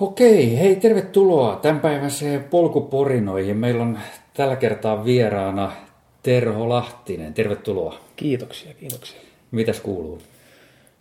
Okei, 0.00 0.58
hei 0.58 0.76
tervetuloa 0.76 1.56
tämänpäiväiseen 1.56 2.44
polkuporinoihin. 2.44 3.56
Meillä 3.56 3.82
on 3.82 3.98
tällä 4.34 4.56
kertaa 4.56 5.04
vieraana 5.04 5.72
Terho 6.22 6.68
Lahtinen. 6.68 7.34
Tervetuloa. 7.34 8.00
Kiitoksia, 8.16 8.74
kiitoksia. 8.74 9.20
Mitäs 9.50 9.80
kuuluu? 9.80 10.22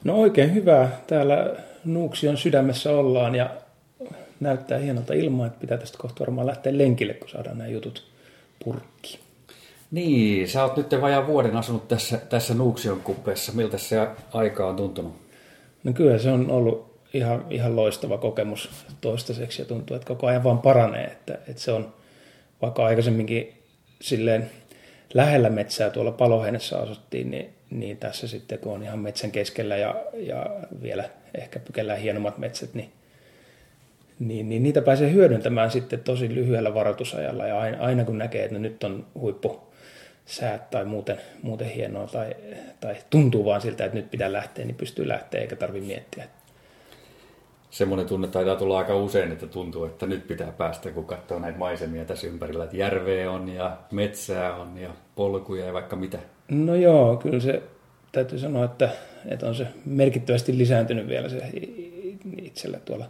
No 0.04 0.16
oikein 0.16 0.54
hyvää. 0.54 1.02
Täällä 1.08 1.56
Nuuksion 1.86 2.38
sydämessä 2.38 2.92
ollaan 2.92 3.36
ja 3.36 3.50
näyttää 4.40 4.78
hienolta 4.78 5.14
ilmaa, 5.14 5.48
että 5.48 5.60
pitää 5.60 5.78
tästä 5.78 5.98
kohta 5.98 6.20
varmaan 6.20 6.48
lähteä 6.48 6.78
lenkille, 6.78 7.14
kun 7.14 7.30
saadaan 7.30 7.58
nämä 7.58 7.70
jutut 7.70 8.04
purkki. 8.64 9.20
Niin, 9.92 10.48
sä 10.48 10.64
oot 10.64 10.78
nyt 10.78 11.02
vajaan 11.02 11.28
vuoden 11.28 11.56
asunut 11.56 11.88
tässä, 11.88 12.18
tässä 12.18 12.54
Nuuksion 12.54 13.02
kupeessa. 13.02 13.52
Miltä 13.52 13.78
se 13.78 14.08
aika 14.34 14.68
on 14.68 14.76
tuntunut? 14.76 15.14
No 15.84 15.94
kyllä 15.94 16.18
se 16.18 16.32
on 16.32 16.52
ollut 16.52 16.95
ihan, 17.16 17.46
ihan 17.50 17.76
loistava 17.76 18.18
kokemus 18.18 18.70
toistaiseksi 19.02 19.62
ja 19.62 19.66
tuntuu, 19.66 19.96
että 19.96 20.08
koko 20.08 20.28
ajan 20.28 20.44
vaan 20.44 20.60
paranee. 20.60 21.04
Että, 21.04 21.34
että 21.34 21.62
se 21.62 21.72
on, 21.72 21.94
vaikka 22.62 22.86
aikaisemminkin 22.86 23.54
silleen 24.02 24.50
lähellä 25.14 25.50
metsää 25.50 25.90
tuolla 25.90 26.12
paloheinessä 26.12 26.78
asuttiin, 26.78 27.32
niin, 27.32 27.50
niin 27.70 27.98
tässä 27.98 28.28
sitten 28.28 28.60
kun 28.60 28.74
on 28.74 28.84
ihan 28.84 29.00
metsän 29.00 29.32
keskellä 29.32 29.78
ja, 29.78 29.96
ja 30.14 30.46
vielä 30.82 31.10
ehkä 31.38 31.60
pykellään 31.60 32.00
hienommat 32.00 32.38
metsät, 32.38 32.74
niin, 32.74 32.92
niin, 34.20 34.50
niin 34.50 34.64
niitä 34.64 34.82
pääsee 34.82 35.12
hyödyntämään 35.12 35.72
sitten 35.72 36.00
tosi 36.00 36.36
lyhyellä 36.36 36.74
varoitusajalla 36.74 37.48
ja 37.48 37.60
aina, 37.60 37.78
aina 37.80 38.06
kun 38.06 38.18
näkee, 38.18 38.46
että 38.46 38.60
nyt 38.60 38.84
on 38.84 39.06
huippu 39.20 39.62
säät 40.26 40.70
tai 40.70 40.86
muuten, 40.86 41.18
muuten 41.44 41.70
hienoa 41.70 42.08
tai, 42.08 42.36
tai 42.80 42.96
tuntuu 43.10 43.46
vaan 43.46 43.62
siltä, 43.62 43.86
että 43.86 43.98
nyt 43.98 44.12
pitää 44.12 44.34
lähteä, 44.34 44.66
niin 44.66 44.76
pystyy 44.76 45.08
lähteä 45.08 45.42
eikä 45.42 45.56
tarvitse 45.56 45.88
miettiä, 45.88 46.28
semmoinen 47.76 48.06
tunne 48.06 48.28
taitaa 48.28 48.56
tulla 48.56 48.78
aika 48.78 48.96
usein, 48.96 49.32
että 49.32 49.48
tuntuu, 49.48 49.86
että 49.86 50.06
nyt 50.06 50.28
pitää 50.28 50.52
päästä, 50.52 50.92
kun 50.92 51.06
katsoo 51.06 51.40
näitä 51.40 51.58
maisemia 51.58 52.06
tässä 52.06 52.28
ympärillä, 52.28 52.64
että 52.64 52.78
järveä 52.78 53.32
on 53.32 53.50
ja 53.50 53.78
metsää 53.92 54.56
on 54.56 54.78
ja 54.78 54.90
polkuja 55.16 55.66
ja 55.66 55.74
vaikka 55.74 55.96
mitä. 55.96 56.20
No 56.50 56.76
joo, 56.76 57.18
kyllä 57.18 57.40
se 57.40 57.64
täytyy 58.12 58.40
sanoa, 58.40 58.66
että, 58.66 58.90
että 59.26 59.48
on 59.48 59.56
se 59.56 59.68
merkittävästi 59.86 60.58
lisääntynyt 60.58 61.08
vielä 61.08 61.30
se 61.30 61.52
itsellä 62.42 62.80
tuolla 62.80 63.08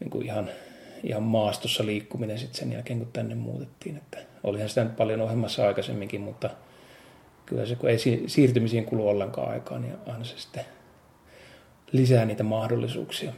niin 0.00 0.10
kuin 0.10 0.26
ihan, 0.26 0.50
ihan 1.02 1.22
maastossa 1.22 1.86
liikkuminen 1.86 2.38
sitten 2.38 2.58
sen 2.58 2.72
jälkeen, 2.72 2.98
kun 2.98 3.12
tänne 3.12 3.34
muutettiin. 3.34 3.96
Että 3.96 4.18
olihan 4.44 4.68
sitä 4.68 4.84
nyt 4.84 4.96
paljon 4.96 5.20
ohjelmassa 5.20 5.66
aikaisemminkin, 5.66 6.20
mutta 6.20 6.50
kyllä 7.46 7.66
se, 7.66 7.74
kun 7.74 7.90
ei 7.90 7.98
siirtymisiin 8.26 8.84
kulu 8.84 9.08
ollenkaan 9.08 9.50
aikaa, 9.50 9.78
niin 9.78 9.94
aina 10.06 10.24
se 10.24 10.38
sitten 10.38 10.64
lisää 11.92 12.24
niitä 12.24 12.42
mahdollisuuksia. 12.42 13.32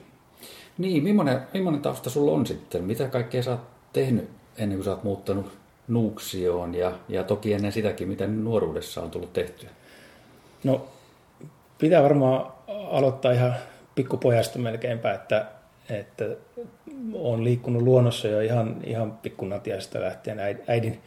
Niin, 0.78 1.02
millainen, 1.02 1.40
millainen 1.54 1.82
tausta 1.82 2.10
sulla 2.10 2.32
on 2.32 2.46
sitten? 2.46 2.84
Mitä 2.84 3.08
kaikkea 3.08 3.42
sä 3.42 3.50
oot 3.50 3.60
tehnyt 3.92 4.28
ennen 4.58 4.78
kuin 4.78 4.84
sä 4.84 4.90
oot 4.90 5.04
muuttanut 5.04 5.60
Nuuksioon 5.88 6.74
ja, 6.74 6.92
ja 7.08 7.24
toki 7.24 7.52
ennen 7.52 7.72
sitäkin, 7.72 8.08
mitä 8.08 8.26
nuoruudessa 8.26 9.02
on 9.02 9.10
tullut 9.10 9.32
tehtyä? 9.32 9.68
No, 10.64 10.88
pitää 11.78 12.02
varmaan 12.02 12.52
aloittaa 12.68 13.32
ihan 13.32 13.54
pikkupojasta 13.94 14.58
melkeinpä, 14.58 15.14
että, 15.14 15.46
että 15.90 16.24
on 17.14 17.44
liikkunut 17.44 17.82
luonnossa 17.82 18.28
jo 18.28 18.40
ihan, 18.40 18.76
ihan 18.84 19.12
pikkunatiaista 19.12 20.00
lähtien 20.00 20.38
äidin 20.66 21.00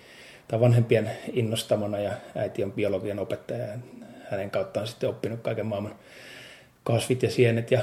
tai 0.47 0.59
vanhempien 0.59 1.11
innostamana 1.33 1.99
ja 1.99 2.11
äiti 2.35 2.63
on 2.63 2.71
biologian 2.71 3.19
opettaja 3.19 3.65
ja 3.65 3.77
hänen 4.31 4.51
kauttaan 4.51 4.87
sitten 4.87 5.09
oppinut 5.09 5.41
kaiken 5.41 5.65
maailman 5.65 5.95
kasvit 6.83 7.23
ja 7.23 7.31
sienet 7.31 7.71
ja 7.71 7.81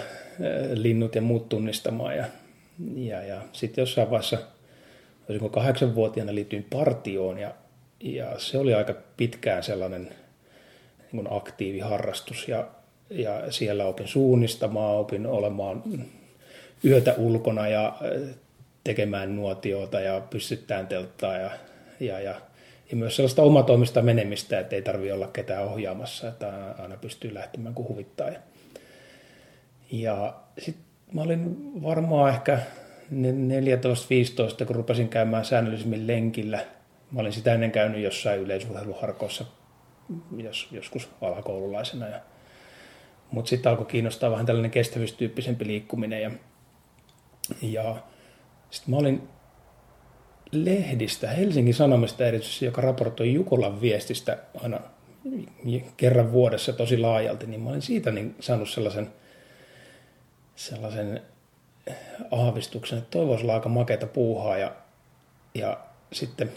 linnut 0.75 1.15
ja 1.15 1.23
muut 1.23 1.49
tunnistamaan. 1.49 2.17
Ja, 2.17 2.25
ja, 2.95 3.23
ja 3.23 3.43
sitten 3.53 3.83
jossain 3.83 4.11
vaiheessa, 4.11 4.39
olisinko 5.29 5.49
kahdeksanvuotiaana 5.49 6.35
liityin 6.35 6.67
partioon 6.71 7.39
ja, 7.39 7.55
ja 8.01 8.39
se 8.39 8.59
oli 8.59 8.75
aika 8.75 8.95
pitkään 9.17 9.63
sellainen 9.63 10.09
niin 11.13 11.27
aktiiviharrastus 11.31 12.49
ja, 12.49 12.69
ja 13.11 13.53
siellä 13.53 13.85
opin 13.85 14.09
suunnistamaan, 14.09 14.97
opin 14.97 15.27
olemaan 15.27 15.83
yötä 16.85 17.15
ulkona 17.19 17.69
ja 17.69 17.99
tekemään 18.85 19.37
nuotiota 19.37 20.01
ja 20.01 20.21
pystyttään 20.31 20.87
telttaa 20.87 21.37
ja, 21.37 21.51
ja, 22.01 22.21
ja, 22.21 22.35
ja 22.91 22.97
myös 22.97 23.17
sellaista 23.17 23.43
omatoimista 23.43 24.03
menemistä, 24.03 24.61
että 24.61 24.77
ei 24.77 24.83
tarvitse 24.83 25.13
olla 25.13 25.29
ketään 25.29 25.65
ohjaamassa, 25.65 26.29
että 26.29 26.75
aina 26.79 26.97
pystyy 26.97 27.35
lähtemään 27.35 27.75
kun 27.75 27.89
huvittaa. 27.89 28.29
Ja, 28.29 28.39
ja 29.93 30.35
sitten 30.59 30.85
mä 31.13 31.23
olin 31.23 31.57
varmaan 31.83 32.31
ehkä 32.35 32.59
14-15, 34.63 34.65
kun 34.67 34.77
rupesin 34.77 35.09
käymään 35.09 35.45
säännöllisemmin 35.45 36.07
lenkillä. 36.07 36.67
Mä 37.11 37.21
olin 37.21 37.33
sitä 37.33 37.55
ennen 37.55 37.73
käynyt 37.73 38.03
jossain 38.03 38.41
yleisurheiluharkossa 38.41 39.45
jos, 40.37 40.69
joskus 40.73 41.11
alakoululaisena. 41.21 42.09
Ja, 42.09 42.21
mutta 43.31 43.49
sitten 43.49 43.71
alkoi 43.71 43.87
kiinnostaa 43.87 44.31
vähän 44.31 44.47
tällainen 44.47 44.71
kestävyystyyppisempi 44.71 45.67
liikkuminen. 45.67 46.23
Ja, 46.23 46.31
ja 47.63 47.97
sitten 48.71 48.91
mä 48.95 48.97
olin 48.97 49.29
lehdistä, 50.53 51.29
Helsingin 51.29 51.75
Sanomista 51.75 52.27
erityisesti, 52.27 52.65
joka 52.65 52.81
raportoi 52.81 53.35
Jukolan 53.35 53.81
viestistä 53.81 54.39
aina 54.65 54.81
kerran 55.97 56.33
vuodessa 56.33 56.73
tosi 56.73 56.99
laajalti, 56.99 57.47
niin 57.47 57.61
mä 57.61 57.71
olin 57.71 57.83
siitä 57.83 58.11
niin 58.11 58.35
saanut 58.41 58.69
sellaisen– 58.69 59.09
sellaisen 60.61 61.21
aavistuksen, 62.31 62.99
että 62.99 63.11
toi 63.11 63.27
voisi 63.27 63.43
olla 63.45 63.55
aika 63.55 63.69
makeata 63.69 64.07
puuhaa 64.07 64.59
ja, 64.59 64.73
ja 65.55 65.79
sitten 66.13 66.51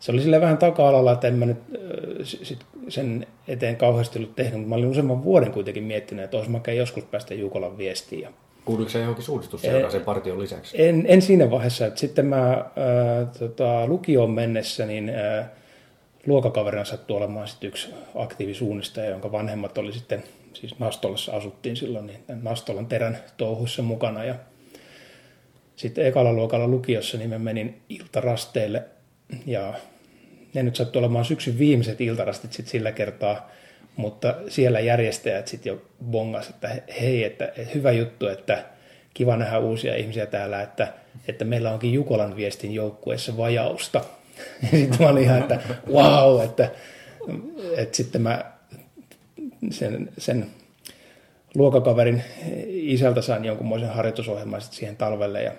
se 0.00 0.12
oli 0.12 0.22
sille 0.22 0.40
vähän 0.40 0.58
taka-alalla, 0.58 1.12
että 1.12 1.28
en 1.28 1.34
mä 1.34 1.46
nyt 1.46 1.58
sit 2.24 2.58
sen 2.88 3.26
eteen 3.48 3.76
kauheasti 3.76 4.18
ollut 4.18 4.36
tehnyt, 4.36 4.54
mutta 4.54 4.68
mä 4.68 4.74
olin 4.74 4.88
useamman 4.88 5.24
vuoden 5.24 5.52
kuitenkin 5.52 5.84
miettinyt, 5.84 6.24
että 6.24 6.36
olisi 6.36 6.50
makea 6.50 6.74
joskus 6.74 7.04
päästä 7.04 7.34
Jukolan 7.34 7.78
viestiin. 7.78 8.22
Ja 8.22 8.30
Kuuluiko 8.64 8.90
se 8.90 8.98
johonkin 8.98 9.24
suunnistusseuraa 9.24 9.90
sen 9.90 10.02
partion 10.02 10.40
lisäksi? 10.40 10.82
En, 10.82 11.04
en 11.08 11.22
siinä 11.22 11.50
vaiheessa. 11.50 11.86
Että 11.86 12.00
sitten 12.00 12.26
mä 12.26 12.42
ää, 12.46 12.66
tota, 13.38 13.86
lukioon 13.86 14.30
mennessä, 14.30 14.86
niin 14.86 15.08
ää, 15.08 15.52
luokakaverina 16.26 16.84
sattui 16.84 17.16
olemaan 17.16 17.48
sit 17.48 17.64
yksi 17.64 17.94
aktiivisuunnistaja, 18.14 19.10
jonka 19.10 19.32
vanhemmat 19.32 19.78
oli 19.78 19.92
sitten 19.92 20.22
siis 20.54 20.78
Nastolassa 20.78 21.32
asuttiin 21.32 21.76
silloin, 21.76 22.06
niin 22.06 22.20
Nastolan 22.42 22.86
terän 22.86 23.18
touhuissa 23.36 23.82
mukana. 23.82 24.24
Ja 24.24 24.34
sitten 25.76 26.06
ekalla 26.06 26.32
luokalla 26.32 26.68
lukiossa 26.68 27.18
niin 27.18 27.30
mä 27.30 27.38
menin 27.38 27.82
iltarasteille 27.88 28.82
ja 29.46 29.74
ne 30.54 30.62
nyt 30.62 30.76
sattui 30.76 31.00
olemaan 31.00 31.24
syksyn 31.24 31.58
viimeiset 31.58 32.00
iltarastit 32.00 32.52
sitten 32.52 32.70
sillä 32.70 32.92
kertaa, 32.92 33.50
mutta 33.96 34.34
siellä 34.48 34.80
järjestäjät 34.80 35.48
sitten 35.48 35.70
jo 35.70 35.82
bongas, 36.04 36.48
että 36.48 36.70
hei, 37.00 37.24
että, 37.24 37.52
hyvä 37.74 37.92
juttu, 37.92 38.26
että 38.26 38.64
kiva 39.14 39.36
nähdä 39.36 39.58
uusia 39.58 39.96
ihmisiä 39.96 40.26
täällä, 40.26 40.62
että, 40.62 40.92
että 41.28 41.44
meillä 41.44 41.72
onkin 41.72 41.92
Jukolan 41.92 42.36
viestin 42.36 42.74
joukkueessa 42.74 43.36
vajausta. 43.36 44.04
Ja 44.62 44.68
sitten 44.78 44.96
mä 45.00 45.08
olin 45.08 45.22
ihan, 45.22 45.38
että 45.38 45.58
wow, 45.92 46.44
että, 46.44 46.70
että 47.76 47.96
sitten 47.96 48.22
mä 48.22 48.53
sen, 49.72 50.12
sen 50.18 50.46
luokakaverin 51.54 52.22
isältä 52.66 53.22
sain 53.22 53.44
jonkunmoisen 53.44 53.88
harjoitusohjelman 53.88 54.60
sit 54.60 54.72
siihen 54.72 54.96
talvelle 54.96 55.42
ja 55.42 55.52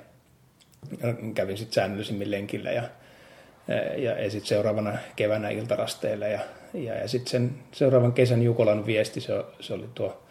kävin 1.34 1.58
sitten 1.58 1.74
säännöllisimmin 1.74 2.32
lenkillä 2.32 2.72
ja, 2.72 2.84
ja, 3.98 4.22
ja 4.22 4.32
sitten 4.32 4.48
seuraavana 4.48 4.98
keväänä 5.16 5.50
iltarasteilla 5.50 6.28
ja, 6.28 6.40
ja, 6.74 6.96
ja 6.96 7.08
sitten 7.08 7.32
sen 7.32 7.52
seuraavan 7.72 8.14
kesän 8.14 8.44
Jukolan 8.44 8.86
viesti, 8.86 9.22
se, 9.22 9.34
se 9.60 9.74
oli 9.74 9.90
tuo 9.96 10.24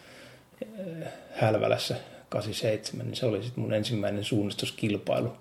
Hälvälässä 1.34 1.96
87, 2.28 3.06
niin 3.06 3.16
se 3.16 3.26
oli 3.26 3.42
sitten 3.42 3.62
mun 3.62 3.74
ensimmäinen 3.74 4.24
suunnistuskilpailu. 4.24 5.32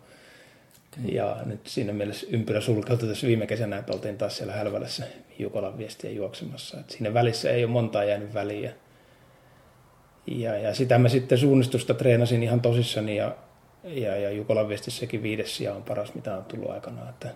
Ja 1.06 1.38
nyt 1.46 1.68
siinä 1.68 1.94
mielessä 1.94 2.28
ympyrä 2.30 2.62
sulkeutui 2.62 3.10
tässä 3.10 3.28
viime 3.28 3.48
kesänä, 3.48 3.78
että 3.78 3.94
oltiin 3.94 4.18
taas 4.18 4.38
siellä 4.38 4.54
Hälvälässä 4.54 5.06
Jukolan 5.40 5.78
viestiä 5.78 6.12
juoksemassa. 6.12 6.80
Et 6.80 6.90
siinä 6.90 7.14
välissä 7.14 7.50
ei 7.50 7.64
ole 7.64 7.72
montaa 7.72 8.04
jäänyt 8.04 8.34
väliä. 8.34 8.74
Ja, 10.28 10.58
ja 10.58 10.74
sitä 10.74 11.00
mä 11.00 11.10
sitten 11.10 11.38
suunnistusta 11.38 11.94
treenasin 11.94 12.44
ihan 12.44 12.62
tosissani 12.62 13.16
ja, 13.16 13.36
ja, 13.84 14.18
ja 14.18 14.32
Jukolan 14.32 14.70
viestissäkin 14.70 15.24
viides 15.24 15.58
sija 15.58 15.74
on 15.74 15.84
paras, 15.84 16.16
mitä 16.16 16.38
on 16.38 16.46
tullut 16.46 16.72
aikana. 16.72 17.10
Että, 17.10 17.30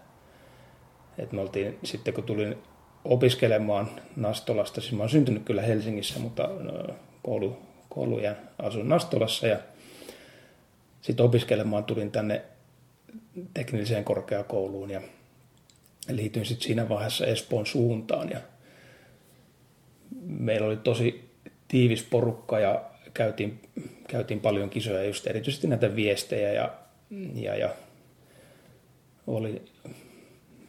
että 1.18 1.36
me 1.36 1.42
oltiin 1.42 1.80
sitten, 1.84 2.14
kun 2.14 2.24
tulin 2.24 2.58
opiskelemaan 3.06 3.90
Nastolasta, 4.16 4.82
siis 4.82 4.94
mä 4.94 5.04
oon 5.04 5.10
syntynyt 5.10 5.44
kyllä 5.44 5.62
Helsingissä, 5.62 6.20
mutta 6.20 6.50
koulu, 7.24 7.58
koulujen 7.90 8.38
asun 8.60 8.90
Nastolassa 8.90 9.48
ja 9.48 9.60
sitten 11.02 11.26
opiskelemaan 11.26 11.84
tulin 11.84 12.12
tänne 12.12 12.42
teknilliseen 13.54 14.04
korkeakouluun 14.04 14.90
ja 14.90 15.02
liityin 16.10 16.46
sitten 16.46 16.68
siinä 16.68 16.90
vaiheessa 16.90 17.26
Espoon 17.26 17.66
suuntaan 17.66 18.30
ja 18.30 18.40
meillä 20.22 20.68
oli 20.68 20.78
tosi 20.78 21.30
tiivis 21.68 22.04
porukka 22.04 22.60
ja 22.60 22.90
käytiin, 23.14 23.62
käytiin 24.08 24.40
paljon 24.40 24.70
kisoja, 24.70 25.04
just 25.04 25.28
erityisesti 25.28 25.68
näitä 25.68 25.96
viestejä 25.96 26.52
ja, 26.54 26.74
ja, 27.34 27.56
ja 27.56 27.70
oli 29.28 29.62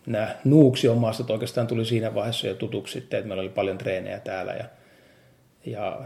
nämä 0.06 0.36
Nuuksion 0.44 0.98
maastot 0.98 1.30
oikeastaan 1.30 1.66
tuli 1.66 1.84
siinä 1.84 2.14
vaiheessa 2.14 2.46
jo 2.46 2.54
tutuksi 2.54 2.92
sitten, 2.92 3.18
että 3.18 3.28
meillä 3.28 3.40
oli 3.40 3.48
paljon 3.48 3.78
treenejä 3.78 4.20
täällä 4.20 4.52
ja, 4.52 4.64
ja 5.66 6.00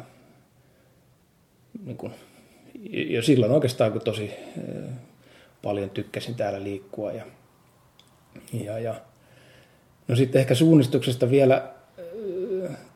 niin 1.84 1.96
kuin, 1.96 2.12
jo 2.92 3.22
silloin 3.22 3.52
oikeastaan 3.52 3.92
kun 3.92 4.00
tosi 4.00 4.30
paljon 5.62 5.90
tykkäsin 5.90 6.34
täällä 6.34 6.62
liikkua 6.62 7.12
ja, 7.12 7.24
ja, 8.52 8.78
ja 8.78 9.00
no 10.12 10.16
sitten 10.16 10.40
ehkä 10.40 10.54
suunnistuksesta 10.54 11.30
vielä 11.30 11.68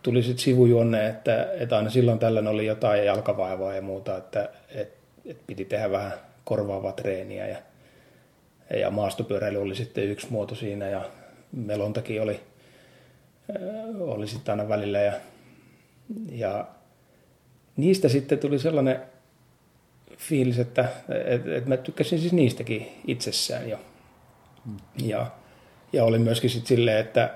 tuli 0.02 0.22
sitten 0.22 0.44
sivujuonne, 0.44 1.06
että, 1.06 1.52
että 1.52 1.76
aina 1.76 1.90
silloin 1.90 2.18
tällöin 2.18 2.46
oli 2.46 2.66
jotain 2.66 3.06
jalkavaivaa 3.06 3.74
ja 3.74 3.82
muuta, 3.82 4.16
että, 4.16 4.48
että, 4.68 4.96
että 5.24 5.42
piti 5.46 5.64
tehdä 5.64 5.90
vähän 5.90 6.12
korvaavaa 6.44 6.92
treeniä 6.92 7.46
ja, 7.46 7.58
ja 8.78 8.90
maastopyöräily 8.90 9.62
oli 9.62 9.74
sitten 9.74 10.04
yksi 10.04 10.26
muoto 10.30 10.54
siinä 10.54 10.88
ja 10.88 11.10
melontakin 11.52 12.22
oli, 12.22 12.40
oli 13.98 14.26
sitten 14.28 14.52
aina 14.52 14.68
välillä 14.68 14.98
ja, 14.98 15.12
ja 16.32 16.66
niistä 17.76 18.08
sitten 18.08 18.38
tuli 18.38 18.58
sellainen 18.58 19.00
fiilis, 20.16 20.58
että, 20.58 20.88
että, 21.08 21.56
että 21.56 21.68
mä 21.68 21.76
tykkäsin 21.76 22.18
siis 22.18 22.32
niistäkin 22.32 22.88
itsessään 23.06 23.70
jo. 23.70 23.78
Mm. 24.66 24.76
Ja, 25.08 25.30
ja 25.96 26.04
oli 26.04 26.18
myöskin 26.18 26.50
sitten 26.50 26.68
silleen, 26.68 26.98
että 26.98 27.30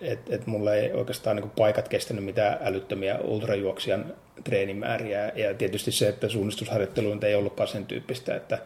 et, 0.00 0.20
et 0.30 0.46
mulla 0.46 0.74
ei 0.74 0.92
oikeastaan 0.92 1.36
niin 1.36 1.50
paikat 1.50 1.88
kestänyt 1.88 2.24
mitään 2.24 2.58
älyttömiä 2.62 3.18
ultrajuoksijan 3.18 4.14
treenimääriä. 4.44 5.32
Ja 5.34 5.54
tietysti 5.54 5.92
se, 5.92 6.08
että 6.08 6.28
suunnistusharjoittelu 6.28 7.18
ei 7.26 7.34
ollutkaan 7.34 7.68
sen 7.68 7.86
tyyppistä, 7.86 8.36
että 8.36 8.58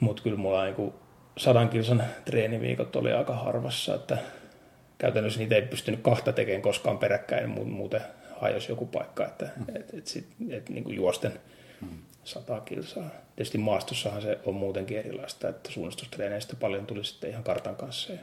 mutta 0.00 0.22
kyllä 0.22 0.36
mulla 0.36 0.64
niin 0.64 0.94
sadan 1.36 1.68
kilsan 1.68 2.04
treeniviikot 2.24 2.96
oli 2.96 3.12
aika 3.12 3.34
harvassa, 3.34 3.94
että 3.94 4.18
käytännössä 4.98 5.40
niitä 5.40 5.54
ei 5.54 5.62
pystynyt 5.62 6.00
kahta 6.02 6.32
tekemään 6.32 6.62
koskaan 6.62 6.98
peräkkäin, 6.98 7.50
muuten 7.50 8.00
hajosi 8.40 8.72
joku 8.72 8.86
paikka, 8.86 9.26
että 9.26 9.48
mm. 9.56 9.76
et, 9.76 9.94
et 9.94 10.06
sit, 10.06 10.26
et, 10.50 10.68
niin 10.68 10.84
kuin 10.84 10.96
juosten 10.96 11.32
mm. 12.26 12.28
sata 12.28 12.60
kilsaa. 12.60 13.10
Tietysti 13.36 13.58
maastossahan 13.58 14.22
se 14.22 14.38
on 14.46 14.54
muutenkin 14.54 14.98
erilaista, 14.98 15.48
että 15.48 15.72
suunnistustreeneistä 15.72 16.56
paljon 16.60 16.86
tuli 16.86 17.04
sitten 17.04 17.30
ihan 17.30 17.44
kartan 17.44 17.76
kanssa. 17.76 18.12
Ja, 18.12 18.18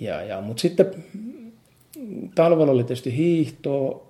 ja, 0.00 0.22
ja, 0.22 0.40
mutta 0.40 0.60
sitten 0.60 1.04
talvella 2.34 2.72
oli 2.72 2.84
tietysti 2.84 3.16
hiihtoa, 3.16 4.06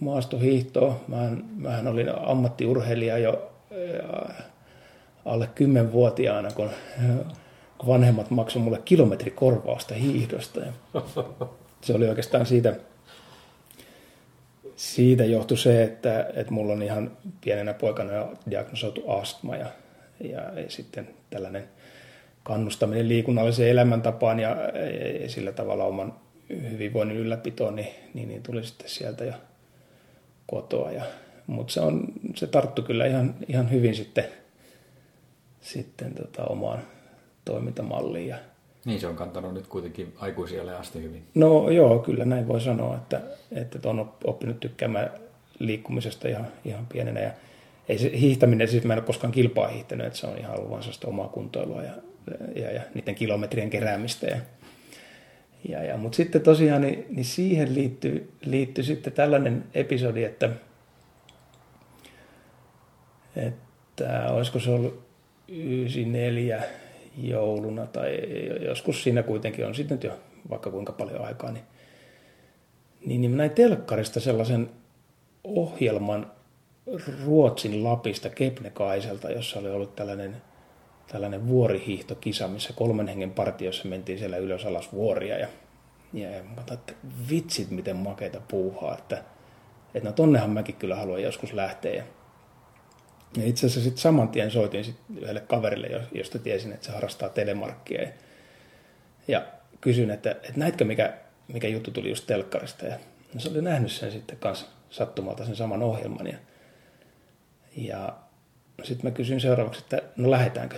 maastohiihtoa. 0.00 1.00
Mähän, 1.08 1.44
mähän 1.56 1.88
olin 1.88 2.18
ammattiurheilija 2.18 3.18
jo 3.18 3.52
alle 5.24 5.48
kymmenvuotiaana, 5.54 6.50
kun 6.50 6.70
vanhemmat 7.86 8.30
maksoivat 8.30 8.64
mulle 8.64 8.82
kilometrikorvausta 8.84 9.94
hiihdosta. 9.94 10.60
Ja 10.60 10.72
se 11.80 11.94
oli 11.94 12.08
oikeastaan 12.08 12.46
siitä, 12.46 12.76
siitä 14.76 15.24
johtui 15.24 15.56
se, 15.56 15.82
että, 15.82 16.30
että 16.34 16.52
mulla 16.52 16.72
on 16.72 16.82
ihan 16.82 17.16
pienenä 17.40 17.74
poikana 17.74 18.12
diagnosoitu 18.50 19.10
astma 19.10 19.56
ja, 19.56 19.66
ja, 20.20 20.60
ja 20.60 20.70
sitten 20.70 21.08
tällainen 21.30 21.68
kannustaminen 22.42 23.08
liikunnalliseen 23.08 23.70
elämäntapaan 23.70 24.40
ja, 24.40 24.56
ja 25.20 25.28
sillä 25.28 25.52
tavalla 25.52 25.84
oman 25.84 26.14
hyvinvoinnin 26.48 27.16
ylläpitoon, 27.16 27.76
niin, 27.76 27.94
niin, 28.14 28.28
niin 28.28 28.42
tuli 28.42 28.64
sitten 28.64 28.88
sieltä 28.88 29.24
jo 29.24 29.32
kotoa. 30.46 30.92
Ja, 30.92 31.04
mutta 31.46 31.72
se, 31.72 31.80
on, 31.80 32.04
se 32.34 32.46
tarttu 32.46 32.82
kyllä 32.82 33.06
ihan, 33.06 33.34
ihan 33.48 33.70
hyvin 33.70 33.94
sitten, 33.94 34.24
sitten 35.60 36.14
tota 36.14 36.44
omaan 36.44 36.82
toimintamalliin. 37.44 38.28
Ja, 38.28 38.38
niin, 38.86 39.00
se 39.00 39.06
on 39.06 39.16
kantanut 39.16 39.54
nyt 39.54 39.66
kuitenkin 39.66 40.12
aikuisialle 40.16 40.76
asti 40.76 41.02
hyvin. 41.02 41.22
No 41.34 41.70
joo, 41.70 41.98
kyllä 41.98 42.24
näin 42.24 42.48
voi 42.48 42.60
sanoa, 42.60 42.96
että, 42.96 43.20
että 43.52 43.88
on 43.88 44.12
oppinut 44.24 44.60
tykkäämään 44.60 45.10
liikkumisesta 45.58 46.28
ihan, 46.28 46.46
ihan 46.64 46.86
pienenä. 46.86 47.20
Ja 47.20 47.30
ei 47.88 47.98
se 47.98 48.10
hiihtäminen, 48.20 48.68
siis 48.68 48.84
mä 48.84 48.92
en 48.92 48.98
ole 48.98 49.06
koskaan 49.06 49.32
kilpaa 49.32 49.68
hiihtänyt, 49.68 50.06
että 50.06 50.18
se 50.18 50.26
on 50.26 50.38
ihan 50.38 50.60
ollut 50.60 51.04
omaa 51.04 51.28
kuntoilua 51.28 51.82
ja, 51.82 51.92
ja, 52.54 52.72
ja 52.72 52.82
niiden 52.94 53.14
kilometrien 53.14 53.70
keräämistä. 53.70 54.26
Ja, 54.26 54.36
ja, 55.68 55.82
ja, 55.82 55.96
Mutta 55.96 56.16
sitten 56.16 56.40
tosiaan 56.40 56.82
niin, 56.82 57.06
niin 57.10 57.24
siihen 57.24 57.74
liittyy, 57.74 58.32
liittyy 58.44 58.84
sitten 58.84 59.12
tällainen 59.12 59.64
episodi, 59.74 60.24
että, 60.24 60.50
että 63.36 64.26
olisiko 64.30 64.58
se 64.58 64.70
ollut 64.70 65.06
94 65.48 66.62
jouluna 67.16 67.86
tai 67.86 68.18
joskus 68.64 69.02
siinä 69.02 69.22
kuitenkin 69.22 69.66
on 69.66 69.74
sitten 69.74 70.00
jo 70.04 70.12
vaikka 70.50 70.70
kuinka 70.70 70.92
paljon 70.92 71.24
aikaa, 71.24 71.52
niin, 71.52 71.64
niin, 73.06 73.20
niin 73.20 73.30
mä 73.30 73.36
näin 73.36 73.50
telkkarista 73.50 74.20
sellaisen 74.20 74.70
ohjelman 75.44 76.32
Ruotsin 77.26 77.84
Lapista 77.84 78.28
Kepnekaiselta, 78.28 79.30
jossa 79.30 79.58
oli 79.58 79.70
ollut 79.70 79.96
tällainen, 79.96 80.36
tällainen 81.12 81.48
vuorihiihtokisa, 81.48 82.48
missä 82.48 82.72
kolmen 82.72 83.08
hengen 83.08 83.30
partiossa 83.30 83.88
mentiin 83.88 84.18
siellä 84.18 84.36
ylös 84.36 84.64
alas 84.64 84.92
vuoria 84.92 85.38
ja, 85.38 85.48
ja, 86.12 86.42
mä 86.42 86.54
katsoin, 86.56 86.78
että 86.78 86.92
vitsit 87.30 87.70
miten 87.70 87.96
makeita 87.96 88.40
puuhaa, 88.48 88.98
että, 88.98 89.24
että 89.94 90.08
no 90.08 90.12
tonnehan 90.12 90.50
mäkin 90.50 90.74
kyllä 90.74 90.96
haluan 90.96 91.22
joskus 91.22 91.52
lähteä 91.52 91.94
ja 91.94 92.04
ja 93.36 93.46
itse 93.46 93.66
asiassa 93.66 93.80
sitten 93.80 94.02
saman 94.02 94.28
tien 94.28 94.50
soitin 94.50 94.84
sit 94.84 94.96
yhdelle 95.16 95.40
kaverille, 95.40 96.00
josta 96.12 96.38
tiesin, 96.38 96.72
että 96.72 96.86
se 96.86 96.92
harrastaa 96.92 97.28
telemarkkia. 97.28 98.02
Ja, 98.02 98.08
ja 99.28 99.46
kysyin, 99.80 100.10
että, 100.10 100.30
että 100.30 100.52
näitkö 100.56 100.84
mikä, 100.84 101.14
mikä 101.48 101.68
juttu 101.68 101.90
tuli 101.90 102.08
just 102.08 102.26
telkkarista. 102.26 102.86
Ja 102.86 102.96
no 103.34 103.40
se 103.40 103.48
oli 103.48 103.62
nähnyt 103.62 103.92
sen 103.92 104.12
sitten 104.12 104.36
kanssa 104.38 104.66
sattumalta 104.90 105.44
sen 105.44 105.56
saman 105.56 105.82
ohjelman. 105.82 106.26
Ja, 106.26 106.38
ja 107.76 108.16
sitten 108.82 109.10
mä 109.10 109.16
kysyin 109.16 109.40
seuraavaksi, 109.40 109.80
että 109.80 110.02
no 110.16 110.30
lähetäänkö? 110.30 110.76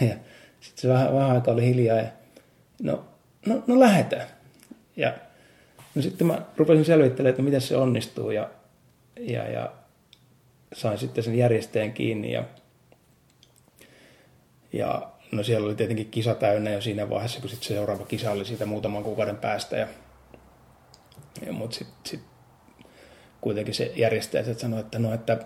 Ja 0.00 0.14
sitten 0.60 0.82
se 0.82 0.88
vähän, 0.88 1.14
vähän 1.14 1.30
aika 1.30 1.50
oli 1.50 1.66
hiljaa 1.66 1.96
ja 1.96 2.08
no, 2.82 3.04
no, 3.46 3.62
no 3.66 3.80
lähetään. 3.80 4.26
Ja 4.96 5.14
no 5.94 6.02
sitten 6.02 6.26
mä 6.26 6.42
rupesin 6.56 6.84
selvittelemään, 6.84 7.30
että 7.30 7.42
miten 7.42 7.60
se 7.60 7.76
onnistuu 7.76 8.30
ja, 8.30 8.50
ja, 9.20 9.48
ja 9.48 9.72
sain 10.72 10.98
sitten 10.98 11.24
sen 11.24 11.34
järjestäjän 11.34 11.92
kiinni 11.92 12.32
ja, 12.32 12.44
ja 14.72 15.12
no 15.32 15.42
siellä 15.42 15.66
oli 15.66 15.74
tietenkin 15.74 16.10
kisa 16.10 16.34
täynnä 16.34 16.70
jo 16.70 16.80
siinä 16.80 17.10
vaiheessa, 17.10 17.40
kun 17.40 17.50
sitten 17.50 17.68
se 17.68 17.74
seuraava 17.74 18.04
kisa 18.04 18.30
oli 18.30 18.44
siitä 18.44 18.66
muutaman 18.66 19.02
kuukauden 19.02 19.36
päästä. 19.36 19.76
Ja, 19.76 19.86
ja 21.46 21.52
mutta 21.52 21.76
sitten 21.76 21.96
sit 22.04 22.20
kuitenkin 23.40 23.74
se 23.74 23.92
järjestäjä 23.96 24.54
sanoi, 24.54 24.80
että 24.80 24.98
no, 24.98 25.14
että 25.14 25.38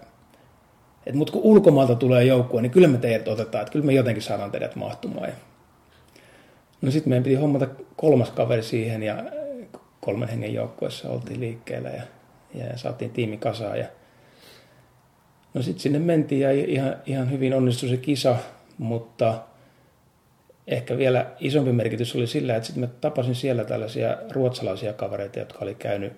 että 1.06 1.18
mutta 1.18 1.33
kun 1.33 1.42
ulkomailta 1.42 1.95
tulee 1.95 2.25
joukkue, 2.25 2.62
niin 2.62 2.73
kyllä 2.73 2.88
me 2.88 2.99
teidät 2.99 3.28
otetaan, 3.28 3.62
että 3.62 3.73
kyllä 3.73 3.87
me 3.87 3.92
jotenkin 3.92 4.23
saadaan 4.23 4.50
teidät 4.50 4.76
mahtumaan. 4.76 5.28
Ja 5.28 5.35
no 6.83 6.90
sitten 6.90 7.11
meidän 7.11 7.25
piti 7.25 7.37
hommata 7.37 7.68
kolmas 7.97 8.30
kaveri 8.30 8.62
siihen 8.62 9.02
ja 9.02 9.25
kolmen 10.00 10.28
hengen 10.28 10.54
joukkueessa 10.54 11.09
oltiin 11.09 11.40
liikkeellä 11.40 11.88
ja, 11.88 12.02
ja 12.54 12.78
saatiin 12.78 13.11
tiimi 13.11 13.37
kasaan. 13.37 13.78
Ja 13.78 13.87
No 15.56 15.62
sitten 15.62 15.80
sinne 15.80 15.98
mentiin 15.98 16.40
ja 16.40 16.52
ihan, 16.52 16.96
ihan 17.06 17.30
hyvin 17.30 17.54
onnistui 17.54 17.88
se 17.88 17.96
kisa, 17.96 18.36
mutta 18.78 19.42
ehkä 20.66 20.98
vielä 20.98 21.26
isompi 21.40 21.72
merkitys 21.72 22.16
oli 22.16 22.26
sillä, 22.26 22.56
että 22.56 22.66
sitten 22.66 22.80
mä 22.80 22.88
tapasin 23.00 23.34
siellä 23.34 23.64
tällaisia 23.64 24.16
ruotsalaisia 24.30 24.92
kavereita, 24.92 25.38
jotka 25.38 25.58
oli 25.60 25.75
käynyt 25.75 26.12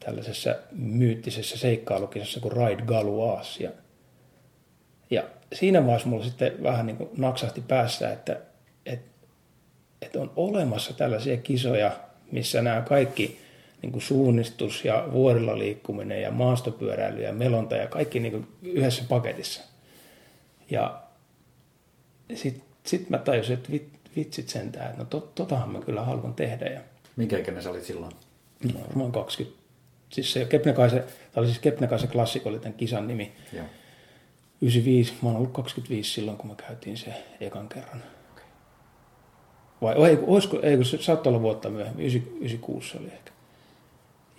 tällaisessa 0.00 0.54
myyttisessä 0.72 1.58
seikkailukisassa 1.58 2.40
kuin 2.40 2.52
Ride 2.52 2.82
Galois. 2.82 3.60
Ja, 3.60 3.70
ja 5.10 5.22
siinä 5.52 5.82
vaiheessa 5.82 6.08
mulla 6.08 6.24
sitten 6.24 6.62
vähän 6.62 6.86
niin 6.86 6.96
kuin 6.96 7.10
naksahti 7.16 7.60
päässä, 7.68 8.12
että, 8.12 8.40
että, 8.86 9.26
että 10.02 10.20
on 10.20 10.32
olemassa 10.36 10.94
tällaisia 10.94 11.36
kisoja, 11.36 11.92
missä 12.32 12.62
nämä 12.62 12.80
kaikki 12.80 13.43
niin 13.84 13.92
kuin 13.92 14.02
suunnistus 14.02 14.84
ja 14.84 15.08
vuorilla 15.12 15.58
liikkuminen 15.58 16.22
ja 16.22 16.30
maastopyöräily 16.30 17.22
ja 17.22 17.32
melonta 17.32 17.76
ja 17.76 17.86
kaikki 17.86 18.20
niin 18.20 18.32
kuin 18.32 18.46
yhdessä 18.62 19.04
paketissa. 19.08 19.62
Ja 20.70 21.02
sitten 22.34 22.64
sit 22.84 23.10
mä 23.10 23.18
tajusin, 23.18 23.54
että 23.54 23.72
vit, 23.72 23.88
vitsit 24.16 24.48
sentään, 24.48 24.86
että 24.86 24.98
no 24.98 25.04
tot, 25.04 25.34
totahan 25.34 25.70
mä 25.70 25.80
kyllä 25.80 26.00
haluan 26.00 26.34
tehdä. 26.34 26.66
Ja, 26.66 26.80
Mikä 27.16 27.38
ikäinen 27.38 27.62
sä 27.62 27.70
olit 27.70 27.84
silloin? 27.84 28.12
No 28.72 28.80
varmaan 28.88 29.12
20. 29.12 29.62
Siis 30.12 30.32
se 30.32 30.44
Kepnekaisen, 30.44 31.00
tämä 31.00 31.10
oli 31.36 31.46
siis 31.46 31.58
Kepnekaisen 31.58 32.08
klassikko, 32.08 32.48
oli 32.48 32.58
tämän 32.58 32.74
kisan 32.74 33.08
nimi. 33.08 33.32
Joo. 33.52 33.64
95, 34.60 35.14
mä 35.22 35.28
oon 35.28 35.36
ollut 35.36 35.52
25 35.52 36.10
silloin, 36.10 36.36
kun 36.36 36.50
mä 36.50 36.56
käytiin 36.56 36.96
se 36.96 37.14
ekan 37.40 37.68
kerran. 37.68 38.02
Vai 39.82 40.08
ei, 40.08 40.18
olisiko, 40.22 40.60
ei, 40.62 40.76
kun 40.76 40.84
se 40.84 41.02
saattoi 41.02 41.30
olla 41.30 41.42
vuotta 41.42 41.70
myöhemmin, 41.70 42.06
96 42.06 42.98
oli 42.98 43.06
ehkä. 43.06 43.33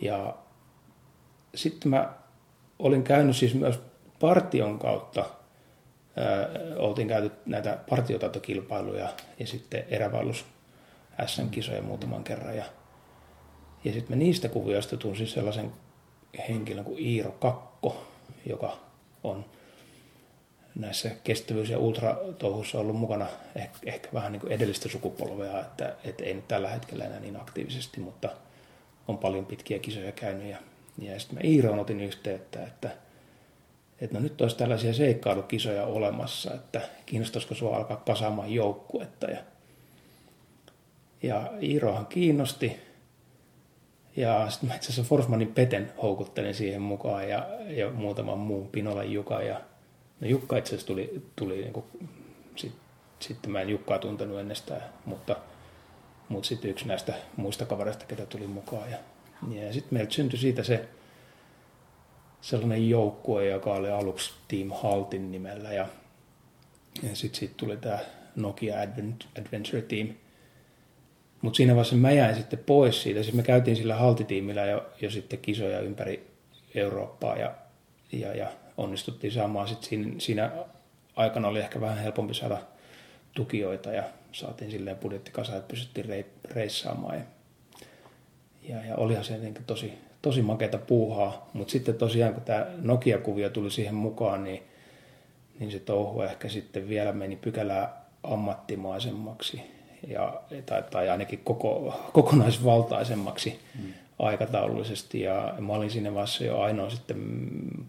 Ja 0.02 0.36
sitten 1.56 1.90
mä 1.90 2.14
olin 2.80 3.04
käynyt 3.04 3.36
siis 3.36 3.54
myös 3.54 3.80
partion 4.20 4.80
kautta, 4.80 5.25
ää, 6.16 6.50
oltiin 6.78 7.08
käyty 7.08 7.32
näitä 7.46 7.78
partiotaitokilpailuja 7.90 9.10
ja 9.40 9.48
sitten 9.48 9.84
erävaellus 9.90 10.46
SM-kisoja 11.25 11.82
muutaman 11.82 12.24
kerran. 12.24 12.58
Ja, 12.58 12.66
ja 13.84 13.94
sitten 13.94 14.18
mä 14.18 14.24
niistä 14.24 14.50
kuvioista 14.50 14.98
tunsin 14.98 15.28
sellaisen 15.28 15.74
henkilön 16.50 16.86
kuin 16.86 17.00
Iiro 17.06 17.32
Kakko, 17.32 18.08
joka 18.46 18.78
on 19.24 19.46
näissä 20.75 21.12
kestävyys- 21.24 21.70
ja 21.70 21.80
ultratouhuissa 21.80 22.80
ollut 22.80 22.96
mukana 22.96 23.28
ehkä, 23.56 23.78
ehkä 23.86 24.10
vähän 24.14 24.32
niin 24.32 24.40
kuin 24.40 24.52
edellistä 24.52 24.90
sukupolvea, 24.90 25.60
että, 25.60 25.96
että 26.04 26.24
ei 26.24 26.34
nyt 26.34 26.48
tällä 26.48 26.70
hetkellä 26.70 27.06
enää 27.06 27.20
niin 27.20 27.42
aktiivisesti, 27.42 28.00
mutta 28.00 28.30
on 29.08 29.18
paljon 29.18 29.46
pitkiä 29.46 29.80
kisoja 29.80 30.12
käynyt. 30.12 30.48
Ja, 30.48 30.58
ja 31.00 31.20
sitten 31.20 31.38
mä 31.38 31.50
Iiroon 31.50 31.80
otin 31.80 32.02
yhteyttä, 32.02 32.64
että, 32.64 32.90
että 34.02 34.18
no 34.18 34.24
nyt 34.24 34.42
olisi 34.42 34.58
tällaisia 34.58 34.94
seikkailukisoja 34.94 35.86
olemassa, 35.86 36.54
että 36.54 36.82
kiinnostaisiko 37.06 37.56
sinua 37.56 37.78
alkaa 37.78 37.98
kasaamaan 37.98 38.52
joukkuetta. 38.52 39.28
Ja, 39.28 39.40
ja 41.24 41.52
Iirohan 41.62 42.06
kiinnosti. 42.06 42.78
Ja 44.16 44.50
sitten 44.50 44.70
mä 44.70 44.76
itse 44.76 44.88
asiassa 44.88 45.10
Forsmanin 45.10 45.54
Peten 45.54 45.92
houkuttelin 46.02 46.54
siihen 46.54 46.82
mukaan 46.82 47.30
ja, 47.30 47.48
ja 47.68 47.90
muutaman 47.90 48.38
muun 48.38 48.68
Pinolan 48.68 49.12
Juka 49.12 49.42
ja 49.42 49.62
No 50.20 50.28
Jukka 50.28 50.58
itse 50.58 50.70
asiassa 50.70 50.88
tuli, 50.88 51.22
tuli 51.36 51.56
niin 51.56 51.74
kuin, 51.74 51.86
sit, 52.56 52.72
sitten 53.20 53.52
mä 53.52 53.62
en 53.62 53.70
Jukkaa 53.70 54.00
tuntenut 54.00 54.40
ennestään, 54.40 54.82
mutta, 55.06 55.36
mutta 56.29 56.48
sitten 56.48 56.72
yksi 56.72 56.88
näistä 56.88 57.13
muista 57.38 57.65
kavereista, 57.65 58.05
ketä 58.05 58.25
tuli 58.25 58.48
mukaan. 58.48 58.91
Ja, 58.91 58.98
ja 59.50 59.74
sitten 59.74 59.94
meiltä 59.98 60.13
syntyi 60.13 60.39
siitä 60.39 60.63
se 60.63 60.88
sellainen 62.41 62.89
joukkue, 62.89 63.46
joka 63.46 63.74
oli 63.74 63.89
aluksi 63.89 64.34
Team 64.48 64.72
Haltin 64.72 65.32
nimellä 65.32 65.74
ja, 65.74 65.88
ja 67.03 67.15
sitten 67.15 67.39
siitä 67.39 67.53
tuli 67.58 67.77
tämä 67.77 68.00
Nokia 68.36 68.75
Adventure 69.39 69.82
Team. 69.82 70.08
Mutta 71.41 71.58
siinä 71.58 71.74
vaiheessa 71.74 71.96
mä 71.96 72.12
jäin 72.12 72.36
sitten 72.36 72.60
pois 72.60 73.03
siitä. 73.03 73.24
Siis 73.24 73.36
me 73.36 73.44
käytiin 73.44 73.77
sillä 73.77 73.96
haltitiimillä 73.96 74.65
jo, 74.65 74.89
jo 75.01 75.10
sitten 75.10 75.39
kisoja 75.39 75.79
ympäri 75.79 76.27
Eurooppaa 76.75 77.38
ja, 77.38 77.55
ja, 78.12 78.36
ja 78.36 78.51
onnistuttiin 78.77 79.34
saamaan. 79.34 79.67
Sitten 79.67 79.89
siinä, 79.89 80.12
siinä 80.17 80.51
aikana 81.15 81.48
oli 81.48 81.60
ehkä 81.60 81.82
vähän 81.82 81.98
helpompi 81.98 82.34
saada 82.34 82.58
tukijoita 83.36 83.92
ja 83.92 84.04
saatiin 84.32 84.72
silleen 84.72 84.98
budjettikasa, 84.98 85.56
että 85.56 85.68
pystyttiin 85.68 86.25
reissaamaan. 86.44 87.18
Ja, 87.18 87.24
ja, 88.63 88.86
ja 88.86 88.96
olihan 88.96 89.24
se 89.24 89.39
tosi, 89.68 89.94
tosi 90.22 90.42
makeita 90.42 90.77
puuhaa, 90.77 91.50
mutta 91.54 91.72
sitten 91.72 91.96
tosiaan 91.96 92.34
kun 92.34 92.44
tämä 92.44 92.68
Nokia-kuvio 92.82 93.50
tuli 93.50 93.72
siihen 93.72 93.96
mukaan, 93.96 94.44
niin, 94.44 94.63
niin 95.60 95.72
se 95.72 95.80
touhu 95.80 96.22
ehkä 96.22 96.50
sitten 96.50 96.89
vielä 96.89 97.12
meni 97.12 97.36
pykälää 97.36 98.06
ammattimaisemmaksi 98.24 99.62
ja, 100.08 100.42
tai, 100.65 100.84
tai 100.92 101.10
ainakin 101.10 101.39
koko, 101.44 102.00
kokonaisvaltaisemmaksi. 102.13 103.60
Mm 103.80 103.94
aikataulullisesti 104.20 105.22
ja 105.22 105.54
mä 105.60 105.74
olin 105.74 105.92
siinä 105.92 106.13
vaiheessa 106.13 106.44
jo 106.44 106.60
ainoa 106.60 106.89
sitten 106.89 107.18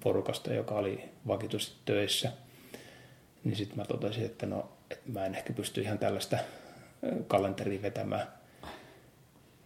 porukasta, 0.00 0.54
joka 0.54 0.74
oli 0.74 1.04
vakituisesti 1.26 1.76
töissä. 1.84 2.32
Niin 3.44 3.56
sitten 3.56 3.78
mä 3.78 3.84
totesin, 3.84 4.24
että 4.24 4.46
no, 4.46 4.68
mä 5.06 5.26
en 5.26 5.34
ehkä 5.34 5.52
pysty 5.52 5.80
ihan 5.80 5.98
tällaista 5.98 6.38
kalenteria 7.28 7.82
vetämään. 7.82 8.26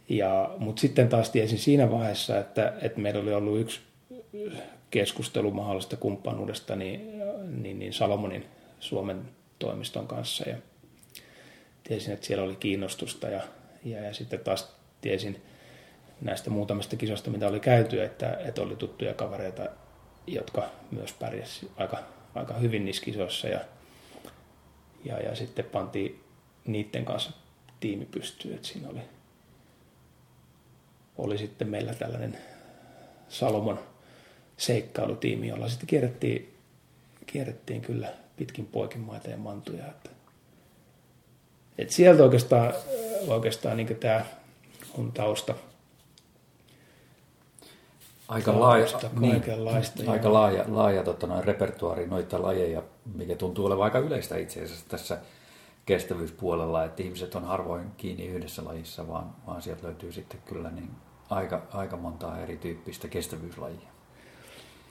Ja, 0.08 0.54
mutta 0.58 0.80
sitten 0.80 1.08
taas 1.08 1.30
tiesin 1.30 1.58
siinä 1.58 1.90
vaiheessa, 1.90 2.38
että, 2.38 2.72
että 2.82 3.00
meillä 3.00 3.20
oli 3.20 3.32
ollut 3.32 3.60
yksi 3.60 3.80
keskustelu 4.90 5.50
mahdollisesta 5.50 5.96
kumppanuudesta 5.96 6.76
niin, 6.76 7.22
niin, 7.62 7.78
niin 7.78 7.92
Salomonin 7.92 8.46
Suomen 8.80 9.22
toimiston 9.58 10.06
kanssa 10.06 10.48
ja 10.48 10.56
tiesin, 11.82 12.14
että 12.14 12.26
siellä 12.26 12.44
oli 12.44 12.56
kiinnostusta 12.56 13.28
ja, 13.28 13.40
ja, 13.84 14.00
ja 14.00 14.14
sitten 14.14 14.40
taas 14.40 14.76
tiesin, 15.00 15.42
näistä 16.20 16.50
muutamista 16.50 16.96
kisoista, 16.96 17.30
mitä 17.30 17.48
oli 17.48 17.60
käyty, 17.60 18.02
että, 18.02 18.38
että 18.44 18.62
oli 18.62 18.76
tuttuja 18.76 19.14
kavereita, 19.14 19.66
jotka 20.26 20.70
myös 20.90 21.12
pärjäsi 21.12 21.70
aika, 21.76 21.98
aika 22.34 22.54
hyvin 22.54 22.84
niissä 22.84 23.04
kisoissa 23.04 23.48
ja, 23.48 23.60
ja, 25.04 25.20
ja 25.20 25.34
sitten 25.34 25.64
pantiin 25.64 26.24
niiden 26.66 27.04
kanssa 27.04 27.30
tiimi 27.80 28.04
pystyyn, 28.04 28.54
että 28.54 28.68
siinä 28.68 28.88
oli, 28.88 29.00
oli 31.18 31.38
sitten 31.38 31.68
meillä 31.68 31.94
tällainen 31.94 32.38
Salomon 33.28 33.78
seikkailutiimi, 34.56 35.48
jolla 35.48 35.68
sitten 35.68 35.86
kierrettiin, 35.86 36.54
kierrettiin 37.26 37.80
kyllä 37.80 38.12
pitkin 38.36 38.66
poikin 38.66 39.00
maita 39.00 39.30
ja 39.30 39.36
mantuja. 39.36 39.86
Että, 39.86 40.10
että 41.78 41.94
sieltä 41.94 42.22
oikeastaan, 42.22 42.74
oikeastaan 43.28 43.76
niin 43.76 43.96
tämä 43.96 44.24
mun 44.96 45.12
tausta– 45.12 45.54
aika 48.30 48.60
laaja, 48.60 48.86
niin, 49.20 49.42
aika 50.06 50.32
laaja, 50.32 50.64
laaja 50.68 51.02
tota, 51.02 51.26
noin 51.26 51.44
repertuaari 51.44 52.06
noita 52.06 52.42
lajeja, 52.42 52.82
mikä 53.14 53.36
tuntuu 53.36 53.66
olevan 53.66 53.84
aika 53.84 53.98
yleistä 53.98 54.36
itse 54.36 54.62
asiassa 54.62 54.88
tässä 54.88 55.18
kestävyyspuolella, 55.86 56.84
että 56.84 57.02
ihmiset 57.02 57.34
on 57.34 57.44
harvoin 57.44 57.86
kiinni 57.96 58.26
yhdessä 58.26 58.64
lajissa, 58.64 59.08
vaan, 59.08 59.26
vaan 59.46 59.62
sieltä 59.62 59.86
löytyy 59.86 60.12
sitten 60.12 60.40
kyllä 60.44 60.70
niin 60.70 60.90
aika, 61.30 61.62
aika 61.72 61.96
montaa 61.96 62.40
erityyppistä 62.40 63.08
kestävyyslajia. 63.08 63.90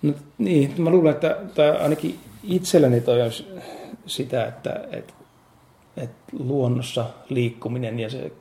No, 0.02 0.14
niin, 0.38 0.82
mä 0.82 0.90
luulen, 0.90 1.14
että 1.14 1.38
tai 1.56 1.78
ainakin 1.78 2.20
itselleni 2.44 3.02
toi 3.02 3.22
on 3.22 3.32
sitä, 4.06 4.46
että, 4.46 4.88
että, 4.92 5.14
että 5.98 6.32
luonnossa 6.40 7.06
liikkuminen 7.30 8.00
ja 8.00 8.10
se 8.10 8.32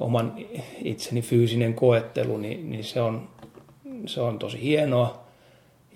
oman 0.00 0.34
itseni 0.84 1.22
fyysinen 1.22 1.74
koettelu, 1.74 2.36
niin, 2.36 2.70
niin 2.70 2.84
se, 2.84 3.00
on, 3.00 3.28
se 4.06 4.20
on 4.20 4.38
tosi 4.38 4.62
hienoa. 4.62 5.28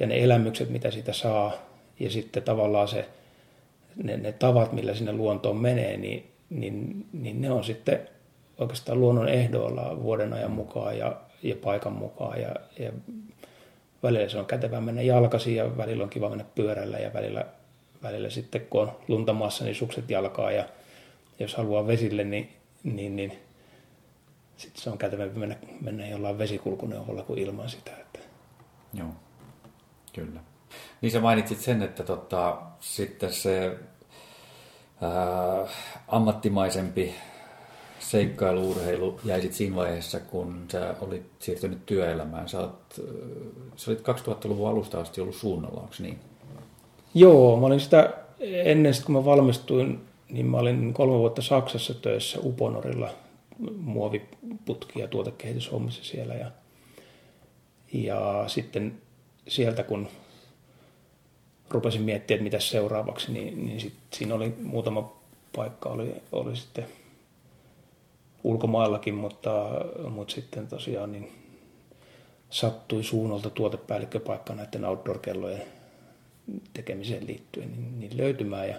Ja 0.01 0.07
ne 0.07 0.25
elämykset, 0.25 0.71
mitä 0.71 0.91
sitä 0.91 1.13
saa, 1.13 1.53
ja 2.01 2.11
sitten 2.11 2.43
tavallaan 2.43 2.89
se, 2.89 3.09
ne, 4.03 4.17
ne 4.17 4.33
tavat, 4.33 4.73
millä 4.73 4.95
sinne 4.95 5.13
luontoon 5.13 5.57
menee, 5.57 5.97
niin, 5.97 6.27
niin, 6.51 7.07
niin 7.13 7.41
ne 7.41 7.51
on 7.51 7.65
sitten 7.65 8.09
oikeastaan 8.59 9.01
luonnon 9.01 9.29
ehdoilla 9.29 10.03
vuoden 10.03 10.33
ajan 10.33 10.51
mukaan 10.51 10.99
ja, 10.99 11.17
ja 11.43 11.57
paikan 11.57 11.93
mukaan. 11.93 12.41
Ja, 12.41 12.55
ja 12.79 12.93
välillä 14.03 14.29
se 14.29 14.39
on 14.39 14.47
kätevää 14.47 14.81
mennä 14.81 15.03
jalkaisin 15.03 15.57
ja 15.57 15.77
välillä 15.77 16.05
on 16.05 16.11
kiva 16.11 16.29
mennä 16.29 16.45
pyörällä 16.55 16.99
ja 16.99 17.13
välillä, 17.13 17.45
välillä 18.03 18.31
sitten 18.31 18.67
kun 18.71 18.83
on 18.83 18.93
luntamassa, 19.09 19.65
niin 19.65 19.75
sukset 19.75 20.11
jalkaa 20.11 20.53
ja 20.53 20.65
jos 21.39 21.55
haluaa 21.55 21.87
vesille, 21.87 22.25
niin 22.25 22.49
niin, 22.85 23.17
niin 23.17 23.33
sitten 24.57 24.83
se 24.83 24.91
on 24.91 24.99
kätevämpi 24.99 25.39
mennä, 25.39 25.57
mennä 25.81 26.07
jollain 26.07 26.39
vesikulkuneuvolla 26.39 27.23
kuin 27.23 27.39
ilman 27.39 27.69
sitä. 27.69 27.91
Että. 27.91 28.19
Joo, 28.95 29.09
kyllä. 30.12 30.41
Niin 31.01 31.12
sä 31.12 31.21
mainitsit 31.21 31.59
sen, 31.59 31.83
että 31.83 32.03
tota, 32.03 32.59
sitten 32.81 33.33
se 33.33 33.79
ää, 35.01 35.67
ammattimaisempi 36.09 37.15
seikkailuurheilu 37.99 39.21
jäi 39.25 39.41
sitten 39.41 39.59
siinä 39.59 39.77
vaiheessa, 39.77 40.21
kun 40.21 40.65
sä 40.73 40.95
olit 41.01 41.31
siirtynyt 41.39 41.87
työelämään. 41.87 42.49
Sä, 42.49 42.61
oot, 42.61 43.01
sä 43.77 43.91
olit 43.91 44.01
2000-luvun 44.01 44.69
alusta 44.69 45.01
asti 45.01 45.21
ollut 45.21 45.35
suunnalla, 45.35 45.81
onko 45.81 45.95
niin? 45.99 46.19
Joo, 47.15 47.61
mä 47.61 47.67
olin 47.67 47.81
sitä 47.81 48.12
ennen, 48.41 48.95
kun 49.07 49.15
mä 49.15 49.25
valmistuin 49.25 50.01
niin 50.33 50.47
mä 50.47 50.57
olin 50.57 50.95
kolme 50.95 51.19
vuotta 51.19 51.43
Saksassa 51.43 51.95
töissä 51.95 52.39
Uponorilla 52.43 53.11
muoviputki- 53.77 55.01
ja 55.01 55.09
tuotekehityshommissa 55.09 56.05
siellä. 56.05 56.35
Ja, 56.35 56.51
ja 57.93 58.45
sitten 58.47 58.99
sieltä 59.49 59.83
kun 59.83 60.09
rupesin 61.71 62.03
miettimään, 62.03 62.37
että 62.37 62.45
mitä 62.45 62.61
seuraavaksi, 62.61 63.33
niin, 63.33 63.67
niin 63.67 63.81
sit, 63.81 63.95
siinä 64.12 64.35
oli 64.35 64.55
muutama 64.62 65.12
paikka 65.57 65.89
oli, 65.89 66.15
oli 66.33 66.57
sitten 66.57 66.87
ulkomaillakin, 68.45 69.15
mutta, 69.15 69.51
mutta 70.11 70.35
sitten 70.35 70.67
tosiaan 70.67 71.12
niin 71.12 71.33
sattui 72.51 73.05
suunnalta 73.05 73.51
tuotepäällikköpaikka 73.51 74.55
näiden 74.55 74.85
outdoor-kellojen 74.85 75.62
tekemiseen 76.73 77.27
liittyen 77.27 77.73
niin, 77.73 78.01
niin 78.01 78.17
löytymään. 78.17 78.69
Ja, 78.69 78.77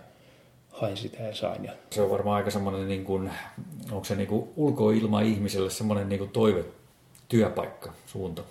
hain 0.74 0.98
sitä 0.98 1.24
ja 1.24 1.36
sain. 1.36 1.64
Ja... 1.64 1.72
Se 1.90 2.02
on 2.02 2.10
varmaan 2.10 2.38
aika 2.38 2.52
semmoinen, 2.52 2.88
niin 2.88 3.06
kuin, 3.06 3.32
onko 3.92 4.04
se 4.04 4.16
niin 4.16 4.28
kuin 4.28 4.50
ulkoilma 4.56 5.22
ihmiselle 5.22 5.70
semmoinen 5.70 6.10
niin 6.10 6.20
kuin 6.20 6.30
toive, 6.30 6.66
työpaikka, 7.30 7.94
suunta? 8.06 8.42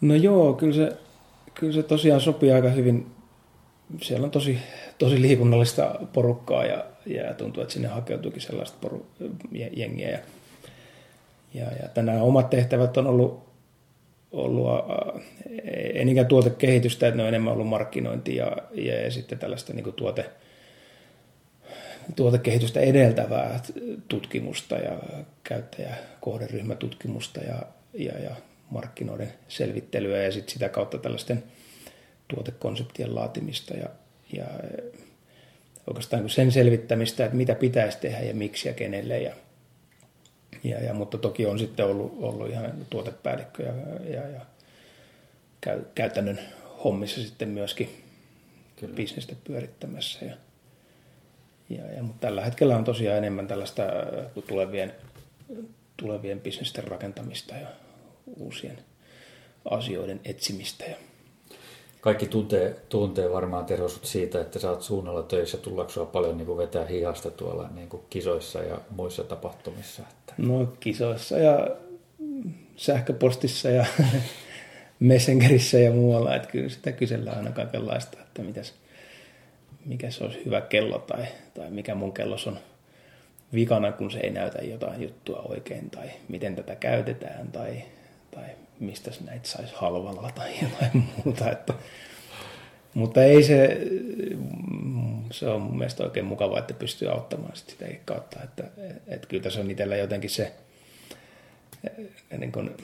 No 0.00 0.14
joo, 0.14 0.52
kyllä 0.52 0.74
se, 0.74 0.96
kyllä 1.54 1.72
se 1.72 1.82
tosiaan 1.82 2.20
sopii 2.20 2.52
aika 2.52 2.68
hyvin. 2.68 3.06
Siellä 4.02 4.24
on 4.24 4.30
tosi, 4.30 4.58
tosi 4.98 5.22
liikunnallista 5.22 5.94
porukkaa 6.12 6.64
ja, 6.64 6.84
ja 7.06 7.34
tuntuu, 7.34 7.62
että 7.62 7.72
sinne 7.72 7.88
hakeutuukin 7.88 8.42
sellaista 8.42 8.78
poru, 8.80 9.06
jengiä. 9.76 10.10
Ja, 10.10 10.18
ja, 11.54 11.64
ja 11.82 11.88
tänään 11.88 12.22
omat 12.22 12.50
tehtävät 12.50 12.96
on 12.96 13.06
ollut 13.06 13.48
ollut 14.32 14.68
äh, 14.68 15.22
ei 15.94 16.04
niinkään 16.04 16.26
tuotekehitystä, 16.26 17.06
että 17.06 17.16
ne 17.16 17.22
on 17.22 17.28
enemmän 17.28 17.52
ollut 17.52 17.68
markkinointi 17.68 18.36
ja, 18.36 18.56
ja, 18.72 19.02
ja 19.02 19.10
sitten 19.10 19.38
tällaista 19.38 19.72
niin 19.72 19.92
tuote, 19.92 20.30
tuotekehitystä 22.16 22.80
edeltävää 22.80 23.60
tutkimusta 24.08 24.76
ja 24.76 24.98
käyttäjäkohderyhmätutkimusta 25.44 27.40
ja, 27.40 27.62
ja, 27.94 28.18
ja 28.18 28.30
markkinoiden 28.70 29.32
selvittelyä 29.48 30.22
ja 30.22 30.32
sitten 30.32 30.52
sitä 30.52 30.68
kautta 30.68 30.98
tällaisten 30.98 31.42
tuotekonseptien 32.28 33.14
laatimista 33.14 33.74
ja, 33.74 33.88
ja 34.32 34.44
oikeastaan 35.86 36.30
sen 36.30 36.52
selvittämistä, 36.52 37.24
että 37.24 37.36
mitä 37.36 37.54
pitäisi 37.54 37.98
tehdä 37.98 38.20
ja 38.20 38.34
miksi 38.34 38.68
ja 38.68 38.74
kenelle. 38.74 39.18
Ja, 39.18 39.34
ja, 40.64 40.84
ja, 40.84 40.94
mutta 40.94 41.18
toki 41.18 41.46
on 41.46 41.58
sitten 41.58 41.86
ollut, 41.86 42.16
ollut 42.20 42.50
ihan 42.50 42.72
tuotepäällikkö 42.90 43.62
ja, 43.62 43.72
ja, 44.10 44.28
ja 44.28 44.40
käytännön 45.94 46.40
hommissa 46.84 47.22
sitten 47.22 47.48
myöskin 47.48 48.02
Kyllä. 48.76 48.94
bisnestä 48.94 49.34
pyörittämässä. 49.44 50.24
Ja, 50.24 50.36
ja, 51.68 51.92
ja, 51.96 52.02
mutta 52.02 52.26
tällä 52.26 52.44
hetkellä 52.44 52.76
on 52.76 52.84
tosiaan 52.84 53.18
enemmän 53.18 53.46
tällaista 53.46 53.82
tulevien, 54.48 54.92
tulevien 55.96 56.40
bisnesten 56.40 56.84
rakentamista 56.84 57.54
ja 57.54 57.68
uusien 58.36 58.78
asioiden 59.70 60.20
etsimistä. 60.24 60.84
Ja 60.84 60.96
kaikki 62.00 62.26
tuntee, 62.26 62.76
tuntee 62.88 63.32
varmaan 63.32 63.64
terosut 63.64 64.04
siitä, 64.04 64.40
että 64.40 64.58
sä 64.58 64.70
oot 64.70 64.82
suunnalla 64.82 65.22
töissä. 65.22 65.58
Tullaanko 65.58 65.92
sua 65.92 66.06
paljon 66.06 66.36
niin 66.36 66.46
kuin 66.46 66.58
vetää 66.58 66.86
hihasta 66.86 67.30
tuolla 67.30 67.68
niin 67.74 67.88
kuin 67.88 68.02
kisoissa 68.10 68.58
ja 68.58 68.80
muissa 68.90 69.24
tapahtumissa? 69.24 70.02
Että... 70.02 70.34
No 70.38 70.72
kisoissa 70.80 71.38
ja 71.38 71.68
sähköpostissa 72.76 73.70
ja 73.70 73.86
Messengerissä 75.00 75.78
ja 75.78 75.90
muualla. 75.90 76.36
Että 76.36 76.48
kyllä 76.48 76.68
sitä 76.68 76.92
kysellään 76.92 77.36
aina 77.36 77.50
kaikenlaista, 77.50 78.18
että 78.20 78.42
mitäs, 78.42 78.74
mikä 79.84 80.10
se 80.10 80.24
olisi 80.24 80.44
hyvä 80.44 80.60
kello 80.60 80.98
tai, 80.98 81.24
tai 81.54 81.70
mikä 81.70 81.94
mun 81.94 82.12
kellos 82.12 82.46
on 82.46 82.58
vikana, 83.54 83.92
kun 83.92 84.10
se 84.10 84.18
ei 84.18 84.30
näytä 84.30 84.62
jotain 84.62 85.02
juttua 85.02 85.42
oikein 85.48 85.90
tai 85.90 86.10
miten 86.28 86.56
tätä 86.56 86.76
käytetään 86.76 87.52
tai, 87.52 87.82
tai 88.30 88.44
mistä 88.80 89.10
näitä 89.24 89.48
saisi 89.48 89.74
halvalla 89.76 90.30
tai 90.34 90.50
jotain 90.62 91.04
muuta. 91.16 91.50
Että, 91.50 91.74
mutta 92.94 93.24
ei 93.24 93.42
se, 93.42 93.80
se 95.30 95.48
on 95.48 95.62
mun 95.62 95.78
mielestä 95.78 96.04
oikein 96.04 96.26
mukavaa, 96.26 96.58
että 96.58 96.74
pystyy 96.74 97.08
auttamaan 97.08 97.56
sit 97.56 97.70
sitä 97.70 97.86
kautta. 98.04 98.42
Että, 98.44 98.64
että 99.06 99.28
kyllä 99.28 99.42
tässä 99.42 99.60
on 99.60 99.70
itsellä 99.70 99.96
jotenkin 99.96 100.30
se, 100.30 100.52
niin 102.38 102.52
kun, 102.52 102.76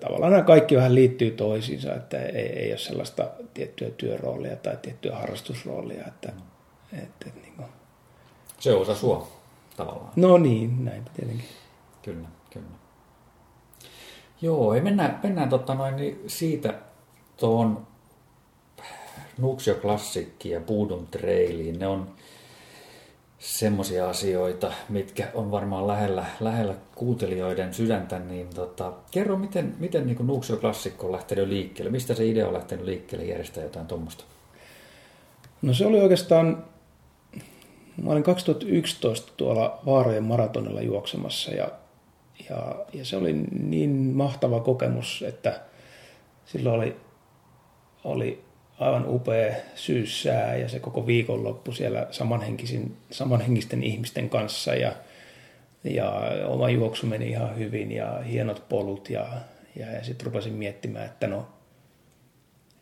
tavallaan 0.00 0.32
nämä 0.32 0.44
kaikki 0.44 0.76
vähän 0.76 0.94
liittyy 0.94 1.30
toisiinsa, 1.30 1.94
että 1.94 2.22
ei, 2.22 2.46
ei 2.46 2.70
ole 2.70 2.78
sellaista 2.78 3.30
tiettyä 3.54 3.90
työroolia 3.90 4.56
tai 4.56 4.76
tiettyä 4.82 5.16
harrastusroolia. 5.16 6.04
Että, 6.06 6.32
että, 6.92 7.26
että 7.26 7.40
niin 7.42 7.54
kun... 7.56 7.66
Se 8.58 8.74
on 8.74 8.80
osa 8.80 8.94
sua 8.94 9.28
tavallaan. 9.76 10.12
No 10.16 10.38
niin, 10.38 10.84
näin 10.84 11.04
tietenkin. 11.16 11.48
Kyllä, 12.02 12.28
kyllä. 12.50 12.66
Joo, 14.42 14.74
ei 14.74 14.80
mennään, 14.80 15.20
mennään 15.22 15.48
totta 15.48 15.74
noin, 15.74 15.96
niin 15.96 16.20
siitä 16.26 16.74
tuohon 17.36 17.86
Nuxio 19.38 19.74
Klassikki 19.74 20.50
ja 20.50 20.60
Puudun 20.60 21.06
Trailiin. 21.06 21.78
Ne 21.78 21.86
on 21.86 22.14
semmoisia 23.42 24.08
asioita, 24.08 24.72
mitkä 24.88 25.28
on 25.34 25.50
varmaan 25.50 25.86
lähellä, 25.86 26.24
lähellä 26.40 26.74
kuuntelijoiden 26.94 27.74
sydäntä, 27.74 28.18
niin 28.18 28.48
tota, 28.54 28.92
kerro, 29.10 29.36
miten, 29.36 29.74
miten 29.78 30.06
niin 30.06 30.26
Nuxio 30.26 30.56
Klassikko 30.56 31.06
on 31.06 31.12
lähtenyt 31.12 31.48
liikkeelle? 31.48 31.90
Mistä 31.90 32.14
se 32.14 32.26
idea 32.26 32.46
on 32.46 32.54
lähtenyt 32.54 32.84
liikkeelle 32.84 33.26
järjestää 33.26 33.64
jotain 33.64 33.86
tuommoista? 33.86 34.24
No 35.62 35.74
se 35.74 35.86
oli 35.86 36.00
oikeastaan, 36.00 36.64
mä 38.02 38.10
olin 38.10 38.22
2011 38.22 39.32
tuolla 39.36 39.80
Vaarojen 39.86 40.24
maratonilla 40.24 40.82
juoksemassa 40.82 41.50
ja 41.50 41.68
ja, 42.50 42.74
ja 42.92 43.04
se 43.04 43.16
oli 43.16 43.32
niin 43.62 43.90
mahtava 43.90 44.60
kokemus, 44.60 45.24
että 45.28 45.60
silloin 46.44 46.80
oli, 46.80 46.96
oli 48.04 48.44
aivan 48.82 49.08
upea 49.08 49.54
syyssää 49.74 50.56
ja 50.56 50.68
se 50.68 50.80
koko 50.80 51.06
viikonloppu 51.06 51.72
siellä 51.72 52.06
samanhenkisten 53.10 53.82
ihmisten 53.82 54.30
kanssa 54.30 54.74
ja, 54.74 54.92
ja 55.84 56.12
oma 56.46 56.70
juoksu 56.70 57.06
meni 57.06 57.30
ihan 57.30 57.58
hyvin 57.58 57.92
ja 57.92 58.18
hienot 58.18 58.68
polut 58.68 59.10
ja, 59.10 59.26
ja, 59.76 59.92
ja 59.92 60.04
sitten 60.04 60.26
rupesin 60.26 60.52
miettimään, 60.52 61.04
että 61.04 61.26
no, 61.26 61.46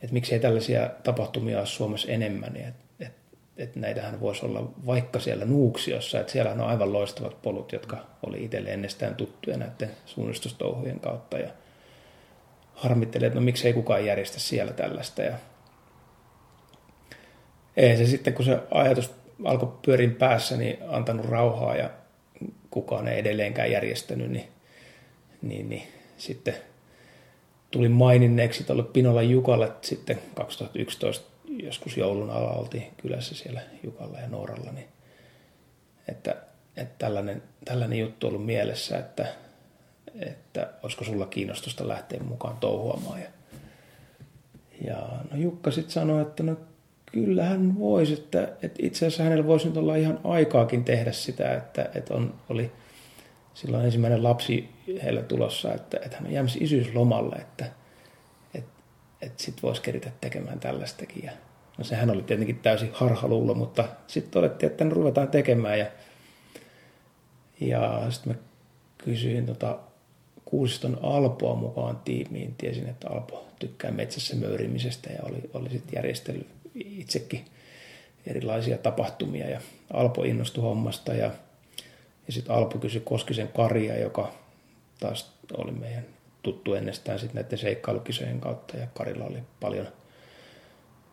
että 0.02 0.14
miksei 0.14 0.40
tällaisia 0.40 0.90
tapahtumia 1.02 1.58
ole 1.58 1.66
Suomessa 1.66 2.08
enemmän. 2.08 2.56
Että 2.56 2.90
että 3.62 3.80
näitähän 3.80 4.20
voisi 4.20 4.46
olla 4.46 4.70
vaikka 4.86 5.20
siellä 5.20 5.44
Nuuksiossa, 5.44 6.20
että 6.20 6.32
siellä 6.32 6.52
on 6.52 6.60
aivan 6.60 6.92
loistavat 6.92 7.42
polut, 7.42 7.72
jotka 7.72 7.98
oli 8.26 8.44
itselle 8.44 8.70
ennestään 8.70 9.14
tuttuja 9.14 9.56
näiden 9.56 9.90
suunnistustouhujen 10.06 11.00
kautta 11.00 11.38
ja 11.38 11.50
harmittelee, 12.74 13.26
että 13.26 13.38
no 13.38 13.44
miksei 13.44 13.72
kukaan 13.72 14.06
järjestä 14.06 14.40
siellä 14.40 14.72
tällaista 14.72 15.22
ja 15.22 15.34
ei 17.76 17.96
se 17.96 18.06
sitten, 18.06 18.34
kun 18.34 18.44
se 18.44 18.58
ajatus 18.70 19.10
alkoi 19.44 19.72
pyörin 19.86 20.14
päässä, 20.14 20.56
niin 20.56 20.78
antanut 20.88 21.26
rauhaa 21.26 21.76
ja 21.76 21.90
kukaan 22.70 23.08
ei 23.08 23.18
edelleenkään 23.18 23.70
järjestänyt, 23.70 24.30
niin, 24.30 24.48
niin, 25.42 25.68
niin 25.68 25.82
sitten 26.16 26.54
tuli 27.70 27.88
maininneeksi 27.88 28.64
tuolle 28.64 28.82
Pinola 28.82 29.22
Jukalle 29.22 29.72
sitten 29.82 30.18
2011 30.34 31.30
joskus 31.58 31.96
joulun 31.96 32.30
alla 32.30 32.52
oltiin 32.52 32.86
kylässä 32.96 33.34
siellä 33.34 33.60
Jukalla 33.82 34.18
ja 34.18 34.28
Nooralla, 34.28 34.72
niin 34.72 34.88
että, 36.08 36.36
että 36.76 36.94
tällainen, 36.98 37.42
tällainen 37.64 37.98
juttu 37.98 38.26
ollut 38.26 38.46
mielessä, 38.46 38.98
että, 38.98 39.26
että 40.20 40.70
olisiko 40.82 41.04
sulla 41.04 41.26
kiinnostusta 41.26 41.88
lähteä 41.88 42.20
mukaan 42.20 42.56
touhuamaan. 42.56 43.20
Ja, 43.20 43.28
ja 44.86 45.08
no 45.30 45.36
Jukka 45.36 45.70
sitten 45.70 45.92
sanoi, 45.92 46.22
että 46.22 46.42
no 46.42 46.56
kyllähän 47.12 47.78
voisi, 47.78 48.12
että, 48.12 48.42
että 48.62 48.78
itse 48.82 49.06
asiassa 49.06 49.22
hänellä 49.22 49.46
voisi 49.46 49.68
nyt 49.68 49.76
olla 49.76 49.96
ihan 49.96 50.20
aikaakin 50.24 50.84
tehdä 50.84 51.12
sitä, 51.12 51.54
että, 51.54 51.90
että 51.94 52.14
on, 52.14 52.34
oli 52.48 52.72
silloin 53.54 53.84
ensimmäinen 53.84 54.22
lapsi 54.22 54.68
heillä 55.02 55.22
tulossa, 55.22 55.74
että, 55.74 55.98
että 56.04 56.16
hän 56.16 56.26
on 56.26 56.32
jäämässä 56.32 56.58
isyyslomalle, 56.62 57.36
että, 57.36 57.64
että 59.22 59.42
sitten 59.42 59.62
voisi 59.62 59.82
keritä 59.82 60.10
tekemään 60.20 60.60
tällaistakin. 60.60 61.24
Ja, 61.24 61.32
no 61.78 61.84
sehän 61.84 62.10
oli 62.10 62.22
tietenkin 62.22 62.58
täysin 62.58 62.90
harhaluulo, 62.92 63.54
mutta 63.54 63.84
sitten 64.06 64.32
todettiin, 64.32 64.70
että 64.70 64.84
ruvetaan 64.88 65.28
tekemään. 65.28 65.78
Ja, 65.78 65.86
ja 67.60 68.06
sitten 68.10 68.32
mä 68.32 68.38
kysyin 68.98 69.46
tota 69.46 69.78
Kuusiston 70.44 70.98
Alpoa 71.02 71.54
mukaan 71.54 71.96
tiimiin. 71.96 72.54
Tiesin, 72.58 72.88
että 72.88 73.10
Alpo 73.10 73.46
tykkää 73.58 73.90
metsässä 73.90 74.36
möyrimisestä 74.36 75.12
ja 75.12 75.18
oli, 75.22 75.50
oli 75.54 75.70
sitten 75.70 75.96
järjestellyt 75.96 76.59
itsekin 76.84 77.44
erilaisia 78.26 78.78
tapahtumia. 78.78 79.50
Ja 79.50 79.60
Alpo 79.92 80.24
innostui 80.24 80.62
hommasta 80.62 81.14
ja, 81.14 81.30
ja 82.26 82.32
sitten 82.32 82.54
Alpo 82.54 82.78
kysyi 82.78 83.00
Koskisen 83.00 83.48
Karia, 83.48 83.98
joka 83.98 84.32
taas 85.00 85.32
oli 85.56 85.72
meidän 85.72 86.04
tuttu 86.42 86.74
ennestään 86.74 87.18
sitten 87.18 87.42
näiden 87.42 87.58
seikkailukisojen 87.58 88.40
kautta 88.40 88.76
ja 88.76 88.86
Karilla 88.94 89.24
oli 89.24 89.38
paljon, 89.60 89.88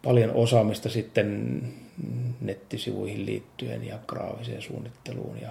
paljon 0.03 0.31
osaamista 0.31 0.89
sitten 0.89 1.61
nettisivuihin 2.41 3.25
liittyen 3.25 3.87
ja 3.87 3.99
graaviseen 4.07 4.61
suunnitteluun 4.61 5.41
ja 5.41 5.49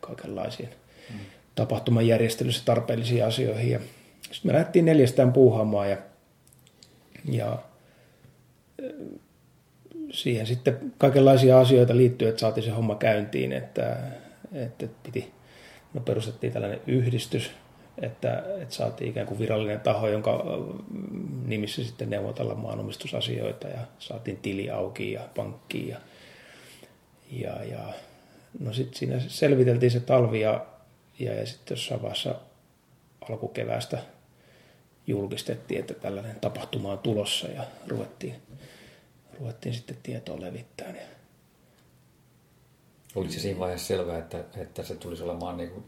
kaikenlaisiin 0.00 0.68
mm. 1.10 1.18
tapahtumajärjestelyssä 1.54 2.62
tarpeellisiin 2.64 3.24
asioihin. 3.24 3.80
Sitten 4.22 4.50
me 4.50 4.52
lähdettiin 4.52 4.84
neljästään 4.84 5.32
puuhaamaan 5.32 5.90
ja, 5.90 5.96
ja 7.24 7.58
siihen 10.10 10.46
sitten 10.46 10.94
kaikenlaisia 10.98 11.60
asioita 11.60 11.96
liittyy, 11.96 12.28
että 12.28 12.40
saatiin 12.40 12.64
se 12.64 12.70
homma 12.70 12.94
käyntiin, 12.94 13.52
että, 13.52 13.96
että 14.52 14.86
piti, 15.02 15.32
no 15.94 16.00
perustettiin 16.00 16.52
tällainen 16.52 16.80
yhdistys, 16.86 17.50
että, 18.02 18.44
että 18.62 18.74
saatiin 18.74 19.10
ikään 19.10 19.26
kuin 19.26 19.38
virallinen 19.38 19.80
taho, 19.80 20.08
jonka 20.08 20.44
nimissä 21.46 21.84
sitten 21.84 22.10
neuvotella 22.10 22.54
maanomistusasioita 22.54 23.68
ja 23.68 23.78
saatiin 23.98 24.36
tili 24.36 24.70
auki 24.70 25.12
ja 25.12 25.28
pankkiin 25.36 25.88
ja, 25.88 26.00
ja, 27.30 27.64
ja 27.64 27.92
no 28.60 28.72
sitten 28.72 28.98
siinä 28.98 29.20
selviteltiin 29.28 29.90
se 29.90 30.00
talvi 30.00 30.40
ja, 30.40 30.66
ja, 31.18 31.34
ja 31.34 31.46
sitten 31.46 31.74
jossain 31.74 32.02
vaiheessa 32.02 32.34
alkukeväästä 33.30 33.98
julkistettiin, 35.06 35.80
että 35.80 35.94
tällainen 35.94 36.40
tapahtuma 36.40 36.92
on 36.92 36.98
tulossa 36.98 37.48
ja 37.48 37.64
ruvettiin, 37.88 38.34
ruvettiin 39.38 39.74
sitten 39.74 39.96
tietoa 40.02 40.40
levittämään. 40.40 41.14
Oliko 43.14 43.32
se 43.32 43.40
siinä 43.40 43.58
vaiheessa 43.58 43.86
selvää, 43.86 44.18
että, 44.18 44.44
että 44.56 44.82
se 44.82 44.94
tulisi 44.94 45.22
olemaan 45.22 45.56
niin 45.56 45.70
kuin 45.70 45.84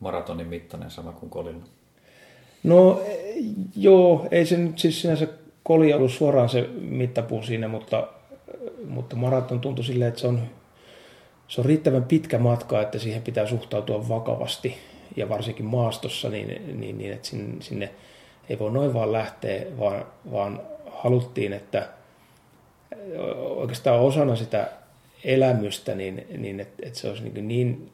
maratonin 0.00 0.46
mittainen 0.46 0.90
sama 0.90 1.12
kuin 1.12 1.30
kolilla? 1.30 1.62
No 2.62 3.00
joo, 3.76 4.28
ei 4.30 4.46
se 4.46 4.56
nyt 4.56 4.78
siis 4.78 5.00
sinänsä 5.00 5.28
koli 5.62 5.92
ollut 5.92 6.12
suoraan 6.12 6.48
se 6.48 6.68
mittapuu 6.80 7.42
siinä, 7.42 7.68
mutta, 7.68 8.08
mutta 8.88 9.16
maraton 9.16 9.60
tuntui 9.60 9.84
silleen, 9.84 10.08
että 10.08 10.20
se 10.20 10.26
on, 10.26 10.42
se 11.48 11.60
on 11.60 11.64
riittävän 11.64 12.04
pitkä 12.04 12.38
matka, 12.38 12.82
että 12.82 12.98
siihen 12.98 13.22
pitää 13.22 13.46
suhtautua 13.46 14.08
vakavasti 14.08 14.74
ja 15.16 15.28
varsinkin 15.28 15.64
maastossa, 15.64 16.28
niin, 16.28 16.80
niin, 16.80 16.98
niin 16.98 17.12
että 17.12 17.28
sinne, 17.28 17.62
sinne 17.62 17.90
ei 18.48 18.58
voi 18.58 18.70
noin 18.70 18.94
vaan 18.94 19.12
lähteä, 19.12 19.66
vaan, 19.78 20.06
vaan 20.32 20.60
haluttiin, 20.90 21.52
että 21.52 21.88
oikeastaan 23.38 24.00
osana 24.00 24.36
sitä 24.36 24.68
elämystä, 25.24 25.94
niin, 25.94 26.26
niin 26.38 26.60
että, 26.60 26.86
että 26.86 26.98
se 26.98 27.08
olisi 27.08 27.22
niin, 27.22 27.48
niin 27.48 27.90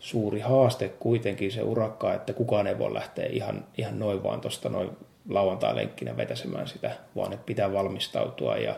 suuri 0.00 0.40
haaste 0.40 0.88
kuitenkin 0.88 1.52
se 1.52 1.62
urakka, 1.62 2.14
että 2.14 2.32
kukaan 2.32 2.66
ei 2.66 2.78
voi 2.78 2.94
lähteä 2.94 3.26
ihan, 3.26 3.64
ihan 3.78 3.98
noin 3.98 4.22
vaan 4.22 4.40
tuosta 4.40 4.68
noin 4.68 4.90
lauantai-lenkkinä 5.28 6.16
vetäsemään 6.16 6.68
sitä, 6.68 6.90
vaan 7.16 7.32
että 7.32 7.46
pitää 7.46 7.72
valmistautua 7.72 8.56
ja, 8.56 8.76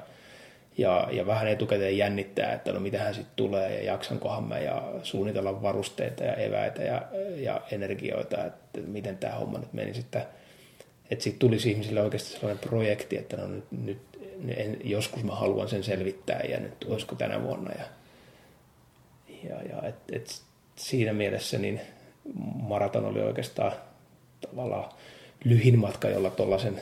ja, 0.79 1.09
ja 1.11 1.27
vähän 1.27 1.48
etukäteen 1.48 1.98
jännittää, 1.98 2.53
että 2.53 2.72
no 2.72 2.81
mitähän 2.81 3.14
sitten 3.14 3.37
tulee 3.37 3.74
ja 3.74 3.92
jaksankohan 3.92 4.44
mä 4.44 4.59
ja 4.59 4.83
suunnitella 5.03 5.62
varusteita 5.62 6.24
ja 6.24 6.35
eväitä 6.35 6.83
ja, 6.83 7.03
ja 7.37 7.61
energioita, 7.72 8.44
että 8.44 8.81
miten 8.87 9.18
tämä 9.18 9.35
homma 9.35 9.59
nyt 9.59 9.72
meni 9.72 9.94
sitten. 9.94 10.22
Että 11.11 11.23
sitten 11.23 11.38
tulisi 11.38 11.71
ihmisille 11.71 12.03
oikeasti 12.03 12.31
sellainen 12.31 12.59
projekti, 12.59 13.16
että 13.16 13.37
no 13.37 13.47
nyt, 13.47 13.64
nyt 13.71 13.99
en, 14.57 14.77
joskus 14.85 15.25
mä 15.25 15.35
haluan 15.35 15.68
sen 15.68 15.85
selvittää 15.85 16.40
ja 16.40 16.61
nyt 16.61 16.85
olisiko 16.88 17.14
tänä 17.14 17.42
vuonna. 17.42 17.73
Ja, 17.73 17.85
ja, 19.49 19.62
ja 19.62 19.88
et, 19.88 19.94
et 20.12 20.42
siinä 20.77 21.12
mielessä 21.12 21.59
niin 21.59 21.81
maraton 22.55 23.05
oli 23.05 23.21
oikeastaan 23.21 23.73
tavallaan 24.40 24.92
lyhin 25.44 25.79
matka, 25.79 26.09
jolla 26.09 26.31
tuollaisen 26.31 26.81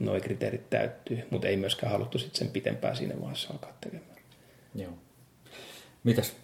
noin 0.00 0.22
kriteerit 0.22 0.70
täyttyy, 0.70 1.22
mutta 1.30 1.48
ei 1.48 1.56
myöskään 1.56 1.92
haluttu 1.92 2.18
sitten 2.18 2.38
sen 2.38 2.48
pitempään 2.48 2.96
siinä 2.96 3.20
vaiheessa 3.20 3.52
alkaa 3.52 3.72
tekemään. 3.80 4.16
Joo. 4.74 4.92
Mitäs 6.04 6.36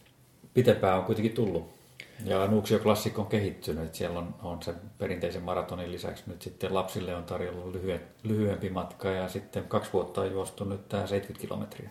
pitempään 0.55 0.99
on 0.99 1.05
kuitenkin 1.05 1.33
tullut? 1.33 1.76
Ja 2.25 2.47
Nuuksio 2.47 2.79
Classic 2.79 3.19
on 3.19 3.27
kehittynyt, 3.27 3.95
siellä 3.95 4.19
on, 4.19 4.35
on 4.43 4.63
sen 4.63 4.75
perinteisen 4.99 5.43
maratonin 5.43 5.93
lisäksi 5.93 6.25
nyt 6.27 6.43
sitten 6.43 6.75
lapsille 6.75 7.15
on 7.15 7.25
tarjolla 7.25 7.73
lyhyen, 7.73 8.01
lyhyempi 8.23 8.71
matka 8.71 9.11
ja 9.11 9.29
sitten 9.29 9.65
kaksi 9.65 9.93
vuotta 9.93 10.21
on 10.21 10.33
juostu 10.33 10.65
nyt 10.65 10.89
tämä 10.89 11.07
70 11.07 11.47
kilometriä. 11.47 11.91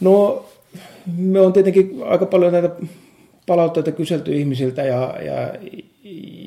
No 0.00 0.44
me 1.16 1.40
on 1.40 1.52
tietenkin 1.52 2.02
aika 2.04 2.26
paljon 2.26 2.52
näitä 2.52 2.70
palautteita 3.46 3.92
kyselty 3.92 4.36
ihmisiltä 4.36 4.82
ja, 4.82 5.16
ja, 5.22 5.54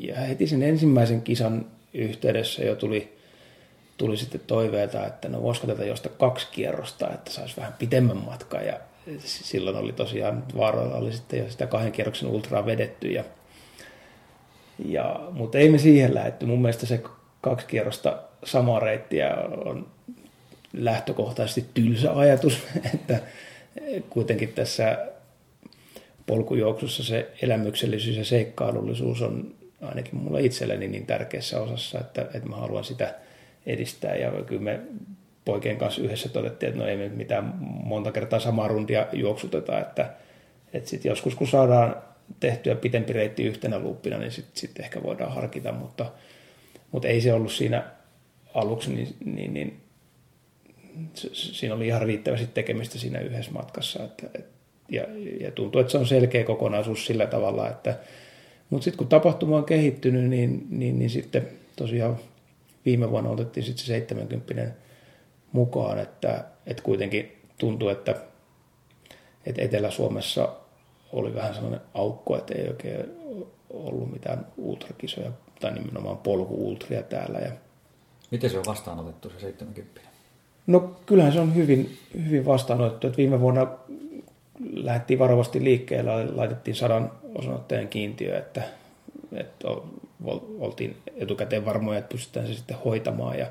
ja 0.08 0.16
heti 0.16 0.48
sen 0.48 0.64
ensimmäisen 0.64 1.22
kisan 1.22 1.66
yhteydessä 1.94 2.64
jo 2.64 2.76
tuli, 2.76 3.18
tuli 3.98 4.18
sitten 4.18 4.42
toiveita, 4.48 5.08
että 5.08 5.30
no 5.30 5.42
voisiko 5.42 5.68
tätä 5.68 5.86
josta 5.86 6.10
kaksi 6.10 6.48
kierrosta, 6.52 7.14
että 7.14 7.32
saisi 7.32 7.58
vähän 7.58 7.74
pitemmän 7.80 8.18
matkan 8.18 8.66
ja 8.66 8.80
silloin 9.26 9.76
oli 9.76 9.94
tosiaan 9.94 10.44
vaaroilla 10.58 10.96
oli 10.96 11.14
sitten 11.14 11.40
jo 11.40 11.50
sitä 11.50 11.68
kahden 11.68 11.92
kierroksen 11.92 12.30
ultraa 12.30 12.66
vedetty 12.66 13.08
ja, 13.08 13.24
ja, 14.86 15.20
mutta 15.32 15.58
ei 15.58 15.70
me 15.70 15.78
siihen 15.78 16.16
lähetty. 16.16 16.46
Mun 16.46 16.62
mielestä 16.62 16.86
se 16.86 17.04
kaksi 17.42 17.68
kierrosta 17.68 18.20
samaa 18.44 18.80
reittiä 18.80 19.36
on 19.66 19.88
lähtökohtaisesti 20.74 21.66
tylsä 21.74 22.14
ajatus, 22.14 22.64
että 22.94 23.20
kuitenkin 24.10 24.50
tässä 24.50 24.98
polkujuoksussa 26.26 27.04
se 27.04 27.32
elämyksellisyys 27.42 28.18
ja 28.18 28.26
seikkailullisuus 28.26 29.22
on 29.22 29.56
ainakin 29.82 30.16
mulla 30.16 30.40
itselleni 30.40 30.88
niin 30.88 31.06
tärkeässä 31.06 31.62
osassa, 31.62 32.00
että, 32.00 32.22
että 32.22 32.50
mä 32.50 32.56
haluan 32.56 32.84
sitä 32.84 33.16
edistää. 33.66 34.16
Ja 34.16 34.32
kyllä 34.32 34.62
me 34.62 34.80
poikien 35.46 35.78
kanssa 35.78 36.02
yhdessä 36.02 36.30
todettiin, 36.30 36.68
että 36.68 36.82
no 36.82 36.88
ei 36.88 36.98
me 36.98 37.10
mitään 37.10 37.54
monta 37.62 38.12
kertaa 38.12 38.40
samaa 38.40 38.68
rundia 38.68 39.08
juoksuteta, 39.14 39.80
että, 39.80 40.14
että 40.74 40.90
sitten 40.90 41.10
joskus 41.10 41.36
kun 41.36 41.48
saadaan 41.48 41.96
tehtyä 42.40 42.76
pitempi 42.76 43.14
reitti 43.14 43.44
yhtenä 43.44 43.80
luuppina, 43.80 44.18
niin 44.18 44.32
sitten 44.32 44.58
sit 44.58 44.80
ehkä 44.80 45.04
voidaan 45.04 45.34
harkita, 45.34 45.72
mutta, 45.72 46.12
mutta 46.92 47.08
ei 47.08 47.22
se 47.22 47.34
ollut 47.34 47.52
siinä 47.52 47.84
aluksi, 48.54 48.94
niin, 48.94 49.16
niin, 49.26 49.54
niin 49.54 49.82
siinä 51.34 51.76
oli 51.76 51.88
ihan 51.88 52.02
riittävästi 52.02 52.48
tekemistä 52.54 53.00
siinä 53.00 53.20
yhdessä 53.20 53.52
matkassa. 53.52 54.04
Että, 54.04 54.28
et, 54.34 54.46
ja, 54.90 55.04
ja 55.40 55.52
tuntuu, 55.52 55.82
että 55.82 55.92
se 55.92 55.98
on 55.98 56.08
selkeä 56.08 56.44
kokonaisuus 56.44 57.06
sillä 57.06 57.28
tavalla, 57.28 57.70
että 57.70 57.98
mutta 58.70 58.84
sitten 58.84 58.98
kun 58.98 59.08
tapahtuma 59.08 59.58
on 59.58 59.66
kehittynyt, 59.66 60.30
niin, 60.30 60.68
niin, 60.70 61.00
niin 61.00 61.10
sitten 61.10 61.48
tosiaan 61.76 62.18
viime 62.86 63.12
vuonna 63.12 63.30
otettiin 63.30 63.64
sitten 63.64 63.86
se 63.86 63.88
70 63.88 64.85
mukaan, 65.56 66.00
että, 66.00 66.44
että 66.66 66.84
kuitenkin 66.84 67.42
tuntuu, 67.58 67.90
että, 67.90 68.16
että 69.46 69.62
Etelä-Suomessa 69.62 70.50
oli 71.14 71.36
vähän 71.36 71.54
sellainen 71.54 71.82
aukko, 71.94 72.38
että 72.38 72.54
ei 72.54 72.68
oikein 72.68 73.06
ollut 73.70 74.12
mitään 74.12 74.48
ultrakisoja 74.58 75.32
tai 75.60 75.74
nimenomaan 75.74 76.18
polku-ultria 76.18 77.04
täällä. 77.04 77.40
Ja... 77.40 77.52
Miten 78.32 78.50
se 78.50 78.58
on 78.58 78.66
vastaanotettu 78.68 79.30
se 79.30 79.40
70? 79.40 80.02
No 80.68 80.80
kyllähän 81.06 81.34
se 81.34 81.40
on 81.40 81.56
hyvin, 81.56 81.98
hyvin 82.26 82.46
vastaanotettu. 82.46 83.08
Että 83.08 83.18
viime 83.18 83.40
vuonna 83.40 83.68
lähdettiin 84.74 85.20
varovasti 85.20 85.64
liikkeelle, 85.64 86.32
laitettiin 86.32 86.76
sadan 86.76 87.12
osanotteen 87.36 87.88
kiintiö, 87.88 88.38
että, 88.38 88.64
että 89.34 89.68
oltiin 90.60 90.98
etukäteen 91.16 91.66
varmoja, 91.66 92.00
että 92.00 92.12
pystytään 92.12 92.48
se 92.48 92.54
sitten 92.54 92.78
hoitamaan. 92.86 93.40
Ja 93.40 93.48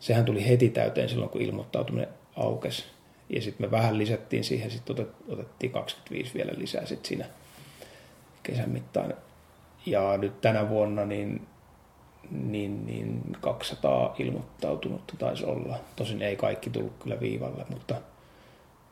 sehän 0.00 0.24
tuli 0.24 0.48
heti 0.48 0.68
täyteen 0.68 1.08
silloin, 1.08 1.30
kun 1.30 1.42
ilmoittautuminen 1.42 2.08
aukesi. 2.36 2.84
Ja 3.30 3.42
sitten 3.42 3.66
me 3.66 3.70
vähän 3.70 3.98
lisättiin 3.98 4.44
siihen, 4.44 4.70
sitten 4.70 5.06
otettiin 5.28 5.72
25 5.72 6.34
vielä 6.34 6.52
lisää 6.56 6.86
sitten 6.86 7.08
siinä 7.08 7.24
kesän 8.42 8.70
mittaan. 8.70 9.14
Ja 9.86 10.16
nyt 10.16 10.40
tänä 10.40 10.68
vuonna 10.68 11.04
niin, 11.04 11.46
niin, 12.30 12.86
niin 12.86 13.22
200 13.40 14.14
ilmoittautunutta 14.18 15.14
taisi 15.18 15.44
olla. 15.44 15.78
Tosin 15.96 16.22
ei 16.22 16.36
kaikki 16.36 16.70
tullut 16.70 16.92
kyllä 17.02 17.20
viivalle, 17.20 17.66
mutta 17.70 17.94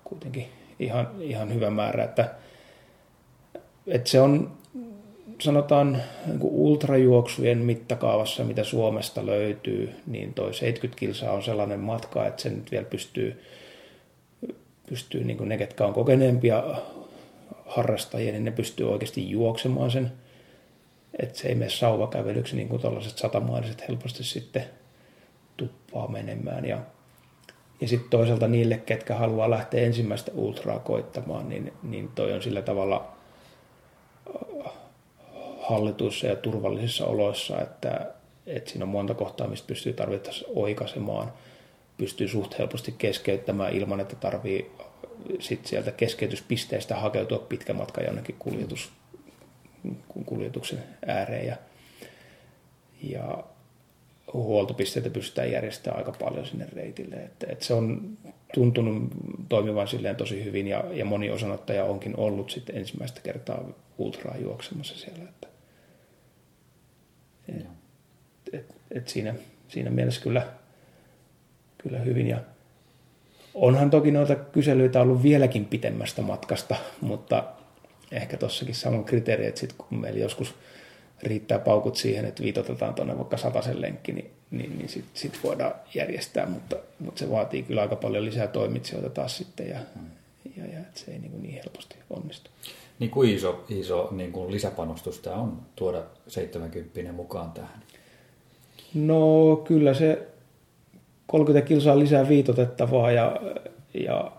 kuitenkin 0.04 0.46
ihan, 0.78 1.08
ihan 1.20 1.54
hyvä 1.54 1.70
määrä. 1.70 2.04
Että, 2.04 2.34
että 3.86 4.10
se 4.10 4.20
on 4.20 4.52
sanotaan 5.40 6.02
niin 6.26 6.38
ultrajuoksujen 6.42 7.58
mittakaavassa, 7.58 8.44
mitä 8.44 8.64
Suomesta 8.64 9.26
löytyy, 9.26 9.90
niin 10.06 10.34
toi 10.34 10.54
70 10.54 11.00
kilsaa 11.00 11.32
on 11.32 11.42
sellainen 11.42 11.80
matka, 11.80 12.26
että 12.26 12.42
sen 12.42 12.56
nyt 12.56 12.70
vielä 12.70 12.84
pystyy, 12.84 13.42
pystyy 14.88 15.24
niin 15.24 15.36
kuin 15.36 15.48
ne, 15.48 15.58
ketkä 15.58 15.86
on 15.86 15.94
kokeneempia 15.94 16.64
harrastajia, 17.66 18.32
niin 18.32 18.44
ne 18.44 18.50
pystyy 18.50 18.92
oikeasti 18.92 19.30
juoksemaan 19.30 19.90
sen. 19.90 20.12
Että 21.18 21.38
se 21.38 21.48
ei 21.48 21.54
mene 21.54 21.70
sauvakävelyksi, 21.70 22.56
niin 22.56 22.68
kuin 22.68 22.82
tällaiset 22.82 23.18
satamaaliset 23.18 23.88
helposti 23.88 24.24
sitten 24.24 24.64
tuppaa 25.56 26.08
menemään. 26.08 26.64
Ja, 26.64 26.78
ja 27.80 27.88
sitten 27.88 28.10
toisaalta 28.10 28.48
niille, 28.48 28.78
ketkä 28.78 29.14
haluaa 29.14 29.50
lähteä 29.50 29.86
ensimmäistä 29.86 30.32
ultraa 30.34 30.78
koittamaan, 30.78 31.48
niin, 31.48 31.72
niin 31.82 32.08
toi 32.14 32.32
on 32.32 32.42
sillä 32.42 32.62
tavalla 32.62 33.14
hallituissa 35.68 36.26
ja 36.26 36.36
turvallisissa 36.36 37.06
oloissa, 37.06 37.60
että, 37.60 38.06
että 38.46 38.70
siinä 38.70 38.84
on 38.84 38.88
monta 38.88 39.14
kohtaa, 39.14 39.48
mistä 39.48 39.66
pystyy 39.66 39.92
tarvittaessa 39.92 40.46
oikaisemaan, 40.54 41.32
pystyy 41.96 42.28
suht 42.28 42.58
helposti 42.58 42.94
keskeyttämään 42.98 43.72
ilman, 43.72 44.00
että 44.00 44.16
tarvii 44.16 44.70
sit 45.40 45.66
sieltä 45.66 45.92
keskeytyspisteestä 45.92 46.96
hakeutua 46.96 47.38
pitkä 47.38 47.72
matka 47.72 48.02
jonnekin 48.02 48.36
kuljetus, 48.38 48.92
kuljetuksen 50.26 50.84
ääreen. 51.06 51.46
Ja, 51.46 51.56
ja 53.02 53.44
huoltopisteitä 54.32 55.10
pystytään 55.10 55.52
järjestämään 55.52 55.98
aika 55.98 56.12
paljon 56.24 56.46
sinne 56.46 56.66
reitille. 56.72 57.16
Että, 57.16 57.46
että 57.50 57.64
se 57.64 57.74
on 57.74 58.18
tuntunut 58.54 59.02
toimivan 59.48 59.88
silleen 59.88 60.16
tosi 60.16 60.44
hyvin 60.44 60.66
ja, 60.66 60.84
ja 60.92 61.04
moni 61.04 61.30
osanottaja 61.30 61.84
onkin 61.84 62.16
ollut 62.16 62.50
sitten 62.50 62.76
ensimmäistä 62.76 63.20
kertaa 63.20 63.64
ultraa 63.98 64.36
juoksemassa 64.36 64.98
siellä. 64.98 65.24
Että, 65.24 65.48
et, 67.48 67.66
et, 68.52 68.74
et 68.90 69.08
siinä, 69.08 69.34
siinä 69.68 69.90
mielessä 69.90 70.20
kyllä, 70.20 70.46
kyllä 71.78 71.98
hyvin. 71.98 72.26
Ja 72.26 72.38
onhan 73.54 73.90
toki 73.90 74.10
noita 74.10 74.36
kyselyitä 74.36 75.00
ollut 75.00 75.22
vieläkin 75.22 75.64
pitemmästä 75.64 76.22
matkasta, 76.22 76.76
mutta 77.00 77.44
ehkä 78.12 78.36
tossakin 78.36 78.74
saman 78.74 79.04
kriteeri, 79.04 79.46
että 79.46 79.60
sit 79.60 79.72
kun 79.72 79.98
meillä 80.00 80.20
joskus 80.20 80.54
riittää 81.22 81.58
paukut 81.58 81.96
siihen, 81.96 82.24
että 82.24 82.42
viitotetaan 82.42 82.94
tuonne 82.94 83.18
vaikka 83.18 83.36
sataisen 83.36 83.80
lenkki, 83.80 84.12
niin, 84.12 84.30
niin, 84.50 84.78
niin 84.78 84.88
sitten 84.88 85.10
sit 85.14 85.38
voidaan 85.44 85.74
järjestää, 85.94 86.46
mutta, 86.46 86.76
mutta 86.98 87.18
se 87.18 87.30
vaatii 87.30 87.62
kyllä 87.62 87.82
aika 87.82 87.96
paljon 87.96 88.24
lisää 88.24 88.46
toimitsijoita 88.46 89.10
taas 89.10 89.36
sitten 89.36 89.68
ja, 89.68 89.78
mm. 89.94 90.10
ja, 90.56 90.66
ja 90.66 90.80
se 90.94 91.10
ei 91.10 91.18
niin, 91.18 91.42
niin 91.42 91.54
helposti 91.54 91.96
onnistu. 92.10 92.50
Niin 92.98 93.10
kuin 93.10 93.30
iso, 93.30 93.64
iso 93.68 94.08
niin 94.10 94.32
kuin 94.32 94.50
lisäpanostus 94.50 95.18
tämä 95.18 95.36
on 95.36 95.62
tuoda 95.76 96.02
70 96.28 97.12
mukaan 97.12 97.52
tähän? 97.52 97.82
No 98.94 99.56
kyllä 99.56 99.94
se 99.94 100.28
30 101.26 101.68
kilsaa 101.68 101.98
lisää 101.98 102.28
viitotettavaa 102.28 103.12
ja, 103.12 103.40
ja 103.94 104.32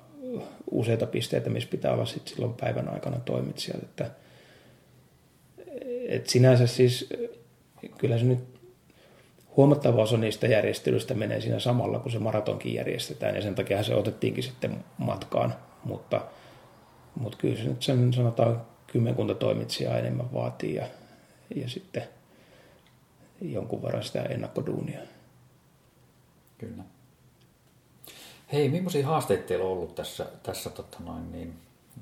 useita 0.72 1.06
pisteitä, 1.06 1.50
missä 1.50 1.70
pitää 1.70 1.94
olla 1.94 2.06
sit 2.06 2.28
silloin 2.28 2.54
päivän 2.54 2.90
aikana 2.90 3.20
toimitsijat. 3.20 3.84
Että, 3.84 4.12
et 6.08 6.28
sinänsä 6.28 6.68
siis, 6.68 7.10
kyllä 7.98 8.18
se 8.18 8.26
nyt 8.26 8.40
huomattava 9.58 10.02
osa 10.02 10.18
niistä 10.18 10.48
järjestelyistä 10.48 11.14
menee 11.14 11.42
siinä 11.42 11.60
samalla, 11.60 12.00
kun 12.00 12.12
se 12.12 12.20
maratonkin 12.20 12.74
järjestetään, 12.74 13.36
ja 13.36 13.42
sen 13.42 13.56
takia 13.56 13.84
se 13.84 13.96
otettiinkin 13.96 14.44
sitten 14.44 14.84
matkaan, 14.98 15.56
mutta, 15.84 16.22
mutta 17.20 17.38
kyllä 17.38 17.58
se 17.58 17.64
nyt 17.64 17.84
sen 17.84 18.14
sanotaan 18.14 18.62
kymmenkunta 18.88 19.36
toimitsijaa 19.36 19.98
enemmän 19.98 20.34
vaatii, 20.34 20.76
ja, 20.76 20.86
ja 21.56 21.70
sitten 21.70 22.04
jonkun 23.42 23.82
verran 23.84 24.04
sitä 24.04 24.22
ennakkoduunia. 24.22 25.00
Kyllä. 26.58 26.84
Hei, 28.54 28.70
millaisia 28.70 29.08
haasteita 29.08 29.44
teillä 29.44 29.66
on 29.66 29.72
ollut 29.72 29.96
tässä, 29.96 30.26
tässä 30.44 30.70
totta 30.70 30.98
noin, 31.00 31.32
niin 31.32 31.54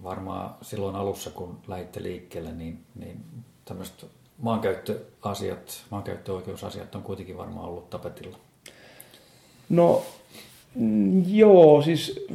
varmaan 0.04 0.56
silloin 0.62 0.96
alussa, 0.96 1.30
kun 1.30 1.60
lähditte 1.68 2.04
liikkeelle, 2.04 2.52
niin, 2.52 2.80
niin 2.96 3.24
tämmöiset 3.66 4.06
maankäyttöasiat, 4.38 5.86
maankäyttöoikeusasiat 5.90 6.96
on 6.96 7.04
kuitenkin 7.04 7.38
varmaan 7.38 7.70
ollut 7.70 7.90
tapetilla. 7.90 8.38
No 9.70 10.06
mm, 10.76 11.24
joo, 11.30 11.82
siis 11.82 12.26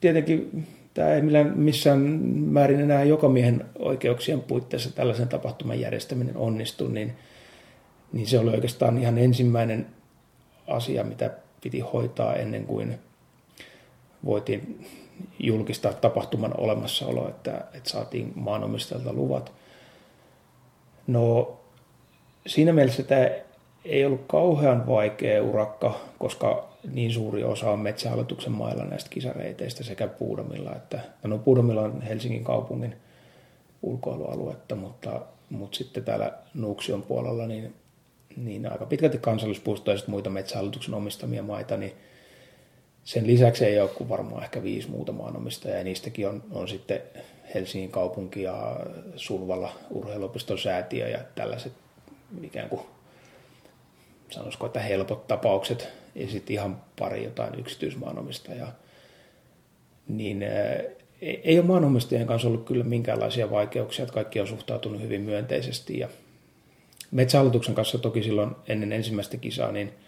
tietenkin 0.00 0.66
tämä 0.94 1.14
ei 1.14 1.22
millään, 1.22 1.58
missään 1.58 2.00
määrin 2.34 2.80
enää 2.80 3.04
joka 3.04 3.28
miehen 3.28 3.64
oikeuksien 3.78 4.40
puitteissa 4.40 4.94
tällaisen 4.94 5.28
tapahtuman 5.28 5.80
järjestäminen 5.80 6.36
onnistu, 6.36 6.88
niin, 6.88 7.12
niin 8.12 8.26
se 8.26 8.38
oli 8.38 8.50
oikeastaan 8.50 8.98
ihan 8.98 9.18
ensimmäinen 9.18 9.86
asia, 10.66 11.04
mitä 11.04 11.30
piti 11.60 11.80
hoitaa 11.80 12.34
ennen 12.34 12.66
kuin 12.66 12.98
voitiin 14.24 14.86
julkistaa 15.38 15.92
tapahtuman 15.92 16.54
olemassaolo, 16.60 17.28
että, 17.28 17.64
että 17.74 17.90
saatiin 17.90 18.32
maanomistajalta 18.34 19.12
luvat. 19.12 19.52
No 21.06 21.56
siinä 22.46 22.72
mielessä 22.72 23.02
tämä 23.02 23.28
ei 23.84 24.04
ollut 24.04 24.24
kauhean 24.26 24.86
vaikea 24.86 25.42
urakka, 25.42 26.00
koska 26.18 26.73
niin 26.92 27.12
suuri 27.12 27.44
osa 27.44 27.70
on 27.70 27.78
metsähallituksen 27.78 28.52
mailla 28.52 28.84
näistä 28.84 29.10
kisareiteistä 29.10 29.84
sekä 29.84 30.06
Puudomilla 30.06 30.76
että, 30.76 31.00
no 31.22 31.38
Puudomilla 31.38 31.82
on 31.82 32.02
Helsingin 32.02 32.44
kaupungin 32.44 32.96
ulkoilualuetta, 33.82 34.74
mutta, 34.74 35.20
mutta 35.50 35.76
sitten 35.76 36.04
täällä 36.04 36.32
Nuuksion 36.54 37.02
puolella 37.02 37.46
niin, 37.46 37.74
niin 38.36 38.72
aika 38.72 38.86
pitkälti 38.86 39.18
kansallispuistoja 39.18 39.96
ja 39.96 40.02
muita 40.06 40.30
metsähallituksen 40.30 40.94
omistamia 40.94 41.42
maita, 41.42 41.76
niin 41.76 41.92
sen 43.04 43.26
lisäksi 43.26 43.64
ei 43.64 43.80
ole 43.80 43.88
kuin 43.88 44.08
varmaan 44.08 44.42
ehkä 44.42 44.62
viisi 44.62 44.90
muuta 44.90 45.12
maanomistajaa, 45.12 45.78
ja 45.78 45.84
niistäkin 45.84 46.28
on, 46.28 46.42
on 46.50 46.68
sitten 46.68 47.02
Helsingin 47.54 47.90
kaupunki 47.90 48.42
ja 48.42 48.80
Sulvalla 49.16 49.72
urheiluopiston 49.90 50.58
säätiö 50.58 51.08
ja 51.08 51.18
tällaiset 51.34 51.72
ikään 52.42 52.68
kuin 52.68 52.82
sanoisiko, 54.30 54.66
että 54.66 54.80
helpot 54.80 55.26
tapaukset 55.26 55.88
ja 56.14 56.28
sitten 56.28 56.54
ihan 56.54 56.82
pari 56.98 57.24
jotain 57.24 57.60
yksityismaanomistajaa. 57.60 58.72
Niin 60.08 60.44
ei 61.20 61.58
ole 61.58 61.66
maanomistajien 61.66 62.26
kanssa 62.26 62.48
ollut 62.48 62.66
kyllä 62.66 62.84
minkäänlaisia 62.84 63.50
vaikeuksia, 63.50 64.02
että 64.02 64.14
kaikki 64.14 64.40
on 64.40 64.46
suhtautunut 64.46 65.02
hyvin 65.02 65.20
myönteisesti 65.20 65.98
ja 65.98 66.08
Metsähallituksen 67.10 67.74
kanssa 67.74 67.98
toki 67.98 68.22
silloin 68.22 68.50
ennen 68.68 68.92
ensimmäistä 68.92 69.36
kisaa, 69.36 69.72
niin– 69.72 69.92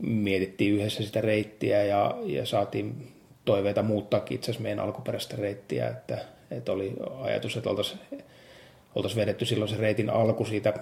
mietittiin 0.00 0.74
yhdessä 0.74 1.02
sitä 1.02 1.20
reittiä 1.20 1.84
ja, 1.84 2.14
ja 2.24 2.46
saatiin 2.46 3.12
toiveita 3.44 3.82
muuttaa 3.82 4.22
itse 4.30 4.44
asiassa 4.44 4.62
meidän 4.62 4.80
alkuperäistä 4.80 5.36
reittiä, 5.36 5.88
että, 5.88 6.18
että 6.50 6.72
oli 6.72 6.92
ajatus, 7.20 7.56
että 7.56 7.70
oltaisiin 7.70 8.00
oltais 8.94 9.16
vedetty 9.16 9.44
silloin 9.44 9.68
se 9.68 9.76
reitin 9.76 10.10
alku 10.10 10.44
siitä 10.44 10.74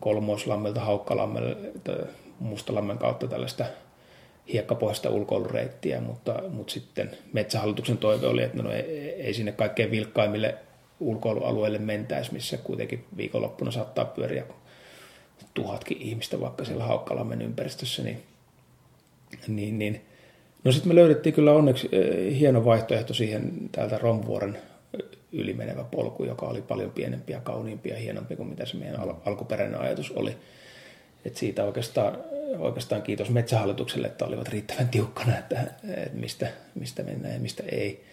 Kolmoislammelta 0.00 0.80
Haukkalammelle 0.80 1.56
Mustalammen 2.40 2.98
kautta 2.98 3.26
tällaista 3.26 3.64
hiekkapohjaista 4.52 5.10
ulkoilureittiä, 5.10 6.00
mutta, 6.00 6.42
mutta 6.48 6.72
sitten 6.72 7.10
Metsähallituksen 7.32 7.98
toive 7.98 8.26
oli, 8.26 8.42
että 8.42 8.62
no 8.62 8.72
ei, 8.72 8.82
ei 9.10 9.34
sinne 9.34 9.52
kaikkein 9.52 9.90
vilkkaimmille 9.90 10.54
ulkoilualueille 11.00 11.78
mentäisi, 11.78 12.32
missä 12.32 12.56
kuitenkin 12.56 13.04
viikonloppuna 13.16 13.70
saattaa 13.70 14.04
pyöriä 14.04 14.44
tuhatkin 15.54 16.02
ihmistä 16.02 16.40
vaikka 16.40 16.64
siellä 16.64 16.84
Haukkalammen 16.84 17.42
ympäristössä, 17.42 18.02
niin 18.02 18.22
niin, 19.48 19.78
niin. 19.78 20.00
No 20.64 20.72
sitten 20.72 20.88
me 20.88 20.94
löydettiin 20.94 21.34
kyllä 21.34 21.52
onneksi 21.52 21.88
eh, 21.92 22.38
hieno 22.38 22.64
vaihtoehto 22.64 23.14
siihen 23.14 23.52
täältä 23.72 23.98
Romvuoren 23.98 24.58
ylimenevä 25.32 25.84
polku, 25.84 26.24
joka 26.24 26.46
oli 26.46 26.62
paljon 26.62 26.90
pienempi 26.90 27.32
ja 27.32 27.40
kauniimpi 27.40 27.88
ja 27.88 27.96
hienompi 27.96 28.36
kuin 28.36 28.48
mitä 28.48 28.66
se 28.66 28.76
meidän 28.76 29.00
al- 29.00 29.14
alkuperäinen 29.26 29.80
ajatus 29.80 30.10
oli. 30.10 30.36
Et 31.24 31.36
siitä 31.36 31.64
oikeastaan, 31.64 32.18
oikeastaan 32.58 33.02
kiitos 33.02 33.30
Metsähallitukselle, 33.30 34.06
että 34.06 34.24
olivat 34.24 34.48
riittävän 34.48 34.88
tiukkana, 34.88 35.38
että, 35.38 35.60
että 35.60 36.18
mistä, 36.18 36.48
mistä 36.74 37.02
mennään 37.02 37.34
ja 37.34 37.40
mistä 37.40 37.62
ei. 37.72 38.04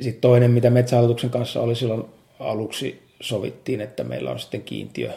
Sitten 0.00 0.20
toinen, 0.20 0.50
mitä 0.50 0.70
Metsähallituksen 0.70 1.30
kanssa 1.30 1.60
oli 1.60 1.74
silloin 1.74 2.04
aluksi 2.40 3.02
sovittiin, 3.20 3.80
että 3.80 4.04
meillä 4.04 4.30
on 4.30 4.38
sitten 4.38 4.62
kiintiö 4.62 5.12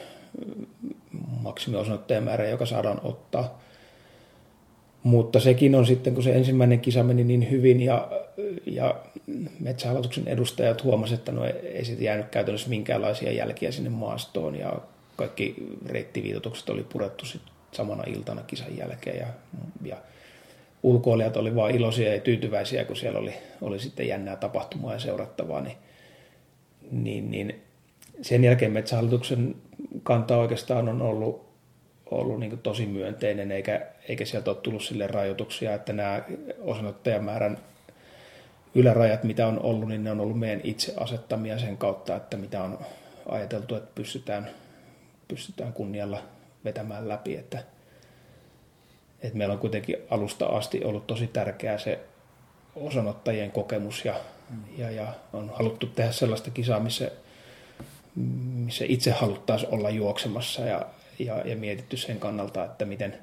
maksimiosoittajamäärä, 1.42 2.50
joka 2.50 2.66
saadaan 2.66 3.02
ottaa– 3.04 3.62
mutta 5.04 5.40
sekin 5.40 5.76
on 5.76 5.86
sitten, 5.86 6.14
kun 6.14 6.24
se 6.24 6.36
ensimmäinen 6.36 6.80
kisa 6.80 7.04
meni 7.04 7.24
niin 7.24 7.52
hyvin 7.52 7.82
ja, 7.82 8.08
ja 8.66 8.96
metsähallituksen 9.60 10.28
edustajat 10.28 10.84
huomasivat, 10.84 11.20
että 11.20 11.32
no 11.32 11.46
ei 11.46 11.86
siitä 11.86 12.04
jäänyt 12.04 12.30
käytännössä 12.30 12.70
minkäänlaisia 12.70 13.32
jälkiä 13.32 13.72
sinne 13.72 13.90
maastoon 13.90 14.56
ja 14.56 14.82
kaikki 15.22 15.56
reittiviitotukset 15.86 16.70
oli 16.70 16.84
purettu 16.84 17.26
sitten 17.26 17.54
samana 17.72 18.04
iltana 18.08 18.42
kisan 18.42 18.78
jälkeen 18.78 19.18
ja, 19.18 19.28
ja 19.84 19.98
ulkoilijat 20.84 21.38
oli 21.38 21.56
vain 21.56 21.76
iloisia 21.76 22.14
ja 22.14 22.22
tyytyväisiä, 22.22 22.86
kun 22.86 22.96
siellä 22.96 23.20
oli, 23.20 23.34
oli 23.62 23.80
sitten 23.80 24.08
jännää 24.08 24.36
tapahtumaa 24.36 24.94
ja 24.94 25.00
seurattavaa, 25.00 25.62
niin, 25.62 25.78
niin, 26.92 27.32
niin 27.32 27.62
sen 28.22 28.44
jälkeen 28.44 28.72
metsähallituksen 28.72 29.56
kanta 30.04 30.38
oikeastaan 30.38 30.90
on 30.90 31.02
ollut 31.02 31.52
ollut 32.12 32.40
niin 32.40 32.60
tosi 32.60 32.86
myönteinen, 32.86 33.52
eikä, 33.52 33.88
eikä 34.10 34.26
sieltä 34.26 34.52
ole 34.52 34.58
tullut 34.58 34.84
sille 34.84 35.08
rajoituksia, 35.08 35.74
että 35.74 35.94
nämä 35.94 36.22
osanottajamäärän 36.62 37.58
ylärajat, 38.76 39.24
mitä 39.24 39.48
on 39.48 39.60
ollut, 39.60 39.90
niin 39.90 40.04
ne 40.04 40.12
on 40.12 40.20
ollut 40.20 40.40
meidän 40.40 40.62
itse 40.64 40.94
asettamia 40.98 41.60
sen 41.60 41.78
kautta, 41.78 42.16
että 42.16 42.38
mitä 42.38 42.64
on 42.64 42.80
ajateltu, 43.30 43.76
että 43.76 43.90
pystytään, 43.96 44.50
pystytään 45.32 45.74
kunnialla 45.74 46.24
vetämään 46.66 47.08
läpi. 47.08 47.36
Että, 47.36 47.64
että 49.22 49.38
meillä 49.38 49.54
on 49.54 49.60
kuitenkin 49.60 49.96
alusta 50.10 50.46
asti 50.46 50.84
ollut 50.84 51.08
tosi 51.08 51.28
tärkeää 51.28 51.78
se 51.78 52.00
osanottajien 52.76 53.52
kokemus 53.52 54.06
ja, 54.06 54.16
ja, 54.78 54.92
ja 54.92 55.14
on 55.34 55.52
haluttu 55.56 55.88
tehdä 55.88 56.12
sellaista 56.12 56.52
kisaa, 56.52 56.80
missä, 56.80 57.12
missä 58.66 58.86
itse 58.88 59.12
haluttaisiin 59.12 59.74
olla 59.74 59.90
juoksemassa 59.90 60.62
ja, 60.62 60.86
ja, 61.20 61.42
ja 61.48 61.56
mietitty 61.56 61.98
sen 61.98 62.20
kannalta, 62.20 62.66
että 62.66 62.86
miten, 62.86 63.18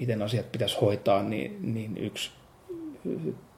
miten 0.00 0.22
asiat 0.22 0.52
pitäisi 0.52 0.76
hoitaa, 0.80 1.22
niin, 1.22 1.74
niin 1.74 1.98
yksi 1.98 2.30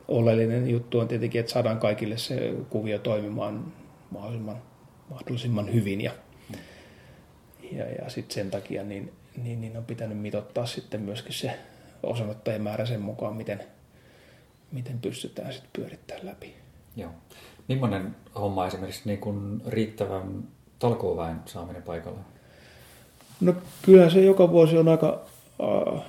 oleellinen 0.08 0.70
juttu 0.70 0.98
on 0.98 1.08
tietenkin, 1.08 1.40
että 1.40 1.52
saadaan 1.52 1.78
kaikille 1.78 2.18
se 2.18 2.54
kuvio 2.70 2.98
toimimaan 2.98 3.72
mahdollisimman, 4.10 4.62
mahdollisimman 5.10 5.72
hyvin 5.72 6.00
ja, 6.00 6.12
ja, 7.72 7.84
ja 8.02 8.10
sitten 8.10 8.34
sen 8.34 8.50
takia 8.50 8.84
niin, 8.84 9.12
niin, 9.42 9.60
niin 9.60 9.76
on 9.76 9.84
pitänyt 9.84 10.18
mitottaa 10.18 10.66
sitten 10.66 11.00
myöskin 11.00 11.32
se 11.32 11.58
osanottajien 12.02 12.62
määrä 12.62 12.86
sen 12.86 13.00
mukaan, 13.00 13.36
miten, 13.36 13.62
miten 14.72 14.98
pystytään 14.98 15.52
sitten 15.52 15.70
pyörittämään 15.72 16.26
läpi. 16.26 16.54
Joo. 16.96 17.10
Millainen 17.68 18.16
homma 18.34 18.66
esimerkiksi 18.66 19.02
niin 19.04 19.18
kuin 19.18 19.62
riittävän 19.66 20.44
talkooväen 20.78 21.36
saaminen 21.46 21.82
paikalle? 21.82 22.20
No 23.40 23.54
kyllä 23.82 24.10
se 24.10 24.20
joka 24.20 24.50
vuosi 24.50 24.78
on 24.78 24.88
aika, 24.88 25.20
äh, 25.62 26.02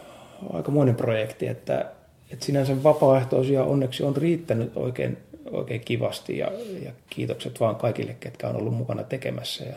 aikamoinen 0.54 0.96
projekti, 0.96 1.48
että, 1.48 1.92
että 2.32 2.46
sinänsä 2.46 2.84
vapaaehtoisia 2.84 3.64
onneksi 3.64 4.04
on 4.04 4.18
riittänyt 4.18 4.72
oikein, 4.78 5.18
oikein 5.52 5.82
kivasti 5.82 6.38
ja, 6.38 6.52
ja 6.84 6.92
kiitokset 7.10 7.60
vaan 7.60 7.76
kaikille, 7.76 8.14
ketkä 8.20 8.48
on 8.48 8.56
ollut 8.56 8.74
mukana 8.74 9.04
tekemässä 9.04 9.64
ja 9.64 9.76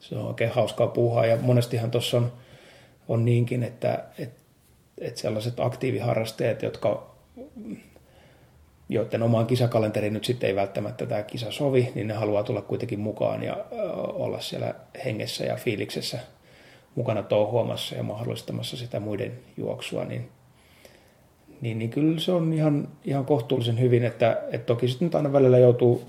se 0.00 0.16
on 0.16 0.26
oikein 0.26 0.50
hauskaa 0.50 0.86
puuhaa 0.86 1.26
ja 1.26 1.36
monestihan 1.40 1.90
tuossa 1.90 2.16
on, 2.16 2.32
on 3.08 3.24
niinkin, 3.24 3.62
että, 3.62 4.04
että, 4.18 4.40
että 4.98 5.20
sellaiset 5.20 5.60
aktiiviharrastajat, 5.60 6.62
jotka 6.62 7.14
joiden 8.88 9.22
omaan 9.22 9.46
kisakalenteriin 9.46 10.12
nyt 10.12 10.24
sitten 10.24 10.48
ei 10.48 10.56
välttämättä 10.56 11.06
tämä 11.06 11.22
kisa 11.22 11.50
sovi, 11.50 11.92
niin 11.94 12.08
ne 12.08 12.14
haluaa 12.14 12.42
tulla 12.42 12.62
kuitenkin 12.62 13.00
mukaan 13.00 13.42
ja 13.42 13.64
olla 14.12 14.40
siellä 14.40 14.74
hengessä 15.04 15.44
ja 15.44 15.56
fiiliksessä 15.56 16.18
mukana 16.94 17.22
touhuamassa 17.22 17.94
ja 17.96 18.02
mahdollistamassa 18.02 18.76
sitä 18.76 19.00
muiden 19.00 19.32
juoksua, 19.56 20.04
niin, 20.04 20.28
niin, 21.60 21.78
niin 21.78 21.90
kyllä 21.90 22.20
se 22.20 22.32
on 22.32 22.52
ihan, 22.52 22.88
ihan 23.04 23.24
kohtuullisen 23.24 23.80
hyvin, 23.80 24.04
että, 24.04 24.42
että 24.52 24.66
toki 24.66 24.88
sitten 24.88 25.10
aina 25.14 25.32
välillä 25.32 25.58
joutuu 25.58 26.04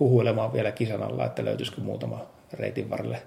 huhuilemaan 0.00 0.52
vielä 0.52 0.72
kisan 0.72 1.02
alla, 1.02 1.26
että 1.26 1.44
löytyisikö 1.44 1.80
muutama 1.80 2.33
reitin 2.54 2.90
varrelle 2.90 3.22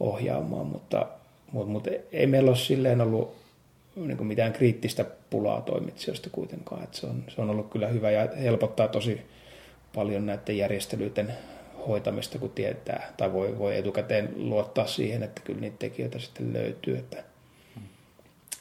ohjaamaan, 0.00 0.66
mutta, 0.66 1.06
mutta, 1.52 1.72
mutta 1.72 1.90
ei 2.12 2.26
meillä 2.26 2.48
ole 2.48 2.56
silleen 2.56 3.00
ollut 3.00 3.36
niin 3.96 4.26
mitään 4.26 4.52
kriittistä 4.52 5.04
pulaa 5.30 5.60
toimitsijoista 5.60 6.30
kuitenkaan. 6.32 6.82
Että 6.82 6.96
se, 6.96 7.06
on, 7.06 7.24
se 7.28 7.40
on 7.40 7.50
ollut 7.50 7.70
kyllä 7.70 7.88
hyvä 7.88 8.10
ja 8.10 8.28
helpottaa 8.42 8.88
tosi 8.88 9.20
paljon 9.94 10.26
näiden 10.26 10.58
järjestelyiden 10.58 11.34
hoitamista, 11.88 12.38
kun 12.38 12.50
tietää, 12.50 13.12
tai 13.16 13.32
voi, 13.32 13.58
voi 13.58 13.76
etukäteen 13.76 14.32
luottaa 14.36 14.86
siihen, 14.86 15.22
että 15.22 15.40
kyllä 15.44 15.60
niitä 15.60 15.76
tekijöitä 15.78 16.18
sitten 16.18 16.52
löytyy. 16.52 16.98
Että. 16.98 17.24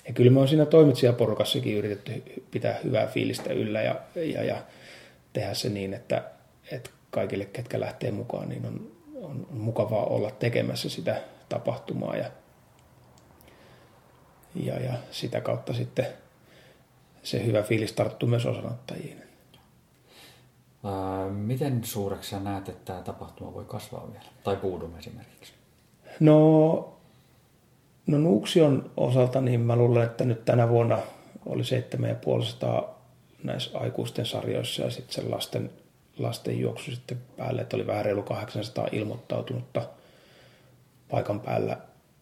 Ja 0.07 0.13
kyllä 0.13 0.31
me 0.31 0.39
on 0.39 0.47
siinä 0.47 0.65
toimitsijaporukassakin 0.65 1.77
yritetty 1.77 2.23
pitää 2.51 2.79
hyvää 2.83 3.07
fiilistä 3.07 3.53
yllä 3.53 3.81
ja, 3.81 3.95
ja, 4.15 4.43
ja 4.43 4.63
tehdä 5.33 5.53
se 5.53 5.69
niin, 5.69 5.93
että, 5.93 6.23
että 6.71 6.89
kaikille, 7.11 7.45
ketkä 7.45 7.79
lähtee 7.79 8.11
mukaan, 8.11 8.49
niin 8.49 8.65
on, 8.65 8.91
on, 9.21 9.47
mukavaa 9.49 10.05
olla 10.05 10.31
tekemässä 10.31 10.89
sitä 10.89 11.21
tapahtumaa 11.49 12.15
ja, 12.15 12.31
ja, 14.55 14.79
ja 14.79 14.93
sitä 15.11 15.41
kautta 15.41 15.73
sitten 15.73 16.07
se 17.23 17.45
hyvä 17.45 17.61
fiilis 17.61 17.93
tarttuu 17.93 18.29
myös 18.29 18.45
osanottajiin. 18.45 19.23
miten 21.29 21.83
suureksi 21.83 22.29
sä 22.29 22.39
näet, 22.39 22.69
että 22.69 22.85
tämä 22.85 23.01
tapahtuma 23.01 23.53
voi 23.53 23.65
kasvaa 23.65 24.07
vielä? 24.11 24.25
Tai 24.43 24.55
Puudum 24.55 24.97
esimerkiksi? 24.97 25.53
No, 26.19 26.93
no 28.07 28.17
Nuuksion 28.17 28.91
osalta 28.97 29.41
niin 29.41 29.59
mä 29.59 29.75
luulen, 29.75 30.03
että 30.03 30.25
nyt 30.25 30.45
tänä 30.45 30.69
vuonna 30.69 30.97
oli 31.45 31.63
7500 31.63 32.97
näissä 33.43 33.79
aikuisten 33.79 34.25
sarjoissa 34.25 34.83
ja 34.83 34.89
sitten 34.89 35.13
sen 35.13 35.31
lasten 35.31 35.69
lasten 36.19 36.59
juoksu 36.59 36.91
sitten 36.91 37.17
päälle, 37.37 37.61
että 37.61 37.75
oli 37.75 37.87
vähän 37.87 38.05
reilu 38.05 38.23
800 38.23 38.87
ilmoittautunutta 38.91 39.89
paikan 41.09 41.39
päällä, 41.39 41.77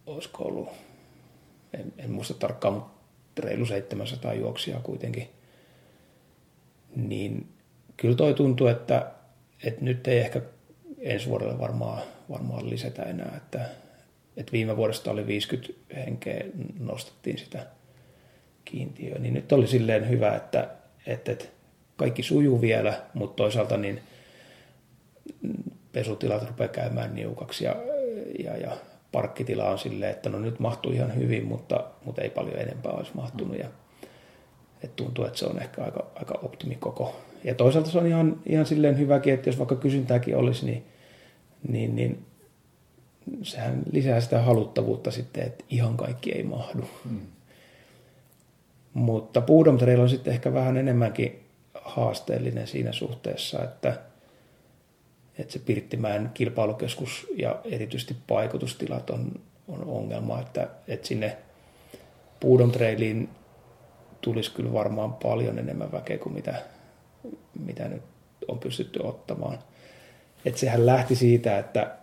olisiko 0.06 0.44
ollut, 0.44 0.70
en, 1.74 1.94
en 1.98 2.12
muista 2.12 2.34
tarkkaan, 2.34 2.74
mutta 2.74 3.42
reilu 3.42 3.66
700 3.66 4.34
juoksia 4.34 4.80
kuitenkin. 4.80 5.30
Niin 6.96 7.48
kyllä 7.98 8.16
toi 8.16 8.34
tuntuu, 8.34 8.68
että, 8.68 9.12
että 9.64 9.86
nyt 9.86 10.08
ei 10.08 10.20
ehkä 10.20 10.42
ensi 11.00 11.30
vuodelle 11.30 11.60
varmaan, 11.60 12.02
varmaan 12.30 12.70
lisätä 12.70 13.04
enää, 13.04 13.34
että, 13.38 13.70
että 14.38 14.52
viime 14.52 14.78
vuodesta 14.78 15.12
oli 15.12 15.28
50 15.28 15.74
henkeä, 15.96 16.46
nostettiin 16.80 17.38
sitä 17.38 17.68
kiintiöä, 18.66 19.20
niin 19.20 19.34
nyt 19.34 19.52
oli 19.52 19.68
silleen 19.68 20.10
hyvä, 20.10 20.36
että, 20.36 20.70
että, 21.06 21.32
että 21.32 21.46
kaikki 21.98 22.24
sujuu 22.24 22.62
vielä, 22.62 23.02
mutta 23.14 23.36
toisaalta 23.36 23.78
niin 23.78 24.02
pesutilat 25.92 26.48
rupeaa 26.48 26.68
käymään 26.68 27.16
niukaksi 27.16 27.66
ja, 27.66 27.76
ja, 28.44 28.58
ja 28.58 28.78
parkkitila 29.12 29.70
on 29.70 29.80
silleen, 29.80 30.12
että 30.12 30.30
no 30.30 30.40
nyt 30.40 30.60
mahtuu 30.60 30.92
ihan 30.92 31.16
hyvin, 31.16 31.46
mutta, 31.46 31.84
mutta 32.06 32.22
ei 32.22 32.30
paljon 32.30 32.60
enempää 32.60 32.92
olisi 32.92 33.12
mahtunut. 33.14 33.58
Ja, 33.58 33.68
et 34.84 34.96
tuntuu, 34.96 35.26
että 35.26 35.40
se 35.40 35.46
on 35.46 35.62
ehkä 35.62 35.84
aika, 35.84 36.06
aika 36.16 36.40
optimikoko. 36.44 37.16
Ja 37.44 37.56
toisaalta 37.56 37.90
se 37.90 37.98
on 37.98 38.08
ihan, 38.08 38.40
ihan 38.46 38.66
silleen 38.66 38.98
hyväkin, 38.98 39.34
että 39.34 39.50
jos 39.50 39.58
vaikka 39.58 39.76
kysyntääkin 39.76 40.38
olisi, 40.38 40.66
niin, 40.66 40.86
niin, 41.68 41.96
niin 41.96 42.26
sehän 43.44 43.84
lisää 43.92 44.22
sitä 44.22 44.42
haluttavuutta 44.42 45.12
sitten, 45.12 45.44
että 45.44 45.64
ihan 45.70 45.98
kaikki 45.98 46.32
ei 46.32 46.44
mahdu. 46.44 46.84
Hmm. 47.10 47.20
Mutta 48.94 49.42
Boodom 49.42 49.78
on 50.02 50.10
sitten 50.10 50.34
ehkä 50.34 50.54
vähän 50.54 50.78
enemmänkin 50.78 51.45
haasteellinen 51.86 52.68
siinä 52.68 52.92
suhteessa, 52.92 53.64
että, 53.64 54.00
että 55.38 55.54
se 55.54 55.60
Pirttimäen 55.60 56.32
kilpailukeskus 56.34 57.28
ja 57.38 57.60
erityisesti 57.66 58.16
paikotustilat 58.28 59.10
on, 59.10 59.32
on 59.68 59.84
ongelma, 59.88 60.40
että, 60.40 60.68
että 60.88 61.08
sinne 61.08 61.38
Puudon 62.40 62.72
Trailiin 62.72 63.30
tulisi 64.22 64.52
kyllä 64.52 64.74
varmaan 64.74 65.14
paljon 65.14 65.60
enemmän 65.60 65.92
väkeä 65.92 66.18
kuin 66.18 66.34
mitä, 66.34 66.56
mitä 67.60 67.88
nyt 67.88 68.02
on 68.48 68.60
pystytty 68.60 69.00
ottamaan. 69.04 69.60
Että 70.46 70.60
sehän 70.60 70.86
lähti 70.86 71.16
siitä, 71.16 71.58
että 71.60 71.96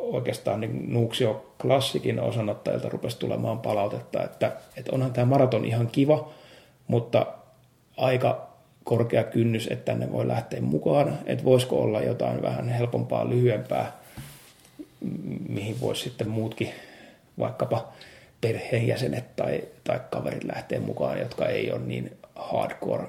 oikeastaan 0.00 0.60
niin 0.60 0.92
Nuuksio 0.92 1.54
klassikin 1.62 2.20
osanottajilta 2.20 2.88
rupesi 2.88 3.18
tulemaan 3.18 3.58
palautetta, 3.58 4.24
että, 4.24 4.52
että 4.76 4.92
onhan 4.92 5.12
tämä 5.12 5.24
maraton 5.24 5.64
ihan 5.64 5.86
kiva, 5.86 6.32
mutta 6.86 7.26
aika 7.96 8.45
korkea 8.86 9.24
kynnys, 9.24 9.68
että 9.70 9.92
tänne 9.92 10.12
voi 10.12 10.28
lähteä 10.28 10.60
mukaan, 10.60 11.18
että 11.26 11.44
voisiko 11.44 11.82
olla 11.82 12.02
jotain 12.02 12.42
vähän 12.42 12.68
helpompaa, 12.68 13.28
lyhyempää, 13.30 13.96
mihin 15.48 15.80
voisi 15.80 16.02
sitten 16.02 16.28
muutkin, 16.28 16.70
vaikkapa 17.38 17.92
perheenjäsenet 18.40 19.36
tai, 19.36 19.62
tai 19.84 20.00
kaverit 20.10 20.44
lähteä 20.44 20.80
mukaan, 20.80 21.18
jotka 21.18 21.46
ei 21.46 21.72
ole 21.72 21.80
niin 21.80 22.16
hardcore 22.34 23.06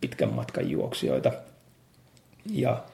pitkän 0.00 0.32
matkan 0.32 0.70
juoksijoita. 0.70 1.32
Ja 2.50 2.84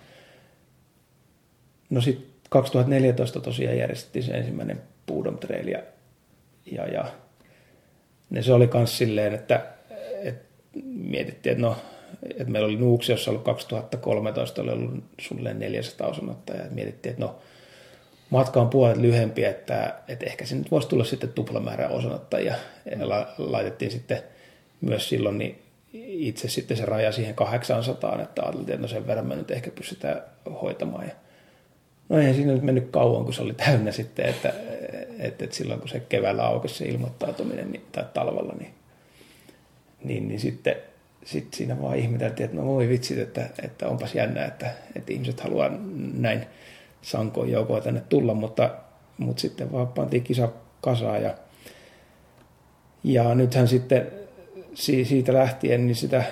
no 1.91 2.01
sitten 2.01 2.31
2014 2.49 3.41
tosiaan 3.41 3.79
järjestettiin 3.79 4.23
se 4.23 4.33
ensimmäinen 4.33 4.83
Boodom 5.07 5.39
Trail 5.39 5.69
ja, 5.69 5.83
ja, 6.73 6.87
ja 6.87 7.05
ne 8.31 8.43
se 8.43 8.53
oli 8.53 8.71
myös 8.75 8.99
silleen, 8.99 9.35
että 9.35 9.80
mietittiin, 10.85 11.53
että 11.53 11.63
no, 11.63 11.77
että 12.23 12.53
meillä 12.53 12.67
oli 12.67 12.77
Nuuksi, 12.77 13.13
jossa 13.13 13.31
ollut 13.31 13.45
2013, 13.45 14.63
oli 14.63 14.71
ollut 14.71 15.05
sulle 15.21 15.55
400 15.55 16.09
osanottajaa, 16.09 16.65
ja 16.65 16.71
mietittiin, 16.71 17.11
että 17.11 17.25
no, 17.25 17.39
matka 18.31 18.61
on 18.61 18.69
puolet 18.69 18.97
lyhempi, 18.97 19.45
että, 19.45 19.95
että 20.09 20.27
ehkä 20.27 20.45
nyt 20.55 20.71
voisi 20.71 20.89
tulla 20.89 21.05
sitten 21.05 21.33
tuplamäärä 21.33 21.89
osanottajia. 21.89 22.55
Ja 22.91 23.09
la, 23.09 23.29
laitettiin 23.39 23.91
sitten 23.91 24.23
myös 24.81 25.09
silloin 25.09 25.39
niin 25.39 25.63
itse 25.93 26.49
sitten 26.49 26.77
se 26.77 26.85
raja 26.85 27.13
siihen 27.13 27.35
800, 27.35 28.23
että 28.23 28.43
ajateltiin, 28.43 28.75
että 28.75 28.83
no 28.83 28.89
sen 28.89 29.07
verran 29.07 29.27
me 29.27 29.37
nyt 29.37 29.51
ehkä 29.51 29.71
pystytään 29.71 30.23
hoitamaan. 30.63 31.05
Ja 31.05 31.13
no 32.09 32.19
ei 32.19 32.35
siinä 32.35 32.53
nyt 32.53 32.63
mennyt 32.63 32.89
kauan, 32.91 33.25
kun 33.25 33.35
se 33.35 33.43
oli 33.43 33.55
täynnä 33.55 33.93
sitten, 33.93 34.27
että, 34.27 34.55
että, 35.19 35.45
että 35.45 35.57
silloin 35.57 35.81
kun 35.81 35.89
se 35.89 36.01
keväällä 36.01 36.47
aukesi 36.47 36.75
se 36.75 36.85
ilmoittautuminen 36.85 37.73
niin, 37.73 37.87
tai 37.93 38.05
talvella, 38.15 38.55
niin 38.59 38.75
niin, 40.05 40.29
niin 40.29 40.41
sitten 40.41 40.77
sit 41.25 41.55
siinä 41.55 41.83
vaan 41.83 41.97
ihmeteltiin, 41.97 42.45
että 42.45 42.57
no 42.57 42.67
voi 42.67 42.89
vitsit, 42.89 43.19
että, 43.19 43.51
että 43.63 43.89
onpas 43.89 44.15
jännä, 44.15 44.45
että, 44.45 44.71
että 44.97 45.13
ihmiset 45.13 45.41
haluaa 45.41 45.71
näin 46.15 46.47
sankoin 47.03 47.53
joukoa 47.53 47.81
tänne 47.81 48.03
tulla, 48.09 48.35
mutta, 48.35 48.71
mutta 49.19 49.41
sitten 49.41 49.73
vaan 49.73 49.89
pantiin 49.89 50.23
kisa 50.23 50.49
kasaan 50.81 51.23
ja, 51.23 51.35
ja 53.05 53.35
nythän 53.35 53.69
sitten 53.69 54.13
siitä 54.75 55.33
lähtien 55.33 55.87
niin 55.87 55.97
sitä 55.97 56.25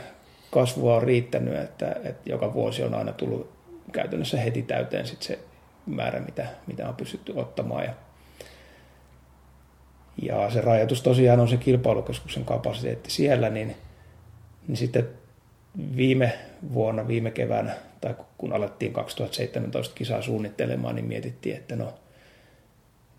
kasvua 0.50 0.96
on 0.96 1.02
riittänyt, 1.02 1.56
että, 1.56 1.96
että 2.04 2.30
joka 2.30 2.54
vuosi 2.54 2.82
on 2.82 2.94
aina 2.94 3.12
tullut 3.12 3.50
käytännössä 3.92 4.40
heti 4.40 4.62
täyteen 4.62 5.06
sit 5.06 5.22
se 5.22 5.38
määrä, 5.86 6.20
mitä, 6.20 6.46
mitä 6.66 6.88
on 6.88 6.96
pystytty 6.96 7.32
ottamaan. 7.36 7.84
Ja, 7.84 7.94
ja 10.22 10.50
se 10.50 10.60
rajoitus 10.60 11.02
tosiaan 11.02 11.40
on 11.40 11.48
se 11.48 11.56
kilpailukeskuksen 11.56 12.44
kapasiteetti 12.44 13.10
siellä, 13.10 13.50
niin, 13.50 13.76
niin 14.68 14.76
sitten 14.76 15.08
viime 15.96 16.38
vuonna, 16.74 17.08
viime 17.08 17.30
keväänä, 17.30 17.74
tai 18.00 18.14
kun 18.38 18.52
alettiin 18.52 18.92
2017 18.92 19.94
kisaa 19.94 20.22
suunnittelemaan, 20.22 20.94
niin 20.94 21.04
mietittiin, 21.04 21.56
että 21.56 21.76
no, 21.76 21.94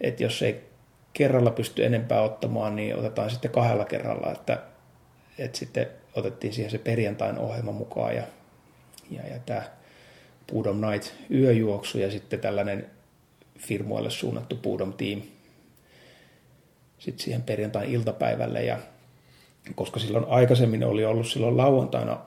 että 0.02 0.24
jos 0.24 0.42
ei 0.42 0.70
kerralla 1.14 1.52
pysty 1.52 1.86
enempää 1.86 2.22
ottamaan, 2.22 2.76
niin 2.76 2.96
otetaan 2.96 3.30
sitten 3.30 3.52
kahdella 3.52 3.86
kerralla, 3.86 4.32
että, 4.32 4.62
että 5.38 5.58
sitten 5.58 5.88
otettiin 6.16 6.54
siihen 6.54 6.72
se 6.72 6.78
perjantain 6.78 7.38
ohjelma 7.38 7.72
mukaan 7.72 8.16
ja, 8.16 8.24
ja, 9.12 9.28
ja 9.28 9.40
tämä 9.46 9.62
Pudom 10.48 10.82
Night 10.82 11.14
yöjuoksu 11.32 11.98
ja 11.98 12.12
sitten 12.12 12.40
tällainen 12.40 12.90
firmoille 13.58 14.10
suunnattu 14.10 14.56
Pudom 14.56 14.94
Team 14.94 15.22
sitten 17.00 17.24
siihen 17.24 17.42
perjantain 17.42 17.90
iltapäivälle 17.90 18.64
ja 18.64 18.78
koska 19.76 20.00
silloin 20.00 20.26
aikaisemmin 20.30 20.84
oli 20.84 21.06
ollut 21.06 21.28
silloin 21.28 21.58
lauantaina 21.58 22.20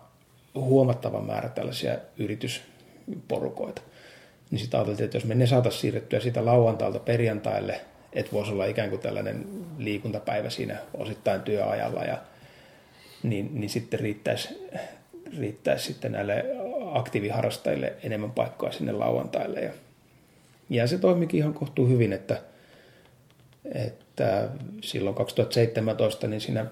huomattava 0.54 1.20
määrä 1.20 1.48
tällaisia 1.48 1.98
yritysporukoita, 2.18 3.82
niin 4.50 4.58
sitten 4.58 4.80
ajateltiin, 4.80 5.04
että 5.04 5.16
jos 5.16 5.24
me 5.24 5.34
ne 5.34 5.46
saataisiin 5.46 5.80
siirrettyä 5.80 6.20
sitä 6.20 6.44
lauantailta 6.44 6.98
perjantaille, 6.98 7.80
että 8.12 8.32
voisi 8.32 8.52
olla 8.52 8.64
ikään 8.64 8.90
kuin 8.90 9.00
tällainen 9.00 9.46
liikuntapäivä 9.78 10.50
siinä 10.50 10.76
osittain 10.94 11.40
työajalla, 11.40 12.04
ja, 12.04 12.18
niin, 13.22 13.50
niin 13.60 13.70
sitten 13.70 14.00
riittäisi, 14.00 14.68
riittäisi 15.38 15.86
sitten 15.86 16.12
näille 16.12 16.44
aktiiviharrastajille 16.92 17.92
enemmän 18.02 18.30
paikkaa 18.30 18.72
sinne 18.72 18.92
lauantaille. 18.92 19.60
Ja, 19.60 19.72
ja 20.70 20.86
se 20.86 20.98
toimikin 20.98 21.38
ihan 21.38 21.54
kohtuu 21.54 21.88
hyvin, 21.88 22.12
että, 22.12 22.42
että 23.64 24.48
silloin 24.82 25.16
2017 25.16 26.26
niin 26.26 26.40
siinä 26.40 26.66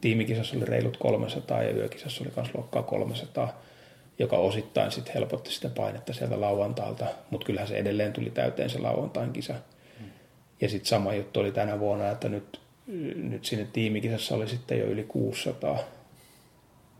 tiimikisassa 0.00 0.56
oli 0.56 0.64
reilut 0.64 0.96
300 0.96 1.62
ja 1.62 1.70
yökisassa 1.70 2.24
oli 2.24 2.32
myös 2.36 2.54
luokkaa 2.54 2.82
300, 2.82 3.62
joka 4.18 4.36
osittain 4.36 4.92
sitten 4.92 5.14
helpotti 5.14 5.50
sitä 5.52 5.68
painetta 5.68 6.12
sieltä 6.12 6.40
lauantailta, 6.40 7.06
mutta 7.30 7.44
kyllähän 7.46 7.68
se 7.68 7.76
edelleen 7.76 8.12
tuli 8.12 8.30
täyteen 8.30 8.70
se 8.70 8.78
lauantain 8.78 9.32
kisa. 9.32 9.54
Hmm. 9.98 10.06
Ja 10.60 10.68
sitten 10.68 10.88
sama 10.88 11.14
juttu 11.14 11.40
oli 11.40 11.52
tänä 11.52 11.80
vuonna, 11.80 12.10
että 12.10 12.28
nyt, 12.28 12.60
nyt 13.16 13.44
sinne 13.44 13.66
tiimikisassa 13.72 14.34
oli 14.34 14.48
sitten 14.48 14.78
jo 14.78 14.86
yli 14.86 15.04
600. 15.04 15.78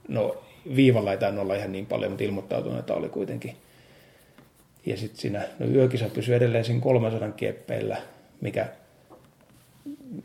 No 0.09 0.37
viivalla 0.77 1.13
ei 1.13 1.19
tainnut 1.19 1.43
olla 1.43 1.55
ihan 1.55 1.73
niin 1.73 1.87
paljon, 1.87 2.11
mutta 2.11 2.25
ilmoittautuneita 2.25 2.95
oli 2.95 3.09
kuitenkin. 3.09 3.57
Ja 4.87 4.97
sitten 4.97 5.21
siinä 5.21 5.43
no 5.59 5.67
yökisa 5.67 6.09
pysyi 6.09 6.35
edelleen 6.35 6.65
siinä 6.65 6.81
300 6.81 7.31
kieppeillä, 7.33 7.97
mikä, 8.43 8.67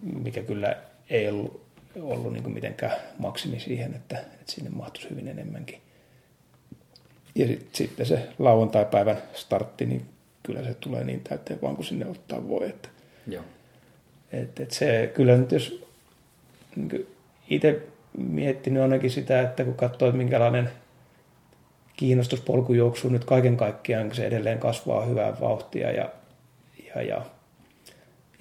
mikä 0.02 0.42
kyllä 0.42 0.76
ei 1.10 1.30
ollut 1.30 1.68
ollut 2.02 2.34
niin 2.34 2.52
mitenkään 2.52 2.98
maksimi 3.20 3.60
siihen, 3.60 3.94
että, 3.94 4.18
että 4.18 4.52
sinne 4.52 4.70
mahtuisi 4.70 5.10
hyvin 5.10 5.28
enemmänkin. 5.28 5.82
Ja 7.36 7.48
sit, 7.48 7.70
sitten 7.74 8.06
se 8.06 8.28
lauantai-päivän 8.40 9.18
startti, 9.34 9.86
niin 9.86 10.06
kyllä 10.44 10.64
se 10.64 10.74
tulee 10.74 11.04
niin 11.04 11.22
täyteen 11.22 11.62
vaan 11.62 11.76
kuin 11.76 11.86
sinne 11.86 12.06
ottaa 12.06 12.48
voi. 12.48 12.70
Että, 12.70 12.90
Joo. 13.28 13.44
Et, 14.32 14.60
et 14.60 14.72
se, 14.72 15.12
kyllä 15.14 15.38
nyt 15.38 15.52
jos 15.52 15.86
niin 16.76 17.08
itse 17.50 17.82
miettinyt 18.18 18.82
ainakin 18.82 19.12
sitä, 19.12 19.42
että 19.42 19.64
kun 19.64 19.74
katsoo, 19.74 20.08
että 20.08 20.18
minkälainen 20.18 20.70
kiinnostus 21.98 22.42
polkujuoksuun 22.42 23.14
nyt 23.14 23.26
kaiken 23.26 23.58
kaikkiaan, 23.58 24.16
se 24.16 24.28
edelleen 24.28 24.60
kasvaa 24.60 25.06
hyvää 25.06 25.40
vauhtia 25.40 25.92
ja, 25.92 26.10
ja, 26.96 27.02
ja, 27.02 27.26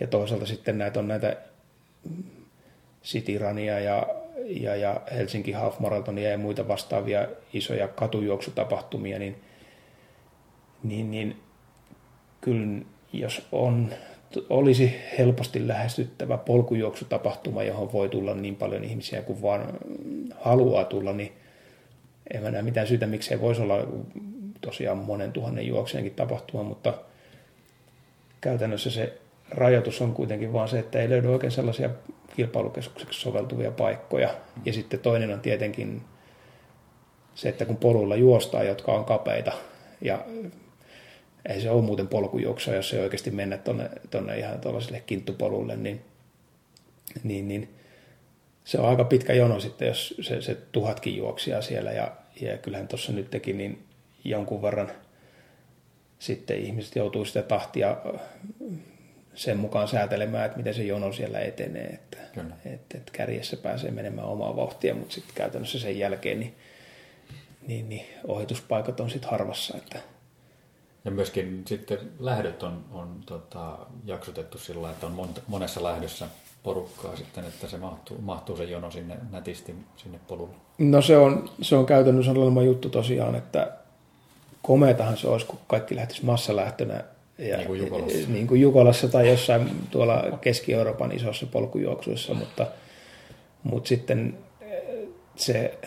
ja 0.00 0.06
toisaalta 0.06 0.46
sitten 0.46 0.78
näitä 0.78 1.00
on 1.00 1.08
näitä 1.08 1.36
Rania 3.38 3.80
ja, 3.80 4.06
ja, 4.46 4.76
ja 4.76 5.00
Helsinki 5.16 5.52
Half 5.52 5.78
Marathonia 5.78 6.30
ja 6.30 6.38
muita 6.38 6.68
vastaavia 6.68 7.28
isoja 7.52 7.88
katujuoksutapahtumia, 7.88 9.18
niin, 9.18 9.36
niin, 10.82 11.10
niin 11.10 11.36
kyllä 12.40 12.82
jos 13.12 13.48
on, 13.52 13.92
olisi 14.48 14.94
helposti 15.18 15.68
lähestyttävä 15.68 16.38
polkujuoksutapahtuma, 16.38 17.62
johon 17.62 17.92
voi 17.92 18.08
tulla 18.08 18.34
niin 18.34 18.56
paljon 18.56 18.84
ihmisiä 18.84 19.22
kuin 19.22 19.42
vaan 19.42 19.72
haluaa 20.40 20.84
tulla, 20.84 21.12
niin 21.12 21.32
en 22.34 22.42
mä 22.42 22.50
näe 22.50 22.62
mitään 22.62 22.86
syytä, 22.86 23.06
miksei 23.06 23.40
voisi 23.40 23.62
olla 23.62 23.78
tosiaan 24.60 24.98
monen 24.98 25.32
tuhannen 25.32 25.66
juoksijankin 25.66 26.14
tapahtuma, 26.14 26.62
mutta 26.62 26.94
käytännössä 28.40 28.90
se 28.90 29.18
rajoitus 29.50 30.00
on 30.00 30.14
kuitenkin 30.14 30.52
vaan 30.52 30.68
se, 30.68 30.78
että 30.78 31.00
ei 31.00 31.08
löydy 31.08 31.32
oikein 31.32 31.50
sellaisia 31.50 31.90
kilpailukeskukseksi 32.36 33.20
soveltuvia 33.20 33.70
paikkoja. 33.70 34.34
Ja 34.64 34.72
sitten 34.72 35.00
toinen 35.00 35.34
on 35.34 35.40
tietenkin 35.40 36.02
se, 37.34 37.48
että 37.48 37.64
kun 37.64 37.76
poluilla 37.76 38.16
juostaan, 38.16 38.66
jotka 38.66 38.92
on 38.92 39.04
kapeita, 39.04 39.52
ja 40.00 40.24
ei 41.48 41.60
se 41.60 41.70
ole 41.70 41.82
muuten 41.82 42.08
polkujuoksua, 42.08 42.74
jos 42.74 42.92
ei 42.92 43.00
oikeasti 43.00 43.30
mennä 43.30 43.58
tuonne, 43.58 43.90
tuonne 44.10 44.38
ihan 44.38 44.60
tuollaiselle 44.60 45.02
kinttupolulle, 45.06 45.76
niin, 45.76 46.00
niin, 47.24 47.48
niin 47.48 47.74
se 48.64 48.78
on 48.78 48.88
aika 48.88 49.04
pitkä 49.04 49.32
jono 49.32 49.60
sitten, 49.60 49.88
jos 49.88 50.14
se, 50.20 50.42
se 50.42 50.56
tuhatkin 50.72 51.16
juoksia 51.16 51.62
siellä, 51.62 51.92
ja, 51.92 52.12
ja 52.40 52.58
kyllähän 52.58 52.88
tuossa 52.88 53.12
nyt 53.12 53.30
teki 53.30 53.52
niin 53.52 53.84
jonkun 54.24 54.62
verran 54.62 54.90
sitten 56.18 56.58
ihmiset 56.58 56.96
joutuu 56.96 57.24
sitä 57.24 57.42
tahtia 57.42 57.96
sen 59.36 59.58
mukaan 59.58 59.88
säätelemään, 59.88 60.46
että 60.46 60.56
miten 60.56 60.74
se 60.74 60.82
jono 60.82 61.12
siellä 61.12 61.40
etenee. 61.40 61.86
Että, 61.86 62.16
että, 62.64 62.98
että 62.98 63.12
kärjessä 63.12 63.56
pääsee 63.56 63.90
menemään 63.90 64.28
omaa 64.28 64.56
vauhtia, 64.56 64.94
mutta 64.94 65.14
sitten 65.14 65.34
käytännössä 65.34 65.78
sen 65.78 65.98
jälkeen 65.98 66.40
niin, 66.40 66.54
niin, 67.66 67.88
niin 67.88 68.06
ohituspaikat 68.26 69.00
on 69.00 69.10
sitten 69.10 69.30
harvassa. 69.30 69.76
Että. 69.78 69.98
Ja 71.04 71.10
myöskin 71.10 71.62
sitten 71.66 71.98
lähdöt 72.18 72.62
on, 72.62 72.84
on 72.92 73.20
tota, 73.26 73.78
jaksotettu 74.04 74.58
sillä 74.58 74.90
että 74.90 75.06
on 75.06 75.30
monessa 75.48 75.82
lähdössä 75.82 76.26
porukkaa 76.62 77.16
sitten, 77.16 77.44
että 77.44 77.68
se 77.68 77.76
mahtuu, 77.76 78.18
mahtuu 78.20 78.56
se 78.56 78.64
jono 78.64 78.90
sinne 78.90 79.16
nätisti 79.30 79.74
sinne 79.96 80.20
polulle. 80.28 80.54
No 80.78 81.02
se 81.02 81.16
on, 81.16 81.50
se 81.62 81.76
on 81.76 81.86
käytännössä 81.86 82.32
sellainen 82.32 82.66
juttu 82.66 82.88
tosiaan, 82.88 83.34
että 83.34 83.72
komeetahan 84.62 85.16
se 85.16 85.28
olisi, 85.28 85.46
kun 85.46 85.58
kaikki 85.66 85.96
lähtisi 85.96 86.24
massalähtönä 86.24 87.04
ja, 87.38 87.56
niin 87.56 87.66
kuin 87.66 87.80
Jukolassa. 87.80 88.28
Niin 88.28 88.46
kuin 88.46 88.60
Jukolassa 88.60 89.08
tai 89.08 89.28
jossain 89.28 89.70
tuolla 89.90 90.38
Keski-Euroopan 90.40 91.12
isossa 91.12 91.46
polkujuoksuissa, 91.46 92.34
mutta, 92.34 92.66
mutta 93.62 93.88
sitten 93.88 94.38
eh, 94.60 94.82
se, 95.36 95.78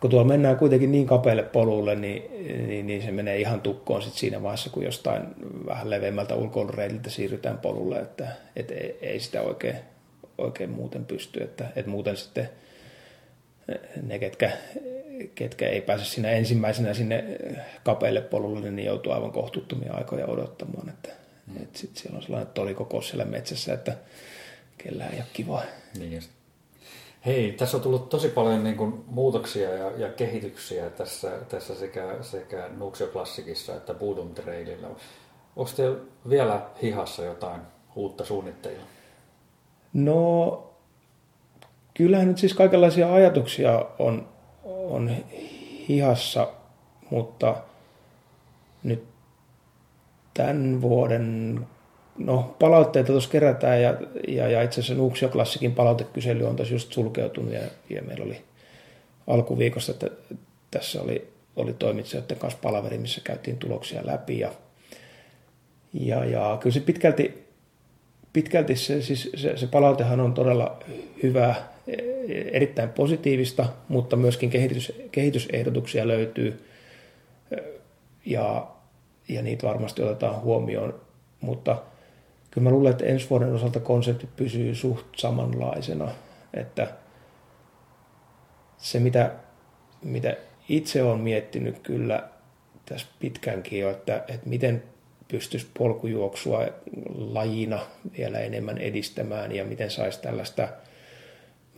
kun 0.00 0.10
tuolla 0.10 0.28
mennään 0.28 0.56
kuitenkin 0.56 0.92
niin 0.92 1.06
kapealle 1.06 1.42
polulle, 1.42 1.94
niin, 1.94 2.22
niin, 2.68 2.86
niin 2.86 3.02
se 3.02 3.10
menee 3.10 3.40
ihan 3.40 3.60
tukkoon 3.60 4.02
sit 4.02 4.14
siinä 4.14 4.42
vaiheessa, 4.42 4.70
kun 4.70 4.84
jostain 4.84 5.22
vähän 5.66 5.90
leveämmältä 5.90 6.34
ulkoilureitiltä 6.34 7.10
siirrytään 7.10 7.58
polulle, 7.58 7.98
että 7.98 8.28
et 8.56 8.70
ei, 8.70 8.98
ei 9.02 9.20
sitä 9.20 9.42
oikein, 9.42 9.76
oikein 10.38 10.70
muuten 10.70 11.04
pysty, 11.04 11.42
että, 11.42 11.64
että 11.76 11.90
muuten 11.90 12.16
sitten 12.16 12.48
ne, 14.02 14.18
ketkä 14.18 14.52
ketkä 15.34 15.68
ei 15.68 15.80
pääse 15.80 16.04
siinä 16.04 16.30
ensimmäisenä 16.30 16.94
sinne 16.94 17.24
kapeille 17.84 18.20
polulle, 18.20 18.70
niin 18.70 18.86
joutuu 18.86 19.12
aivan 19.12 19.32
kohtuuttomia 19.32 19.92
aikoja 19.94 20.26
odottamaan. 20.26 20.88
Että, 20.88 21.08
mm. 21.46 21.62
et 21.62 21.76
sit 21.76 21.96
siellä 21.96 22.16
on 22.16 22.22
sellainen 22.22 22.52
tolikokous 22.54 23.08
siellä 23.08 23.24
metsässä, 23.24 23.74
että 23.74 23.96
kellään 24.78 25.12
ei 25.12 25.18
ole 25.18 25.26
kivaa. 25.32 25.62
Niin 25.98 26.22
Hei, 27.26 27.52
tässä 27.52 27.76
on 27.76 27.82
tullut 27.82 28.08
tosi 28.08 28.28
paljon 28.28 28.64
niin 28.64 28.76
kuin, 28.76 29.04
muutoksia 29.06 29.74
ja, 29.74 29.90
ja 29.96 30.08
kehityksiä 30.08 30.90
tässä, 30.90 31.30
tässä 31.48 31.74
sekä, 31.74 32.16
sekä 32.20 32.68
Nuuksio 32.76 33.06
Klassikissa 33.06 33.74
että 33.74 33.94
Budum 33.94 34.34
Traililla. 34.34 34.88
Onko 35.56 35.70
teillä 35.76 35.98
vielä 36.28 36.62
hihassa 36.82 37.24
jotain 37.24 37.60
uutta 37.94 38.24
suunnitteilla? 38.24 38.82
No, 39.92 40.70
kyllähän 41.94 42.28
nyt 42.28 42.38
siis 42.38 42.54
kaikenlaisia 42.54 43.14
ajatuksia 43.14 43.86
on 43.98 44.28
on 44.68 45.10
hihassa, 45.88 46.52
mutta 47.10 47.56
nyt 48.82 49.04
tämän 50.34 50.80
vuoden, 50.80 51.60
no 52.18 52.56
palautteita 52.58 53.12
tuossa 53.12 53.30
kerätään 53.30 53.82
ja, 53.82 53.94
ja, 54.28 54.48
ja 54.48 54.62
itse 54.62 54.80
asiassa 54.80 54.94
Nuuksio 54.94 55.28
Klassikin 55.28 55.74
palautekysely 55.74 56.46
on 56.46 56.56
tuossa 56.56 56.74
just 56.74 56.92
sulkeutunut 56.92 57.52
ja, 57.52 57.60
ja 57.90 58.02
meillä 58.02 58.24
oli 58.24 58.44
alkuviikosta, 59.26 59.92
että 59.92 60.10
tässä 60.70 61.02
oli, 61.02 61.28
oli 61.56 61.72
toimitsijoiden 61.72 62.38
kanssa 62.38 62.58
palaveri, 62.62 62.98
missä 62.98 63.20
käytiin 63.24 63.56
tuloksia 63.56 64.06
läpi 64.06 64.38
ja, 64.38 64.52
ja, 65.92 66.24
ja 66.24 66.58
kyllä 66.60 66.74
se 66.74 66.80
pitkälti, 66.80 67.44
pitkälti 68.32 68.76
se, 68.76 69.02
siis 69.02 69.30
se, 69.36 69.56
se 69.56 69.66
palautehan 69.66 70.20
on 70.20 70.34
todella 70.34 70.78
hyvää 71.22 71.77
erittäin 72.52 72.88
positiivista, 72.88 73.66
mutta 73.88 74.16
myöskin 74.16 74.50
kehitys, 74.50 74.92
kehitysehdotuksia 75.12 76.08
löytyy. 76.08 76.64
Ja, 78.26 78.66
ja 79.28 79.42
niitä 79.42 79.66
varmasti 79.66 80.02
otetaan 80.02 80.40
huomioon, 80.40 81.00
mutta 81.40 81.82
kyllä 82.50 82.64
mä 82.64 82.70
luulen, 82.70 82.90
että 82.90 83.04
ensi 83.04 83.30
vuoden 83.30 83.54
osalta 83.54 83.80
konsepti 83.80 84.28
pysyy 84.36 84.74
suht 84.74 85.06
samanlaisena, 85.16 86.08
että 86.54 86.92
se 88.78 89.00
mitä, 89.00 89.32
mitä 90.02 90.36
itse 90.68 91.02
olen 91.02 91.20
miettinyt 91.20 91.78
kyllä 91.78 92.28
tässä 92.86 93.06
pitkäänkin 93.18 93.80
jo, 93.80 93.90
että, 93.90 94.24
että 94.28 94.48
miten 94.48 94.82
pystyisi 95.28 95.66
polkujuoksua 95.78 96.60
lajina 97.14 97.80
vielä 98.18 98.38
enemmän 98.38 98.78
edistämään 98.78 99.52
ja 99.52 99.64
miten 99.64 99.90
saisi 99.90 100.22
tällaista– 100.22 100.68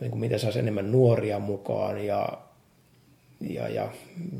niin 0.01 0.11
kuin 0.11 0.19
miten 0.19 0.39
saisi 0.39 0.59
enemmän 0.59 0.91
nuoria 0.91 1.39
mukaan 1.39 2.05
ja, 2.05 2.37
ja, 3.49 3.67
ja 3.67 3.91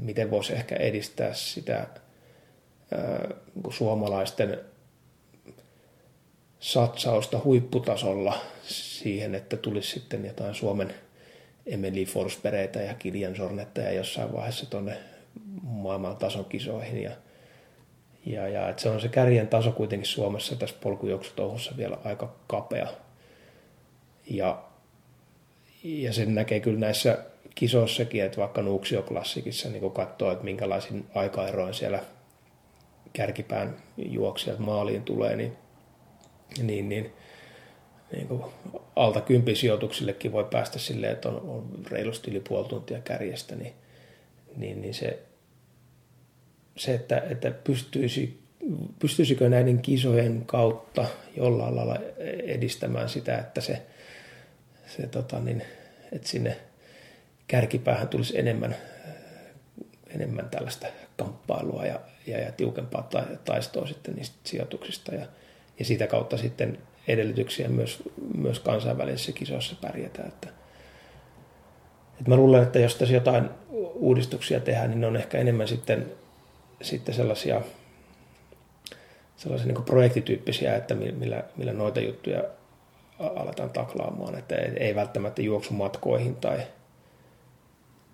miten 0.01 0.31
voisi 0.31 0.53
ehkä 0.53 0.75
edistää 0.75 1.33
sitä 1.33 1.73
ää, 1.77 3.29
niin 3.55 3.73
suomalaisten 3.73 4.59
satsausta 6.59 7.39
huipputasolla 7.43 8.41
siihen, 8.63 9.35
että 9.35 9.57
tulisi 9.57 9.89
sitten 9.89 10.25
jotain 10.25 10.55
Suomen 10.55 10.93
Emily 11.65 12.05
Forsbereitä 12.05 12.79
ja 12.79 12.93
Kilian 12.93 13.35
Sornetta 13.35 13.81
jossain 13.81 14.33
vaiheessa 14.33 14.69
tuonne 14.69 14.97
maailman 15.63 16.17
tason 16.17 16.45
kisoihin. 16.45 17.03
Ja, 17.03 17.11
ja, 18.25 18.47
ja 18.47 18.69
että 18.69 18.81
se 18.81 18.89
on 18.89 19.01
se 19.01 19.07
kärjen 19.07 19.47
taso 19.47 19.71
kuitenkin 19.71 20.07
Suomessa 20.07 20.55
tässä 20.55 20.75
polkujuoksutouhussa 20.81 21.77
vielä 21.77 21.97
aika 22.03 22.35
kapea. 22.47 22.87
Ja 24.29 24.70
ja 25.83 26.13
sen 26.13 26.35
näkee 26.35 26.59
kyllä 26.59 26.79
näissä 26.79 27.17
kisossakin, 27.55 28.23
että 28.23 28.37
vaikka 28.37 28.61
Nuuksio-klassikissa 28.61 29.69
niin 29.69 29.91
katsoo, 29.91 30.31
että 30.31 30.43
minkälaisin 30.43 31.05
aikaeroin 31.15 31.73
siellä 31.73 32.03
kärkipään 33.13 33.75
juoksijat 33.97 34.59
maaliin 34.59 35.03
tulee, 35.03 35.35
niin, 35.35 35.53
niin, 36.63 36.89
niin, 36.89 37.13
niin 38.11 38.27
kuin 38.27 38.43
alta 38.95 39.21
kympisijoituksillekin 39.21 40.31
voi 40.31 40.47
päästä 40.51 40.79
silleen, 40.79 41.13
että 41.13 41.29
on, 41.29 41.49
on 41.49 41.85
reilusti 41.91 42.31
yli 42.31 42.39
puoli 42.39 42.67
tuntia 42.67 42.99
kärjestä, 42.99 43.55
niin, 43.55 43.73
niin, 44.55 44.81
niin 44.81 44.93
se, 44.93 45.19
se, 46.77 46.93
että, 46.93 47.23
että 47.29 47.51
pystyisi, 47.51 48.39
pystyisikö 48.99 49.49
näiden 49.49 49.79
kisojen 49.79 50.43
kautta 50.45 51.05
jollain 51.37 51.75
lailla 51.75 51.97
edistämään 52.43 53.09
sitä, 53.09 53.37
että 53.37 53.61
se, 53.61 53.81
se 54.97 55.07
tota 55.07 55.39
niin, 55.39 55.63
että 56.11 56.27
sinne 56.27 56.57
kärkipäähän 57.47 58.07
tulisi 58.07 58.39
enemmän, 58.39 58.75
enemmän 60.15 60.49
tällaista 60.49 60.87
kamppailua 61.17 61.85
ja, 61.85 61.99
ja, 62.27 62.39
ja 62.39 62.51
tiukempaa 62.51 63.09
taistoa 63.45 63.87
sitten 63.87 64.15
niistä 64.15 64.35
sijoituksista 64.43 65.15
ja, 65.15 65.25
ja 65.79 65.85
sitä 65.85 66.07
kautta 66.07 66.37
sitten 66.37 66.77
edellytyksiä 67.07 67.67
myös, 67.67 68.03
myös 68.35 68.59
kansainvälisissä 68.59 69.31
kisoissa 69.31 69.75
pärjätä. 69.81 70.23
Että, 70.27 70.49
että 72.19 72.29
mä 72.29 72.35
luulen, 72.35 72.63
että 72.63 72.79
jos 72.79 72.95
tässä 72.95 73.13
jotain 73.13 73.49
uudistuksia 73.93 74.59
tehdään, 74.59 74.89
niin 74.89 75.01
ne 75.01 75.07
on 75.07 75.15
ehkä 75.15 75.37
enemmän 75.37 75.67
sitten, 75.67 76.11
sitten 76.81 77.15
sellaisia, 77.15 77.61
sellaisia 79.37 79.67
niin 79.67 79.83
projektityyppisiä, 79.83 80.75
että 80.75 80.95
millä, 80.95 81.43
millä 81.57 81.73
noita 81.73 81.99
juttuja 81.99 82.43
aletaan 83.35 83.69
taklaamaan, 83.69 84.37
että 84.37 84.55
ei 84.55 84.95
välttämättä 84.95 85.41
juoksumatkoihin 85.41 86.35
tai, 86.35 86.59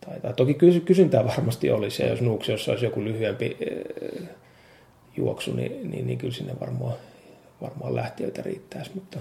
tai, 0.06 0.20
tai 0.20 0.34
toki 0.34 0.58
kysyntää 0.86 1.26
varmasti 1.26 1.72
olisi, 1.72 2.04
ja 2.04 2.10
jos 2.10 2.22
Nuuksiossa 2.22 2.72
olisi 2.72 2.86
joku 2.86 3.04
lyhyempi 3.04 3.58
eh, 3.60 4.30
juoksu, 5.18 5.54
niin, 5.54 5.92
niin, 5.92 6.08
niin 6.08 6.18
kyllä 6.18 6.34
sinne 6.34 6.54
varmaan, 6.60 6.94
varmaan 7.62 7.96
lähtiöitä 7.96 8.42
riittäisi, 8.42 8.92
mutta 8.96 9.20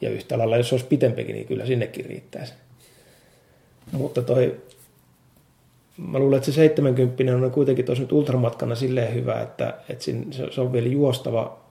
ja 0.00 0.10
yhtä 0.10 0.38
lailla, 0.38 0.56
jos 0.56 0.72
olisi 0.72 0.86
pitempikin, 0.86 1.34
niin 1.34 1.46
kyllä 1.46 1.66
sinnekin 1.66 2.04
riittäisi. 2.04 2.52
Mutta 3.92 4.22
toi, 4.22 4.60
mä 5.96 6.18
luulen, 6.18 6.36
että 6.36 6.50
se 6.50 6.54
70 6.54 7.46
on 7.46 7.50
kuitenkin 7.50 7.84
tuossa 7.84 8.02
nyt 8.02 8.12
ultramatkana 8.12 8.74
silleen 8.74 9.14
hyvä, 9.14 9.40
että, 9.40 9.74
että 9.88 10.04
se 10.50 10.60
on 10.60 10.72
vielä 10.72 10.88
juostava 10.88 11.61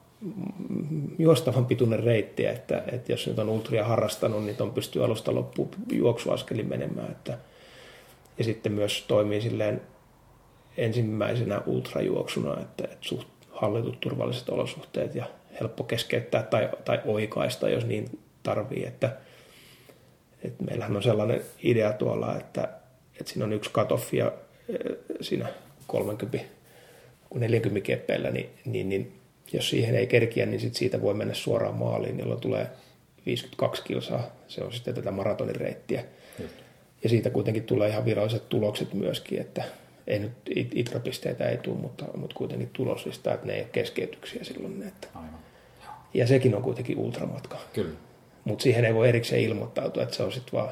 juostavan 1.20 1.66
pituinen 1.66 2.04
reitti, 2.04 2.46
että, 2.46 2.84
että 2.92 3.12
jos 3.12 3.28
nyt 3.28 3.40
on 3.40 3.50
ultria 3.50 3.86
harrastanut, 3.86 4.46
niin 4.46 4.62
on 4.62 4.72
pystyy 4.72 5.06
alusta 5.06 5.36
loppuun 5.36 5.70
juoksuaskelin 5.92 6.70
menemään. 6.70 7.12
Että, 7.12 7.38
ja 8.38 8.44
sitten 8.44 8.72
myös 8.72 9.06
toimii 9.08 9.42
silleen 9.42 9.82
ensimmäisenä 10.78 11.62
ultrajuoksuna, 11.66 12.62
että, 12.62 12.84
että 12.84 12.98
suht 13.02 13.28
hallitut 13.50 14.00
turvalliset 14.00 14.50
olosuhteet 14.50 15.16
ja 15.16 15.26
helppo 15.60 15.84
keskeyttää 15.84 16.44
tai, 16.44 16.70
tai 16.86 17.02
oikaista, 17.06 17.70
jos 17.70 17.86
niin 17.86 18.20
tarvii. 18.44 18.86
Että, 18.86 19.18
että 20.44 20.64
meillähän 20.64 20.96
on 20.96 21.04
sellainen 21.04 21.42
idea 21.64 21.94
tuolla, 21.94 22.38
että, 22.38 22.70
että 23.20 23.34
siinä 23.34 23.46
on 23.46 23.54
yksi 23.54 23.70
katoff 23.74 24.14
ja 24.14 24.32
siinä 25.22 25.50
30 25.88 26.40
40 27.34 27.86
keppeillä, 27.86 28.32
niin, 28.32 28.50
niin, 28.66 28.90
niin 28.90 29.21
jos 29.54 29.70
siihen 29.70 29.96
ei 29.96 30.08
kerkiä, 30.08 30.46
niin 30.46 30.60
sit 30.60 30.76
siitä 30.76 31.02
voi 31.02 31.14
mennä 31.14 31.34
suoraan 31.34 31.76
maaliin, 31.76 32.20
jolloin 32.20 32.42
tulee 32.42 32.68
52 33.26 33.84
kilsaa. 33.84 34.24
Se 34.48 34.64
on 34.64 34.74
sitten 34.74 34.96
tätä 34.96 35.12
maratonireittiä. 35.12 36.04
Just. 36.40 36.56
Ja 37.04 37.10
siitä 37.10 37.30
kuitenkin 37.30 37.64
tulee 37.64 37.90
ihan 37.90 38.06
viralliset 38.06 38.50
tulokset 38.50 38.94
myöskin, 38.94 39.42
että 39.42 39.64
ei 40.08 40.20
nyt 40.20 40.32
itrapisteitä 40.76 41.50
ei 41.50 41.58
tule, 41.58 41.78
mutta, 41.78 42.06
mutta 42.16 42.36
kuitenkin 42.36 42.70
tuloslista, 42.74 43.34
että 43.34 43.48
ne 43.48 43.54
ei 43.54 43.62
ole 43.62 43.70
keskeytyksiä 43.72 44.44
silloin. 44.44 44.84
Että. 44.84 45.08
Aivan. 45.16 45.40
Ja 46.14 46.28
sekin 46.28 46.56
on 46.56 46.62
kuitenkin 46.62 46.98
ultramatka. 46.98 47.58
Kyllä. 47.74 47.96
Mutta 48.44 48.64
siihen 48.64 48.86
ei 48.86 48.94
voi 48.94 49.10
erikseen 49.10 49.42
ilmoittautua, 49.42 50.04
että 50.04 50.16
se 50.16 50.24
on 50.24 50.32
sitten 50.32 50.60
vaan, 50.60 50.70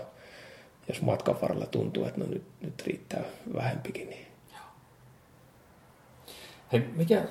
jos 0.88 1.02
matkan 1.02 1.42
varrella 1.42 1.66
tuntuu, 1.66 2.06
että 2.06 2.20
no 2.20 2.26
nyt, 2.26 2.44
nyt 2.62 2.82
riittää 2.88 3.24
vähempikin. 3.54 4.10
Niin. 4.10 4.28
Hei, 6.72 6.80
mikä 6.96 7.24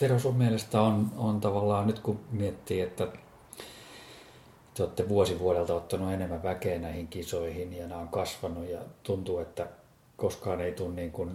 Tero, 0.00 0.18
sun 0.18 0.36
mielestä 0.36 0.80
on, 0.80 1.12
on 1.16 1.40
tavallaan, 1.40 1.86
nyt 1.86 1.98
kun 1.98 2.20
miettii, 2.32 2.80
että 2.80 3.08
te 4.74 4.82
olette 4.82 5.08
vuosi 5.08 5.38
vuodelta 5.38 5.74
ottanut 5.74 6.12
enemmän 6.12 6.42
väkeä 6.42 6.78
näihin 6.78 7.08
kisoihin 7.08 7.72
ja 7.72 7.86
nämä 7.86 8.00
on 8.00 8.08
kasvanut 8.08 8.68
ja 8.68 8.78
tuntuu, 9.02 9.38
että 9.38 9.66
koskaan 10.16 10.60
ei 10.60 10.72
tule 10.72 10.94
niin 10.94 11.10
kuin 11.10 11.30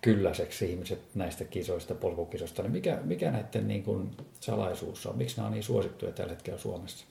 kylläiseksi 0.00 0.70
ihmiset 0.70 0.98
näistä 1.14 1.44
kisoista, 1.44 1.94
polkukisoista, 1.94 2.62
niin 2.62 2.72
mikä, 2.72 2.98
mikä 3.04 3.30
näiden 3.30 3.68
niin 3.68 3.82
kuin 3.82 4.10
salaisuus 4.40 5.06
on? 5.06 5.18
Miksi 5.18 5.36
nämä 5.36 5.46
on 5.46 5.52
niin 5.52 5.64
suosittuja 5.64 6.12
tällä 6.12 6.32
hetkellä 6.32 6.58
Suomessa? 6.58 7.04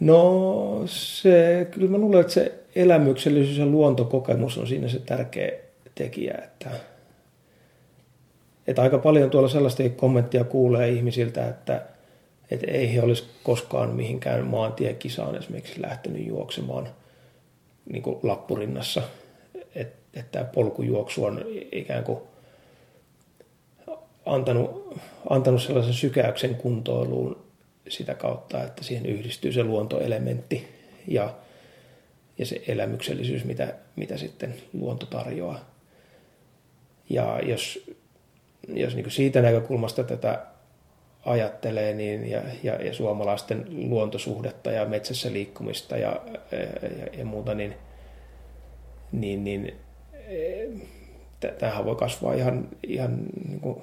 No 0.00 0.82
se, 0.86 1.68
kyllä 1.70 1.90
mä 1.90 1.98
luulen, 1.98 2.20
että 2.20 2.32
se 2.32 2.64
elämyksellisyys 2.74 3.58
ja 3.58 3.66
luontokokemus 3.66 4.58
on 4.58 4.66
siinä 4.66 4.88
se 4.88 4.98
tärkeä 4.98 5.52
tekijä, 5.94 6.34
että 6.44 6.70
että 8.70 8.82
aika 8.82 8.98
paljon 8.98 9.30
tuolla 9.30 9.48
sellaista 9.48 9.82
kommenttia 9.88 10.44
kuulee 10.44 10.88
ihmisiltä, 10.88 11.48
että, 11.48 11.82
että 12.50 12.66
ei 12.70 12.94
he 12.94 13.02
olisi 13.02 13.24
koskaan 13.42 13.90
mihinkään 13.90 14.46
maantiekisaan 14.46 15.36
esimerkiksi 15.36 15.82
lähtenyt 15.82 16.26
juoksemaan 16.26 16.88
niin 17.92 18.02
kuin 18.02 18.16
lappurinnassa. 18.22 19.02
Että, 19.74 19.98
että 20.14 20.32
tämä 20.32 20.44
polkujuoksu 20.44 21.24
on 21.24 21.44
ikään 21.72 22.04
kuin 22.04 22.18
antanut, 24.26 24.94
antanut 25.30 25.62
sellaisen 25.62 25.94
sykäyksen 25.94 26.54
kuntoiluun 26.54 27.42
sitä 27.88 28.14
kautta, 28.14 28.64
että 28.64 28.84
siihen 28.84 29.06
yhdistyy 29.06 29.52
se 29.52 29.64
luontoelementti 29.64 30.68
ja, 31.08 31.34
ja 32.38 32.46
se 32.46 32.62
elämyksellisyys, 32.68 33.44
mitä, 33.44 33.74
mitä 33.96 34.16
sitten 34.16 34.54
luonto 34.72 35.06
tarjoaa. 35.06 35.70
Ja 37.08 37.40
jos 37.40 37.90
jos 38.68 38.94
niin 38.94 39.10
siitä 39.10 39.42
näkökulmasta 39.42 40.04
tätä 40.04 40.46
ajattelee 41.24 41.94
niin, 41.94 42.30
ja, 42.30 42.42
ja, 42.62 42.74
ja 42.74 42.94
suomalaisten 42.94 43.64
luontosuhdetta 43.90 44.70
ja 44.70 44.84
metsässä 44.84 45.32
liikkumista 45.32 45.96
ja, 45.96 46.20
ja, 46.52 47.18
ja 47.18 47.24
muuta, 47.24 47.54
niin, 47.54 47.74
niin, 49.12 49.44
niin 49.44 49.74
tämähän 51.58 51.84
voi 51.84 51.96
kasvaa 51.96 52.34
ihan, 52.34 52.68
ihan 52.86 53.18
niin 53.48 53.60
kuin, 53.60 53.82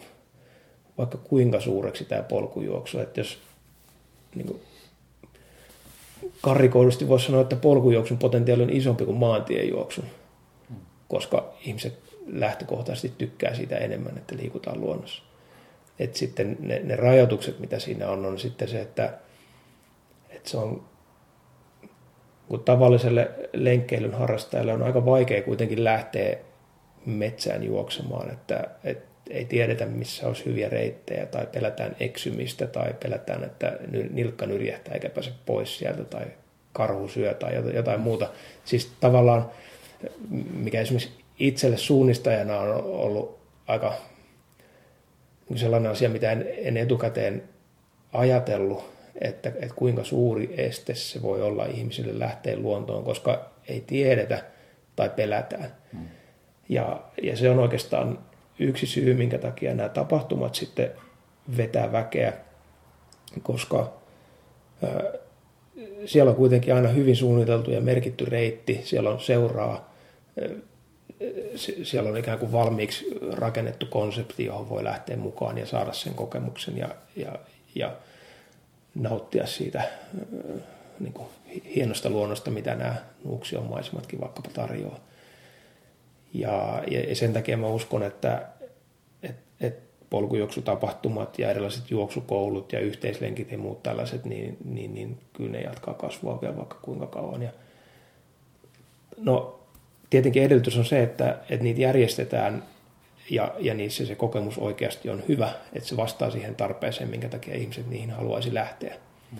vaikka 0.98 1.18
kuinka 1.18 1.60
suureksi 1.60 2.06
tämä 2.06 2.24
polkujuoksu. 2.24 3.00
Että 3.00 3.20
jos 3.20 3.38
niin 4.36 4.48
kuin, 4.48 4.62
karrikoidusti 6.42 7.08
voisi 7.08 7.26
sanoa, 7.26 7.42
että 7.42 7.56
polkujuoksun 7.56 8.18
potentiaali 8.18 8.64
on 8.64 8.70
isompi 8.70 9.06
kuin 9.06 9.18
maantiejuoksun, 9.18 10.06
koska 11.08 11.54
ihmiset 11.66 12.07
lähtökohtaisesti 12.28 13.14
tykkää 13.18 13.54
siitä 13.54 13.78
enemmän, 13.78 14.18
että 14.18 14.38
liikutaan 14.38 14.82
luonnossa. 14.82 15.24
Et 16.00 16.16
sitten 16.16 16.58
ne, 16.60 16.80
ne 16.84 16.96
rajoitukset, 16.96 17.60
mitä 17.60 17.80
siinä 17.80 18.10
on, 18.10 18.26
on 18.26 18.40
sitten 18.40 18.68
se, 18.68 18.82
että, 18.82 19.14
että 20.30 20.50
se 20.50 20.58
on 20.58 20.84
kun 22.48 22.64
tavalliselle 22.64 23.32
lenkkeilyn 23.54 24.14
harrastajalle 24.14 24.74
on 24.74 24.84
aika 24.84 25.06
vaikea 25.06 25.42
kuitenkin 25.42 25.84
lähteä 25.84 26.38
metsään 27.06 27.64
juoksemaan, 27.64 28.32
että, 28.32 28.68
että 28.84 29.08
ei 29.30 29.46
tiedetä, 29.46 29.86
missä 29.86 30.28
olisi 30.28 30.46
hyviä 30.46 30.70
reittejä, 30.70 31.26
tai 31.26 31.48
pelätään 31.54 31.96
eksymistä, 32.00 32.68
tai 32.68 32.94
pelätään, 33.04 33.44
että 33.44 33.80
nilkka 34.12 34.46
nyrjähtää 34.46 34.94
eikä 34.94 35.10
pääse 35.10 35.32
pois 35.46 35.78
sieltä, 35.78 36.04
tai 36.04 36.26
karhu 36.74 37.08
syö, 37.08 37.34
tai 37.34 37.56
jotain 37.74 38.00
muuta. 38.00 38.30
Siis 38.66 38.92
tavallaan, 39.00 39.52
mikä 40.54 40.82
esimerkiksi 40.82 41.12
itselle 41.40 41.78
suunnistajana 41.78 42.60
on 42.60 42.84
ollut 42.84 43.40
aika 43.68 43.94
niin 45.50 45.60
sellainen 45.60 45.92
asia, 45.92 46.10
mitä 46.10 46.32
en, 46.32 46.48
en 46.58 46.78
etukäteen 46.78 47.44
ajatellut, 48.14 48.84
että, 49.22 49.50
että 49.50 49.76
kuinka 49.76 50.04
suuri 50.04 50.54
este 50.58 50.96
se 50.96 51.22
voi 51.22 51.42
olla 51.42 51.66
ihmisille 51.66 52.20
lähteä 52.20 52.58
luontoon, 52.58 53.04
koska 53.04 53.50
ei 53.68 53.82
tiedetä 53.82 54.44
tai 54.96 55.10
pelätään. 55.10 55.72
Hmm. 55.94 56.08
Ja, 56.70 57.04
ja 57.24 57.38
se 57.38 57.50
on 57.50 57.60
oikeastaan 57.60 58.20
yksi 58.60 58.86
syy, 58.86 59.14
minkä 59.14 59.38
takia 59.38 59.74
nämä 59.74 59.90
tapahtumat 59.90 60.56
sitten 60.56 60.92
vetää 61.58 61.92
väkeä, 61.92 62.34
koska 63.44 63.94
ö, 64.84 65.20
siellä 66.06 66.30
on 66.30 66.36
kuitenkin 66.36 66.76
aina 66.76 66.90
hyvin 66.90 67.16
suunniteltu 67.16 67.72
ja 67.72 67.82
merkitty 67.82 68.26
reitti, 68.26 68.82
siellä 68.84 69.10
on 69.10 69.20
seuraa 69.20 69.94
siellä 71.84 72.10
on 72.10 72.18
ikään 72.18 72.40
kuin 72.40 72.52
valmiiksi 72.52 73.06
rakennettu 73.32 73.86
konsepti, 73.86 74.46
johon 74.46 74.70
voi 74.70 74.84
lähteä 74.84 75.18
mukaan 75.18 75.58
ja 75.58 75.66
saada 75.66 75.94
sen 75.94 76.14
kokemuksen 76.14 76.78
ja, 76.78 76.90
ja, 77.16 77.40
ja 77.76 77.96
nauttia 78.96 79.46
siitä 79.46 79.84
niin 81.00 81.14
kuin 81.14 81.28
hienosta 81.76 82.10
luonnosta, 82.10 82.52
mitä 82.52 82.76
nämä 82.76 82.96
Nuuksion 83.24 83.66
maisematkin 83.66 84.22
vaikkapa 84.22 84.50
tarjoaa. 84.54 85.00
Ja, 86.34 86.84
ja 86.88 87.16
sen 87.16 87.34
takia 87.34 87.58
mä 87.58 87.68
uskon, 87.68 88.04
että 88.04 88.48
et, 89.24 89.36
et 89.62 89.80
polkujuoksutapahtumat 90.10 91.40
ja 91.40 91.50
erilaiset 91.50 91.92
juoksukoulut 91.92 92.74
ja 92.74 92.80
yhteislenkit 92.80 93.52
ja 93.52 93.58
muut 93.58 93.84
tällaiset, 93.84 94.26
niin, 94.26 94.58
niin, 94.66 94.94
niin 94.94 95.18
kyllä 95.34 95.52
ne 95.52 95.62
jatkaa 95.62 95.94
kasvua 95.94 96.42
vielä 96.42 96.58
vaikka 96.58 96.78
kuinka 96.82 97.08
kauan. 97.08 97.42
Ja, 97.42 97.52
no 99.18 99.57
tietenkin 100.10 100.44
edellytys 100.44 100.78
on 100.78 100.86
se, 100.86 101.04
että, 101.04 101.38
että 101.50 101.64
niitä 101.64 101.82
järjestetään 101.82 102.64
ja, 103.30 103.56
ja 103.60 103.74
niissä 103.74 104.06
se 104.06 104.16
kokemus 104.16 104.58
oikeasti 104.58 105.10
on 105.10 105.24
hyvä, 105.28 105.50
että 105.74 105.90
se 105.90 105.98
vastaa 105.98 106.32
siihen 106.32 106.56
tarpeeseen, 106.56 107.10
minkä 107.10 107.30
takia 107.30 107.56
ihmiset 107.56 107.90
niihin 107.90 108.12
haluaisi 108.12 108.54
lähteä. 108.54 108.96
Mm. 109.32 109.38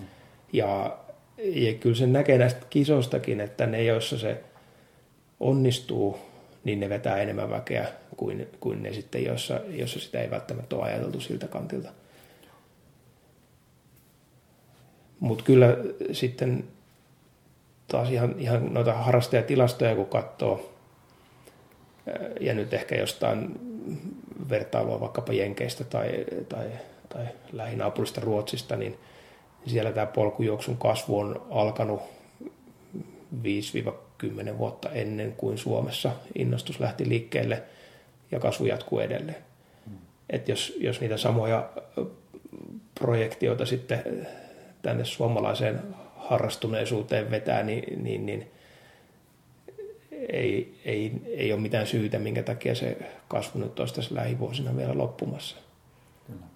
Ja, 0.52 0.98
ja 1.38 1.74
kyllä 1.74 1.96
se 1.96 2.06
näkee 2.06 2.38
näistä 2.38 2.60
kisoistakin, 2.70 3.40
että 3.40 3.66
ne, 3.66 3.84
joissa 3.84 4.18
se 4.18 4.40
onnistuu, 5.40 6.18
niin 6.64 6.80
ne 6.80 6.88
vetää 6.88 7.16
enemmän 7.16 7.50
väkeä 7.50 7.88
kuin, 8.16 8.48
kuin 8.60 8.82
ne 8.82 8.92
sitten, 8.92 9.24
joissa, 9.24 9.60
joissa 9.68 10.00
sitä 10.00 10.20
ei 10.20 10.30
välttämättä 10.30 10.76
ole 10.76 10.84
ajateltu 10.84 11.20
siltä 11.20 11.46
kantilta. 11.46 11.88
Mutta 15.20 15.44
kyllä 15.44 15.76
sitten 16.12 16.64
taas 17.88 18.10
ihan, 18.10 18.34
ihan 18.38 18.74
noita 18.74 18.92
harrastajatilastoja 18.92 19.94
kun 19.94 20.06
katsoo, 20.06 20.72
ja 22.40 22.54
nyt 22.54 22.74
ehkä 22.74 22.94
jostain 22.94 23.60
vertailua 24.48 25.00
vaikkapa 25.00 25.32
Jenkeistä 25.32 25.84
tai, 25.84 26.24
tai, 26.48 26.66
tai 27.08 27.26
lähinaapurista 27.52 28.20
Ruotsista, 28.20 28.76
niin 28.76 28.98
siellä 29.66 29.92
tämä 29.92 30.06
polkujuoksun 30.06 30.76
kasvu 30.76 31.18
on 31.18 31.46
alkanut 31.50 32.00
5-10 33.42 34.58
vuotta 34.58 34.90
ennen 34.90 35.32
kuin 35.32 35.58
Suomessa 35.58 36.10
innostus 36.34 36.80
lähti 36.80 37.08
liikkeelle 37.08 37.62
ja 38.30 38.40
kasvu 38.40 38.66
jatkuu 38.66 38.98
edelleen. 38.98 39.44
Et 40.30 40.48
jos, 40.48 40.76
jos 40.80 41.00
niitä 41.00 41.16
samoja 41.16 41.70
projektioita 43.00 43.66
sitten 43.66 44.28
tänne 44.82 45.04
suomalaiseen 45.04 45.80
harrastuneisuuteen 46.30 47.30
vetää, 47.30 47.62
niin, 47.62 48.04
niin, 48.04 48.26
niin 48.26 48.50
ei, 50.28 50.80
ei, 50.84 51.12
ei 51.26 51.52
ole 51.52 51.60
mitään 51.60 51.86
syytä, 51.86 52.18
minkä 52.18 52.42
takia 52.42 52.74
se 52.74 52.98
kasvu 53.28 53.60
nyt 53.60 53.80
olisi 53.80 53.94
tässä 53.94 54.14
lähivuosina 54.14 54.76
vielä 54.76 54.98
loppumassa. 54.98 55.56
Kyllä. 56.26 56.46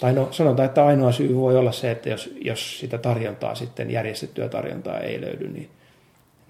Tai 0.00 0.12
no, 0.12 0.28
sanotaan, 0.32 0.66
että 0.66 0.86
ainoa 0.86 1.12
syy 1.12 1.36
voi 1.36 1.56
olla 1.56 1.72
se, 1.72 1.90
että 1.90 2.08
jos, 2.08 2.34
jos 2.40 2.80
sitä 2.80 2.98
tarjontaa 2.98 3.54
sitten, 3.54 3.90
järjestettyä 3.90 4.48
tarjontaa 4.48 5.00
ei 5.00 5.20
löydy, 5.20 5.48
niin, 5.48 5.70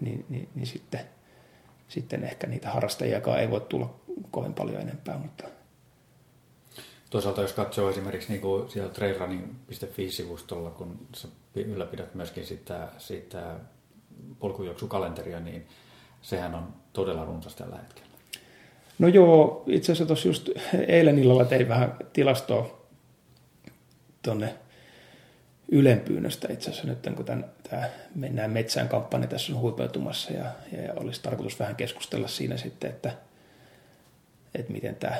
niin, 0.01 0.25
niin, 0.29 0.49
niin 0.55 0.67
sitten, 0.67 1.01
sitten 1.89 2.25
ehkä 2.25 2.47
niitä 2.47 2.71
harrastajiakaan 2.71 3.41
ei 3.41 3.51
voi 3.51 3.61
tulla 3.61 3.95
kovin 4.31 4.55
paljon 4.55 4.83
enempää. 4.83 5.19
Mutta... 5.19 5.45
Toisaalta 7.11 7.43
jos 7.43 7.53
katsoo 7.53 7.91
esimerkiksi 7.91 8.29
niin 8.29 8.41
kuin 8.41 8.71
siellä 8.71 8.91
trailrunning.fi-sivustolla, 8.91 10.71
kun 10.71 10.99
sä 11.17 11.29
ylläpidät 11.63 12.15
myöskin 12.15 12.47
sitä, 12.47 12.89
sitä 12.99 13.57
polkujuoksukalenteria, 14.39 15.41
niin 15.41 15.67
sehän 16.23 16.55
on 16.55 16.75
todella 16.93 17.25
runsas 17.25 17.55
tällä 17.55 17.77
hetkellä. 17.77 18.09
No 18.99 19.09
joo, 19.09 19.65
itse 19.67 19.93
asiassa 19.93 20.07
tuossa 20.07 20.29
just 20.29 20.51
eilen 20.89 21.19
illalla 21.19 21.45
tein 21.45 21.69
vähän 21.69 21.97
tilastoa 22.13 22.89
tuonne 24.23 24.55
ylenpyynnöstä 25.69 26.53
itse 26.53 26.71
asiassa 26.71 26.89
nyt, 26.89 27.17
kun 27.17 27.25
tämän, 27.25 27.45
tämä 27.71 27.89
Mennään 28.15 28.51
metsään 28.51 28.89
kampanja 28.89 29.29
tässä 29.29 29.53
on 29.53 29.61
huipeutumassa 29.61 30.33
ja, 30.33 30.45
ja 30.73 30.95
olisi 30.97 31.23
tarkoitus 31.23 31.59
vähän 31.59 31.77
keskustella 31.77 32.29
siinä 32.29 32.57
sitten, 32.57 32.91
että, 32.91 33.13
että 34.55 34.73
miten 34.73 34.97
tämä, 34.97 35.17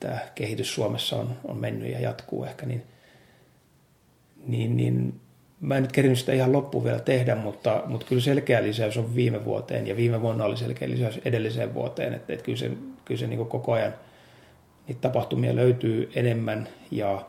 tämä 0.00 0.18
kehitys 0.34 0.74
Suomessa 0.74 1.16
on, 1.16 1.36
on 1.44 1.56
mennyt 1.56 1.92
ja 1.92 2.00
jatkuu 2.00 2.44
ehkä, 2.44 2.66
niin, 2.66 2.82
niin, 4.46 4.76
niin 4.76 5.20
Mä 5.60 5.76
en 5.76 5.82
nyt 5.82 5.92
kerinyt 5.92 6.18
sitä 6.18 6.32
ihan 6.32 6.52
loppuun 6.52 6.84
vielä 6.84 7.00
tehdä, 7.00 7.34
mutta, 7.34 7.82
mutta 7.86 8.06
kyllä 8.06 8.22
selkeä 8.22 8.62
lisäys 8.62 8.96
on 8.96 9.14
viime 9.14 9.44
vuoteen 9.44 9.86
ja 9.86 9.96
viime 9.96 10.22
vuonna 10.22 10.44
oli 10.44 10.56
selkeä 10.56 10.90
lisäys 10.90 11.20
edelliseen 11.24 11.74
vuoteen. 11.74 12.14
Että, 12.14 12.32
että 12.32 12.44
kyllä 12.44 12.58
se, 12.58 12.70
kyllä 13.04 13.18
se 13.18 13.26
niin 13.26 13.46
koko 13.46 13.72
ajan 13.72 13.94
niitä 14.88 15.00
tapahtumia 15.00 15.56
löytyy 15.56 16.10
enemmän 16.14 16.68
ja, 16.90 17.26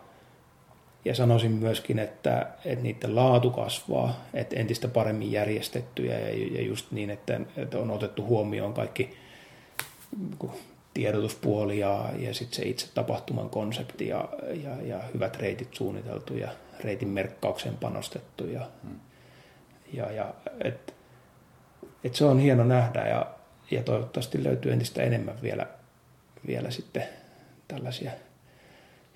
ja 1.05 1.15
sanoisin 1.15 1.51
myöskin, 1.51 1.99
että, 1.99 2.47
että 2.65 2.83
niiden 2.83 3.15
laatu 3.15 3.49
kasvaa, 3.49 4.25
että 4.33 4.55
entistä 4.55 4.87
paremmin 4.87 5.31
järjestettyjä 5.31 6.19
ja, 6.19 6.29
ja 6.51 6.61
just 6.61 6.91
niin, 6.91 7.09
että, 7.09 7.41
että 7.57 7.79
on 7.79 7.91
otettu 7.91 8.25
huomioon 8.25 8.73
kaikki 8.73 9.17
niin 10.17 10.51
tiedotuspuoli 10.93 11.79
ja, 11.79 12.09
ja 12.17 12.33
sitten 12.33 12.55
se 12.55 12.69
itse 12.69 12.87
tapahtuman 12.93 13.49
konsepti 13.49 14.07
ja, 14.07 14.29
ja, 14.63 14.81
ja 14.81 14.99
hyvät 15.13 15.37
reitit 15.37 15.73
suunniteltu 15.73 16.37
ja 16.37 16.49
reitin 16.83 17.07
merkkaukseen 17.07 17.77
panostettu. 17.77 18.45
Ja, 18.45 18.69
hmm. 18.83 18.99
ja, 19.93 20.11
ja 20.11 20.33
et, 20.63 20.93
et 22.03 22.15
se 22.15 22.25
on 22.25 22.39
hieno 22.39 22.63
nähdä 22.63 23.07
ja, 23.07 23.35
ja 23.71 23.83
toivottavasti 23.83 24.43
löytyy 24.43 24.71
entistä 24.71 25.03
enemmän 25.03 25.41
vielä, 25.41 25.67
vielä 26.47 26.71
sitten 26.71 27.03
tällaisia 27.67 28.11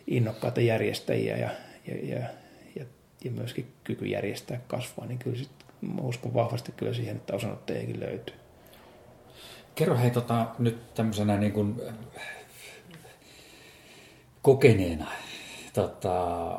innokkaita 0.07 0.61
järjestäjiä 0.61 1.37
ja, 1.37 1.49
ja, 1.87 2.15
ja, 2.15 2.19
ja, 2.75 2.85
ja 3.23 3.31
myöskin 3.31 3.73
kyky 3.83 4.05
järjestää 4.05 4.59
kasvua, 4.67 5.05
niin 5.05 5.19
kyllä 5.19 5.37
sit, 5.37 5.51
mä 5.81 6.01
uskon 6.01 6.33
vahvasti 6.33 6.71
kyllä 6.71 6.93
siihen, 6.93 7.15
että 7.15 7.35
osanottajiakin 7.35 7.99
löytyy. 7.99 8.35
Kerro 9.75 9.97
hei 9.97 10.11
tota, 10.11 10.47
nyt 10.59 10.93
tämmöisenä 10.93 11.37
niin 11.37 11.51
kuin, 11.51 11.81
kokeneena 14.41 15.07
tota, 15.73 16.57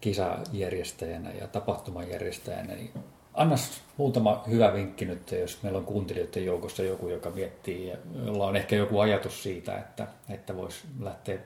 kisajärjestäjänä 0.00 1.32
ja 1.32 1.48
tapahtumajärjestäjänä, 1.48 2.74
niin 2.74 2.90
annas 3.34 3.80
muutama 3.96 4.44
hyvä 4.48 4.72
vinkki 4.74 5.04
nyt, 5.04 5.32
jos 5.32 5.62
meillä 5.62 5.78
on 5.78 5.84
kuuntelijoiden 5.84 6.44
joukossa 6.44 6.82
joku, 6.82 7.08
joka 7.08 7.30
miettii 7.30 7.88
ja 7.88 7.96
jolla 8.26 8.46
on 8.46 8.56
ehkä 8.56 8.76
joku 8.76 9.00
ajatus 9.00 9.42
siitä, 9.42 9.78
että, 9.78 10.06
että 10.28 10.56
voisi 10.56 10.78
lähteä 11.00 11.38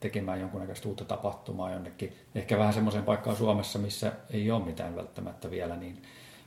tekemään 0.00 0.40
jonkunnäköistä 0.40 0.88
uutta 0.88 1.04
tapahtumaa 1.04 1.72
jonnekin, 1.72 2.16
ehkä 2.34 2.58
vähän 2.58 2.74
semmoiseen 2.74 3.04
paikkaan 3.04 3.36
Suomessa, 3.36 3.78
missä 3.78 4.12
ei 4.30 4.50
ole 4.50 4.64
mitään 4.64 4.96
välttämättä 4.96 5.50
vielä, 5.50 5.76
niin 5.76 6.02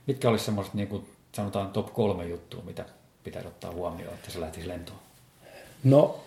mitkä 0.06 0.28
olisi 0.28 0.44
semmoiset 0.44 0.74
niin 0.74 0.88
kuin 0.88 1.08
sanotaan 1.32 1.70
top 1.70 1.92
kolme 1.92 2.26
juttua, 2.26 2.62
mitä 2.62 2.84
pitäisi 3.24 3.48
ottaa 3.48 3.72
huomioon, 3.72 4.14
että 4.14 4.30
se 4.30 4.40
lähtisi 4.40 4.68
lentoon? 4.68 4.98
No 5.84 6.20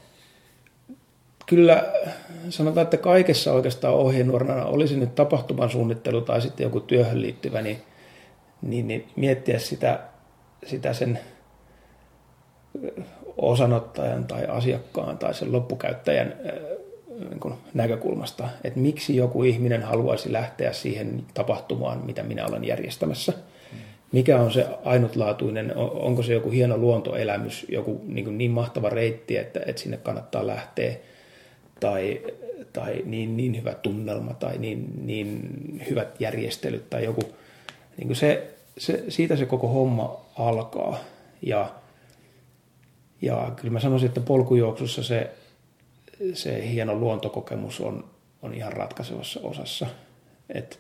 kyllä 1.49 1.83
sanotaan, 2.49 2.83
että 2.83 2.97
kaikessa 2.97 3.53
oikeastaan 3.53 3.93
ohjenuorana 3.93 4.65
olisi 4.65 4.97
nyt 4.97 5.15
tapahtuman 5.15 5.69
suunnittelu 5.69 6.21
tai 6.21 6.41
sitten 6.41 6.63
joku 6.63 6.79
työhön 6.79 7.21
liittyvä, 7.21 7.61
niin, 7.61 7.81
niin, 8.61 8.87
niin 8.87 9.07
miettiä 9.15 9.59
sitä, 9.59 9.99
sitä 10.65 10.93
sen 10.93 11.19
osanottajan 13.37 14.25
tai 14.25 14.45
asiakkaan 14.45 15.17
tai 15.17 15.33
sen 15.33 15.51
loppukäyttäjän 15.51 16.33
niin 17.29 17.39
kuin 17.39 17.53
näkökulmasta, 17.73 18.49
että 18.63 18.79
miksi 18.79 19.15
joku 19.15 19.43
ihminen 19.43 19.83
haluaisi 19.83 20.33
lähteä 20.33 20.73
siihen 20.73 21.23
tapahtumaan, 21.33 22.05
mitä 22.05 22.23
minä 22.23 22.45
olen 22.45 22.65
järjestämässä– 22.65 23.33
mikä 24.11 24.39
on 24.39 24.51
se 24.51 24.67
ainutlaatuinen, 24.85 25.73
onko 25.75 26.23
se 26.23 26.33
joku 26.33 26.49
hieno 26.49 26.77
luontoelämys, 26.77 27.65
joku 27.69 28.01
niin, 28.07 28.37
niin 28.37 28.51
mahtava 28.51 28.89
reitti, 28.89 29.37
että, 29.37 29.59
että 29.65 29.81
sinne 29.81 29.97
kannattaa 29.97 30.47
lähteä, 30.47 30.95
tai, 31.80 32.21
tai 32.73 33.01
niin, 33.05 33.38
niin 33.38 33.57
hyvä 33.57 33.73
tunnelma, 33.73 34.34
tai 34.34 34.57
niin, 34.57 35.05
niin 35.05 35.41
hyvät 35.89 36.21
järjestelyt, 36.21 36.89
tai 36.89 37.03
joku, 37.03 37.21
niin 37.97 38.07
kuin 38.07 38.15
se, 38.15 38.53
se, 38.77 39.03
siitä 39.09 39.36
se 39.36 39.45
koko 39.45 39.67
homma 39.67 40.25
alkaa. 40.38 40.99
Ja, 41.41 41.75
ja 43.21 43.51
kyllä 43.55 43.71
mä 43.71 43.80
sanoisin, 43.80 44.07
että 44.07 44.21
polkujuoksussa 44.21 45.03
se, 45.03 45.32
se 46.34 46.69
hieno 46.71 46.95
luontokokemus 46.95 47.82
on, 47.82 48.05
on 48.41 48.53
ihan 48.53 48.73
ratkaisevassa 48.73 49.39
osassa. 49.43 49.88
Että 50.49 50.75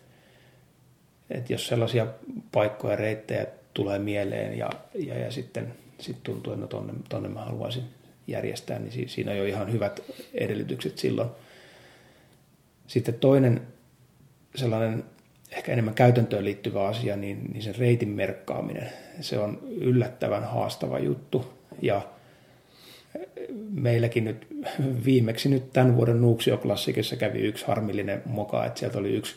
että 1.29 1.53
jos 1.53 1.67
sellaisia 1.67 2.07
paikkoja, 2.51 2.95
reittejä 2.95 3.45
tulee 3.73 3.99
mieleen 3.99 4.57
ja, 4.57 4.69
ja, 4.95 5.19
ja 5.19 5.31
sitten 5.31 5.73
sit 5.99 6.23
tuntuu, 6.23 6.53
että 6.53 6.61
no 6.61 6.67
tonne, 6.67 6.93
tonne 7.09 7.29
mä 7.29 7.45
haluaisin 7.45 7.83
järjestää, 8.29 8.79
niin 8.79 9.09
siinä 9.09 9.31
on 9.31 9.37
jo 9.37 9.45
ihan 9.45 9.71
hyvät 9.71 10.01
edellytykset 10.33 10.97
silloin. 10.97 11.29
Sitten 12.87 13.13
toinen 13.13 13.61
sellainen 14.55 15.03
ehkä 15.51 15.71
enemmän 15.71 15.93
käytäntöön 15.93 16.45
liittyvä 16.45 16.87
asia, 16.87 17.15
niin, 17.15 17.51
niin 17.53 17.63
sen 17.63 17.75
reitin 17.75 18.09
merkkaaminen. 18.09 18.89
Se 19.21 19.39
on 19.39 19.59
yllättävän 19.69 20.43
haastava 20.43 20.99
juttu 20.99 21.53
ja 21.81 22.01
meilläkin 23.69 24.25
nyt 24.25 24.47
viimeksi 25.05 25.49
nyt 25.49 25.73
tämän 25.73 25.95
vuoden 25.95 26.21
Nuuksio-klassikissa 26.21 27.15
kävi 27.15 27.39
yksi 27.39 27.65
harmillinen 27.67 28.21
moka, 28.25 28.65
että 28.65 28.79
sieltä 28.79 28.97
oli 28.97 29.13
yksi 29.13 29.35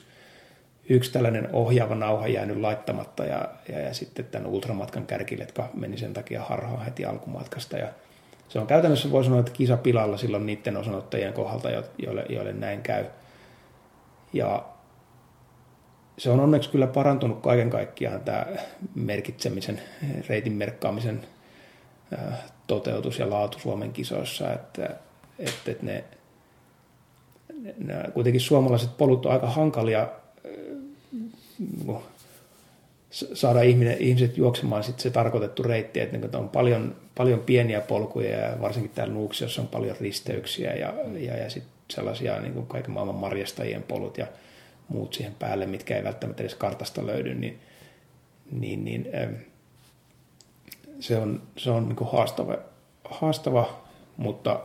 yksi 0.89 1.13
tällainen 1.13 1.49
ohjaava 1.53 1.95
nauha 1.95 2.29
jäänyt 2.29 2.57
laittamatta 2.57 3.25
ja, 3.25 3.49
ja, 3.69 3.81
ja 3.81 3.95
sitten 3.95 4.25
tämän 4.25 4.51
ultramatkan 4.51 5.07
kärkiletka 5.07 5.71
meni 5.75 5.99
sen 5.99 6.13
takia 6.13 6.43
harhaan 6.43 6.85
heti 6.85 7.05
alkumatkasta. 7.05 7.79
Ja 7.79 7.89
se 8.53 8.59
on 8.59 8.67
käytännössä, 8.67 9.11
voi 9.11 9.25
sanoa, 9.25 9.41
että 9.41 9.53
kisa 9.53 9.77
pilalla 9.77 10.17
silloin 10.17 10.47
niiden 10.47 10.77
osanottajien 10.77 11.33
kohdalta, 11.33 11.71
joille, 11.99 12.27
joille 12.29 12.53
näin 12.53 12.83
käy. 12.83 13.05
Ja 14.33 14.65
se 16.19 16.31
on 16.31 16.41
onneksi 16.41 16.71
kyllä 16.71 16.87
parantunut 16.87 17.41
kaiken 17.41 17.71
kaikkiaan 17.71 18.21
tämä 18.21 18.47
merkitsemisen, 18.95 19.81
reitin 20.29 20.53
merkkaamisen 20.53 21.27
toteutus 22.67 23.19
ja 23.19 23.31
laatu 23.31 23.59
Suomen 23.59 23.93
kisoissa, 23.93 24.53
että, 24.53 24.97
että, 25.39 25.71
että 25.71 25.87
ne, 25.87 26.05
ne, 27.79 27.95
kuitenkin 28.15 28.41
suomalaiset 28.41 28.97
polut 28.99 29.27
on 29.27 29.33
aika 29.33 29.47
hankalia 29.47 30.09
saada 33.13 33.63
ihminen, 33.63 33.97
ihmiset 33.99 34.37
juoksemaan 34.37 34.85
sit 34.85 35.01
se 35.01 35.11
tarkoitettu 35.11 35.63
reitti, 35.63 36.01
että 36.01 36.19
niin 36.19 36.37
on 36.37 36.49
paljon, 36.49 36.97
paljon 37.15 37.41
pieniä 37.41 37.81
polkuja 37.81 38.39
ja 38.39 38.61
varsinkin 38.61 38.93
täällä 38.95 39.15
Nuuksiossa 39.15 39.63
on 39.63 39.69
paljon 39.69 39.97
risteyksiä 40.01 40.75
ja, 40.75 40.95
ja, 41.19 41.37
ja 41.37 41.51
sit 41.51 41.65
sellaisia 41.91 42.41
niin 42.41 42.55
kuin 42.55 42.67
kaiken 42.67 42.91
maailman 42.91 43.15
marjastajien 43.15 43.83
polut 43.83 44.19
ja 44.19 44.27
muut 44.89 45.15
siihen 45.15 45.35
päälle, 45.39 45.67
mitkä 45.67 45.97
ei 45.97 46.05
välttämättä 46.05 46.43
edes 46.43 46.55
kartasta 46.55 47.07
löydy, 47.07 47.35
niin, 47.35 47.61
niin, 48.51 48.85
niin 48.85 49.09
se 51.01 51.17
on, 51.19 51.43
se 51.57 51.71
on 51.71 51.89
niin 51.89 52.09
haastava, 52.13 52.59
haastava, 53.05 53.83
mutta 54.17 54.61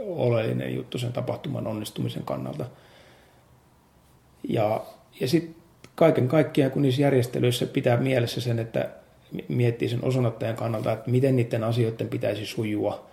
oleellinen 0.00 0.74
juttu 0.74 0.98
sen 0.98 1.12
tapahtuman 1.12 1.66
onnistumisen 1.66 2.22
kannalta. 2.22 2.66
Ja, 4.48 4.84
ja 5.20 5.28
sitten 5.28 5.65
kaiken 5.96 6.28
kaikkiaan, 6.28 6.70
kun 6.70 6.82
niissä 6.82 7.02
järjestelyissä 7.02 7.66
pitää 7.66 7.96
mielessä 7.96 8.40
sen, 8.40 8.58
että 8.58 8.88
miettii 9.48 9.88
sen 9.88 10.04
osanottajan 10.04 10.56
kannalta, 10.56 10.92
että 10.92 11.10
miten 11.10 11.36
niiden 11.36 11.64
asioiden 11.64 12.08
pitäisi 12.08 12.46
sujua 12.46 13.06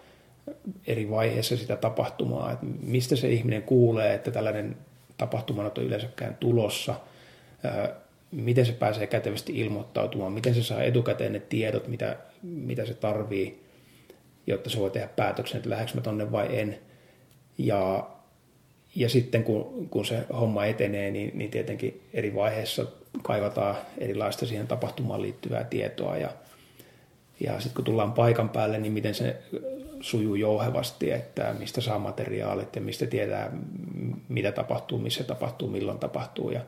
eri 0.88 1.10
vaiheissa 1.10 1.58
sitä 1.58 1.76
tapahtumaa, 1.76 2.52
että 2.52 2.66
mistä 2.82 3.16
se 3.16 3.30
ihminen 3.30 3.64
kuulee, 3.64 4.14
että 4.14 4.32
tällainen 4.32 4.78
tapahtuma 5.18 5.62
on 5.62 5.72
yleensäkään 5.84 6.38
tulossa, 6.40 6.96
miten 8.32 8.66
se 8.66 8.72
pääsee 8.72 9.08
kätevästi 9.08 9.60
ilmoittautumaan, 9.60 10.32
miten 10.32 10.56
se 10.56 10.64
saa 10.64 10.84
etukäteen 10.84 11.34
ne 11.34 11.40
tiedot, 11.40 11.88
mitä, 11.88 12.18
mitä 12.42 12.86
se 12.86 12.94
tarvii, 12.94 13.64
jotta 14.48 14.70
se 14.70 14.80
voi 14.80 14.92
tehdä 14.92 15.08
päätöksen, 15.08 15.58
että 15.58 15.70
lähdekö 15.70 15.92
mä 15.96 16.02
tonne 16.02 16.32
vai 16.32 16.60
en. 16.60 16.80
Ja 17.58 18.10
ja 18.96 19.10
sitten 19.10 19.44
kun, 19.44 19.88
kun 19.90 20.06
se 20.06 20.26
homma 20.40 20.66
etenee, 20.66 21.12
niin, 21.12 21.32
niin 21.38 21.52
tietenkin 21.52 22.02
eri 22.14 22.36
vaiheissa 22.36 22.86
kaivataan 23.22 23.76
erilaista 23.98 24.46
siihen 24.46 24.68
tapahtumaan 24.68 25.22
liittyvää 25.22 25.64
tietoa 25.64 26.18
ja, 26.18 26.30
ja 27.40 27.60
sitten 27.60 27.76
kun 27.76 27.86
tullaan 27.86 28.14
paikan 28.14 28.50
päälle, 28.50 28.78
niin 28.78 28.94
miten 28.94 29.16
se 29.16 29.38
sujuu 30.02 30.36
jouhevasti, 30.36 31.12
että 31.12 31.56
mistä 31.60 31.82
saa 31.82 32.00
materiaalit 32.00 32.76
ja 32.76 32.82
mistä 32.82 33.06
tietää, 33.06 33.52
mitä 34.30 34.52
tapahtuu, 34.52 35.00
missä 35.00 35.24
tapahtuu, 35.24 35.70
milloin 35.70 36.00
tapahtuu. 36.00 36.52
Ja, 36.52 36.62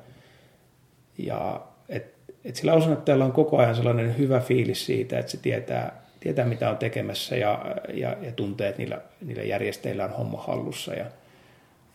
ja 1.18 1.62
et, 1.90 2.14
et 2.46 2.56
sillä 2.56 2.74
osanottajalla 2.74 3.26
on 3.26 3.32
koko 3.32 3.58
ajan 3.58 3.76
sellainen 3.76 4.18
hyvä 4.18 4.40
fiilis 4.40 4.86
siitä, 4.86 5.20
että 5.20 5.32
se 5.32 5.38
tietää, 5.38 6.02
tietää 6.20 6.46
mitä 6.46 6.70
on 6.70 6.78
tekemässä 6.78 7.36
ja, 7.36 7.66
ja, 7.94 8.18
ja 8.22 8.32
tuntee, 8.32 8.70
että 8.70 8.82
niillä, 8.82 9.02
niillä 9.26 9.44
järjestäjillä 9.44 10.06
on 10.06 10.12
homma 10.12 10.44
hallussa. 10.44 10.94
Ja, 10.94 11.06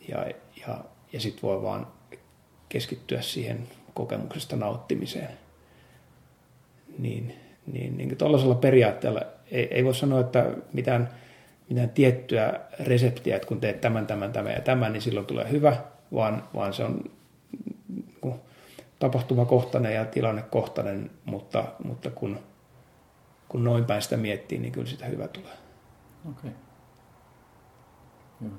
ja, 0.07 0.25
ja, 0.67 0.77
ja 1.13 1.19
sitten 1.19 1.41
voi 1.41 1.61
vaan 1.61 1.87
keskittyä 2.69 3.21
siihen 3.21 3.67
kokemuksesta 3.93 4.55
nauttimiseen. 4.55 5.37
Niin, 6.97 7.35
niin, 7.67 7.97
niin 7.97 8.17
tuollaisella 8.17 8.55
periaatteella 8.55 9.21
ei, 9.51 9.67
ei 9.71 9.85
voi 9.85 9.95
sanoa, 9.95 10.19
että 10.19 10.51
mitään, 10.73 11.09
mitään 11.69 11.89
tiettyä 11.89 12.59
reseptiä, 12.79 13.35
että 13.35 13.47
kun 13.47 13.61
teet 13.61 13.81
tämän, 13.81 14.07
tämän, 14.07 14.33
tämän 14.33 14.53
ja 14.53 14.61
tämän, 14.61 14.93
niin 14.93 15.01
silloin 15.01 15.25
tulee 15.25 15.51
hyvä, 15.51 15.77
vaan, 16.13 16.43
vaan 16.53 16.73
se 16.73 16.83
on 16.83 17.03
tapahtumakohtainen 18.99 19.95
ja 19.95 20.05
tilannekohtainen, 20.05 21.11
mutta, 21.25 21.63
mutta 21.83 22.09
kun, 22.09 22.39
kun 23.49 23.63
noin 23.63 23.85
päin 23.85 24.01
sitä 24.01 24.17
miettii, 24.17 24.59
niin 24.59 24.71
kyllä 24.71 24.87
sitä 24.87 25.05
hyvä 25.05 25.27
tulee. 25.27 25.53
Okei. 26.29 26.51
Okay. 28.41 28.51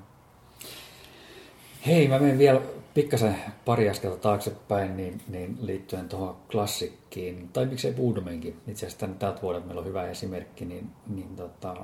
Hei, 1.87 2.07
mä 2.07 2.19
menen 2.19 2.37
vielä 2.37 2.61
pikkasen 2.93 3.35
pari 3.65 3.89
askelta 3.89 4.17
taaksepäin 4.17 4.97
niin, 4.97 5.21
niin 5.27 5.57
liittyen 5.61 6.09
tuohon 6.09 6.35
klassikkiin, 6.51 7.49
tai 7.53 7.65
miksei 7.65 7.93
Buudomenkin. 7.93 8.61
Itse 8.67 8.85
asiassa 8.85 8.99
tämän, 8.99 9.15
tältä 9.15 9.41
vuodelta 9.41 9.65
meillä 9.65 9.79
on 9.79 9.87
hyvä 9.87 10.07
esimerkki, 10.07 10.65
niin, 10.65 10.89
niin 11.07 11.35
tota, 11.35 11.75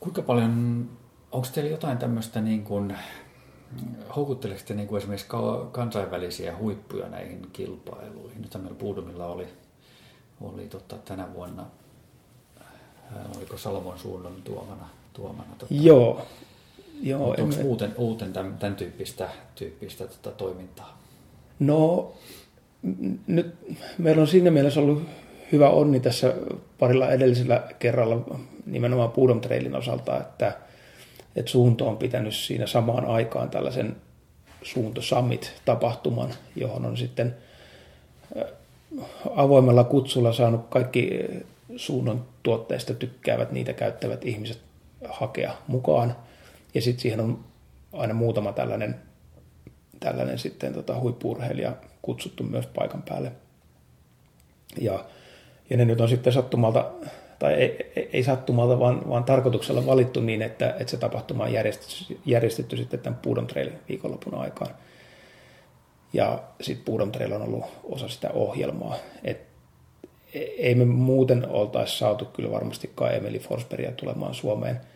kuinka 0.00 0.22
paljon, 0.22 0.88
onko 1.32 1.48
teillä 1.54 1.70
jotain 1.70 1.98
tämmöistä 1.98 2.40
niin 2.40 2.64
kuin, 2.64 2.96
houkutteleeko 4.16 4.62
te 4.66 4.74
niin 4.74 4.88
kuin 4.88 4.98
esimerkiksi 4.98 5.28
kansainvälisiä 5.72 6.56
huippuja 6.56 7.08
näihin 7.08 7.46
kilpailuihin? 7.52 8.42
Nyt 8.42 8.54
meillä 8.54 8.78
Buudomilla 8.78 9.26
oli, 9.26 9.48
oli 10.40 10.66
tota, 10.66 10.96
tänä 10.96 11.34
vuonna, 11.34 11.66
oliko 13.36 13.56
Salomon 13.56 13.98
suunnan 13.98 14.42
tuomana? 14.44 14.88
tuomana 15.12 15.54
tota, 15.58 15.74
Joo, 15.74 16.26
Joo, 17.02 17.28
Onko 17.28 17.42
emme... 17.42 17.62
muuten, 17.62 17.94
muuten 17.98 18.32
tämän, 18.32 18.56
tämän 18.58 18.76
tyyppistä, 18.76 19.28
tyyppistä 19.54 20.06
tota 20.06 20.30
toimintaa? 20.30 20.98
No, 21.58 22.12
nyt 23.26 23.54
meillä 23.98 24.20
on 24.20 24.26
siinä 24.26 24.50
mielessä 24.50 24.80
ollut 24.80 25.02
hyvä 25.52 25.70
onni 25.70 26.00
tässä 26.00 26.34
parilla 26.78 27.10
edellisellä 27.10 27.62
kerralla 27.78 28.38
nimenomaan 28.66 29.10
Pudom 29.10 29.40
Trailin 29.40 29.76
osalta, 29.76 30.20
että, 30.20 30.56
että 31.36 31.50
suunto 31.50 31.88
on 31.88 31.96
pitänyt 31.96 32.34
siinä 32.34 32.66
samaan 32.66 33.04
aikaan 33.04 33.50
tällaisen 33.50 33.96
Suunto 34.62 35.02
Summit-tapahtuman, 35.02 36.34
johon 36.56 36.86
on 36.86 36.96
sitten 36.96 37.36
avoimella 39.36 39.84
kutsulla 39.84 40.32
saanut 40.32 40.66
kaikki 40.70 41.10
suunnon 41.76 42.24
tuotteista 42.42 42.94
tykkäävät, 42.94 43.52
niitä 43.52 43.72
käyttävät 43.72 44.24
ihmiset 44.24 44.58
hakea 45.08 45.52
mukaan– 45.68 46.16
ja 46.74 46.82
sitten 46.82 47.02
siihen 47.02 47.20
on 47.20 47.44
aina 47.92 48.14
muutama 48.14 48.52
tällainen, 48.52 49.00
tällainen 50.00 50.38
sitten 50.38 50.72
tota 50.72 51.00
huippuurheilija 51.00 51.72
kutsuttu 52.02 52.42
myös 52.42 52.66
paikan 52.66 53.02
päälle. 53.02 53.32
Ja, 54.80 55.04
ja 55.70 55.76
ne 55.76 55.84
nyt 55.84 56.00
on 56.00 56.08
sitten 56.08 56.32
sattumalta, 56.32 56.90
tai 57.38 57.54
ei, 57.54 57.92
ei, 57.96 58.10
ei 58.12 58.24
sattumalta, 58.24 58.78
vaan, 58.78 59.08
vaan 59.08 59.24
tarkoituksella 59.24 59.86
valittu 59.86 60.20
niin, 60.20 60.42
että, 60.42 60.70
että 60.78 60.90
se 60.90 60.96
tapahtuma 60.96 61.44
on 61.44 61.52
järjestetty, 61.52 62.20
järjestetty 62.26 62.76
sitten 62.76 63.00
tämän 63.00 63.18
Pudom 63.22 63.46
Trail 63.46 63.70
viikonlopun 63.88 64.34
aikaan. 64.34 64.74
Ja 66.12 66.42
sitten 66.60 66.84
Pudom 66.84 67.12
Trail 67.12 67.32
on 67.32 67.42
ollut 67.42 67.64
osa 67.84 68.08
sitä 68.08 68.30
ohjelmaa. 68.30 68.96
Et 69.24 69.40
ei 70.34 70.74
me 70.74 70.84
muuten 70.84 71.48
oltaisi 71.48 71.98
saatu 71.98 72.24
kyllä 72.24 72.50
varmastikaan 72.50 73.14
Emeli 73.14 73.38
Forsbergia 73.38 73.92
tulemaan 73.92 74.34
Suomeen– 74.34 74.80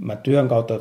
mä 0.00 0.16
työn 0.16 0.48
kautta 0.48 0.80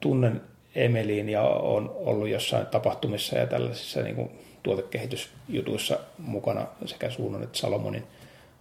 tunnen 0.00 0.40
Emeliin 0.74 1.28
ja 1.28 1.42
on 1.42 1.92
ollut 1.94 2.28
jossain 2.28 2.66
tapahtumissa 2.66 3.38
ja 3.38 3.46
tällaisissa 3.46 4.02
niin 4.02 4.16
kuin 4.16 4.30
tuotekehitysjutuissa 4.62 5.98
mukana 6.18 6.66
sekä 6.86 7.10
Suunnon 7.10 7.42
että 7.42 7.58
Salomonin 7.58 8.04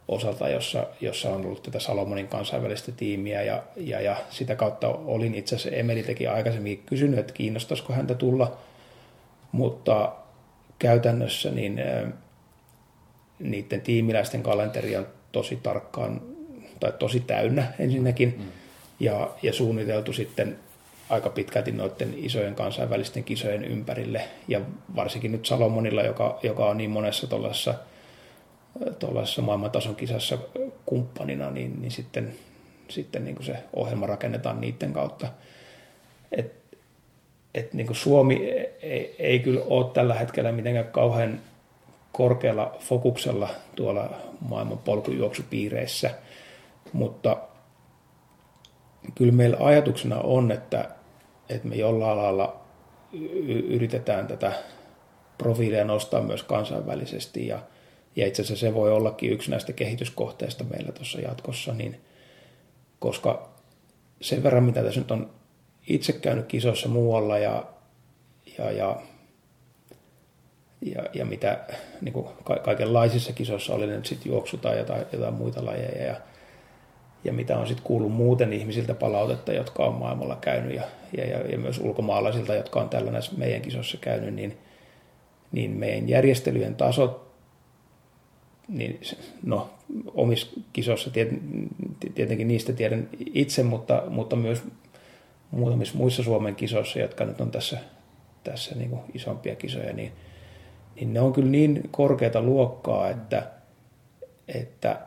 osalta, 0.08 0.50
jossa, 0.50 0.88
jossa 1.02 1.30
on 1.30 1.46
ollut 1.46 1.64
tätä 1.64 1.80
Salomonin 1.80 2.28
kansainvälistä 2.28 2.92
tiimiä 2.92 3.44
ja, 3.44 3.64
ja, 3.78 4.02
ja 4.02 4.16
sitä 4.30 4.56
kautta 4.56 4.88
olin 4.88 5.36
itse 5.36 5.56
asiassa 5.56 5.80
Emeli 5.80 6.04
teki 6.04 6.28
aikaisemmin 6.28 6.84
kysynyt, 6.86 7.20
että 7.20 7.34
kiinnostaisiko 7.34 7.94
häntä 7.94 8.16
tulla, 8.16 8.58
mutta 9.52 10.16
käytännössä 10.80 11.52
niin 11.52 11.82
niiden 13.40 13.82
tiimiläisten 13.82 14.44
kalenteri 14.44 14.96
on 14.96 15.08
tosi 15.32 15.56
tarkkaan 15.56 16.22
tai 16.80 16.94
tosi 17.00 17.20
täynnä 17.20 17.74
ensinnäkin. 17.80 18.36
Mm 18.38 18.61
ja, 19.02 19.30
ja 19.44 19.54
suunniteltu 19.54 20.14
sitten 20.14 20.60
aika 21.10 21.30
pitkälti 21.30 21.72
noiden 21.72 22.14
isojen 22.18 22.56
kansainvälisten 22.56 23.24
kisojen 23.24 23.64
ympärille. 23.64 24.22
Ja 24.48 24.62
varsinkin 24.96 25.32
nyt 25.32 25.46
Salomonilla, 25.46 26.04
joka, 26.04 26.40
joka 26.44 26.66
on 26.66 26.78
niin 26.78 26.90
monessa 26.90 27.28
tuollaisessa 27.28 27.74
tuollaisessa 29.00 29.42
maailmantason 29.42 29.96
kisassa 29.96 30.38
kumppanina, 30.86 31.52
niin, 31.52 31.82
niin 31.82 31.92
sitten, 31.92 32.36
sitten 32.88 33.24
niin 33.24 33.36
kuin 33.36 33.46
se 33.46 33.56
ohjelma 33.74 34.06
rakennetaan 34.06 34.62
niiden 34.62 34.94
kautta. 34.94 35.28
Et, 36.32 36.54
et 37.54 37.74
niin 37.74 37.88
kuin 37.88 37.98
Suomi 37.98 38.36
ei, 38.82 39.16
ei 39.20 39.40
kyllä 39.40 39.62
ole 39.66 39.86
tällä 39.94 40.14
hetkellä 40.14 40.52
mitenkään 40.52 40.88
kauhean 40.92 41.40
korkealla 42.12 42.76
fokuksella 42.80 43.50
tuolla 43.76 44.10
maailman 44.42 44.78
polkujuoksupiireissä, 44.78 46.12
mutta 46.94 47.38
kyllä 49.16 49.32
meillä 49.32 49.58
ajatuksena 49.60 50.20
on, 50.20 50.52
että, 50.52 50.90
että 51.50 51.68
me 51.68 51.76
jollain 51.76 52.18
lailla 52.18 52.62
yritetään 53.68 54.28
tätä 54.28 54.52
profiilia 55.38 55.86
nostaa 55.86 56.22
myös 56.22 56.44
kansainvälisesti 56.44 57.48
ja, 57.48 57.60
ja 58.16 58.28
itse 58.28 58.42
asiassa 58.42 58.66
se 58.66 58.74
voi 58.74 58.92
ollakin 58.92 59.32
yksi 59.32 59.52
näistä 59.52 59.74
kehityskohteista 59.74 60.64
meillä 60.64 60.92
tuossa 60.92 61.22
jatkossa, 61.22 61.74
niin 61.74 62.02
koska 63.00 63.50
sen 64.22 64.44
verran, 64.44 64.64
mitä 64.64 64.84
tässä 64.84 65.00
nyt 65.00 65.12
on 65.12 65.30
itse 65.88 66.14
käynyt 66.14 66.46
kisoissa 66.46 66.90
muualla 66.90 67.38
ja, 67.38 67.66
ja, 68.58 68.72
ja, 68.72 69.02
ja, 70.82 71.04
ja 71.14 71.26
mitä 71.26 71.60
niin 72.02 72.14
kuin 72.14 72.28
kaikenlaisissa 72.64 73.34
kisoissa 73.34 73.74
oli 73.74 73.88
nyt 73.88 74.06
sitten 74.06 74.32
juoksu 74.32 74.58
tai 74.58 74.78
jotain, 74.78 75.06
jotain 75.14 75.34
muita 75.34 75.66
lajeja 75.66 76.06
ja, 76.06 76.16
ja 77.24 77.34
mitä 77.34 77.58
on 77.58 77.68
sitten 77.68 77.84
kuullut 77.84 78.12
muuten 78.12 78.54
ihmisiltä 78.54 78.94
palautetta, 78.94 79.54
jotka 79.54 79.86
on 79.86 79.94
maailmalla 79.94 80.36
käynyt 80.42 80.76
ja, 80.76 80.84
ja, 81.18 81.26
ja, 81.26 81.58
myös 81.58 81.80
ulkomaalaisilta, 81.80 82.56
jotka 82.56 82.80
on 82.80 82.90
tällä 82.90 83.12
näissä 83.12 83.32
meidän 83.38 83.62
kisoissa 83.62 83.98
käynyt, 84.02 84.34
niin, 84.34 84.58
niin 85.52 85.72
meidän 85.72 86.10
järjestelyjen 86.10 86.76
tasot, 86.76 87.32
niin 88.68 89.02
no 89.44 89.70
omissa 90.14 90.48
kisoissa 90.74 91.12
tietenkin 92.16 92.48
niistä 92.48 92.74
tiedän 92.74 93.10
itse, 93.34 93.64
mutta, 93.64 94.04
mutta 94.10 94.36
myös 94.36 94.64
muutamissa 95.52 95.98
muissa 95.98 96.24
Suomen 96.24 96.56
kisoissa, 96.56 97.00
jotka 97.00 97.26
nyt 97.26 97.42
on 97.42 97.52
tässä, 97.52 97.78
tässä 98.44 98.76
niin 98.76 98.90
kuin 98.90 99.02
isompia 99.14 99.56
kisoja, 99.56 99.94
niin, 99.94 100.12
niin 100.96 101.14
ne 101.14 101.20
on 101.20 101.34
kyllä 101.34 101.50
niin 101.50 101.82
korkeata 101.92 102.42
luokkaa, 102.42 103.10
että, 103.10 103.52
että, 104.48 105.02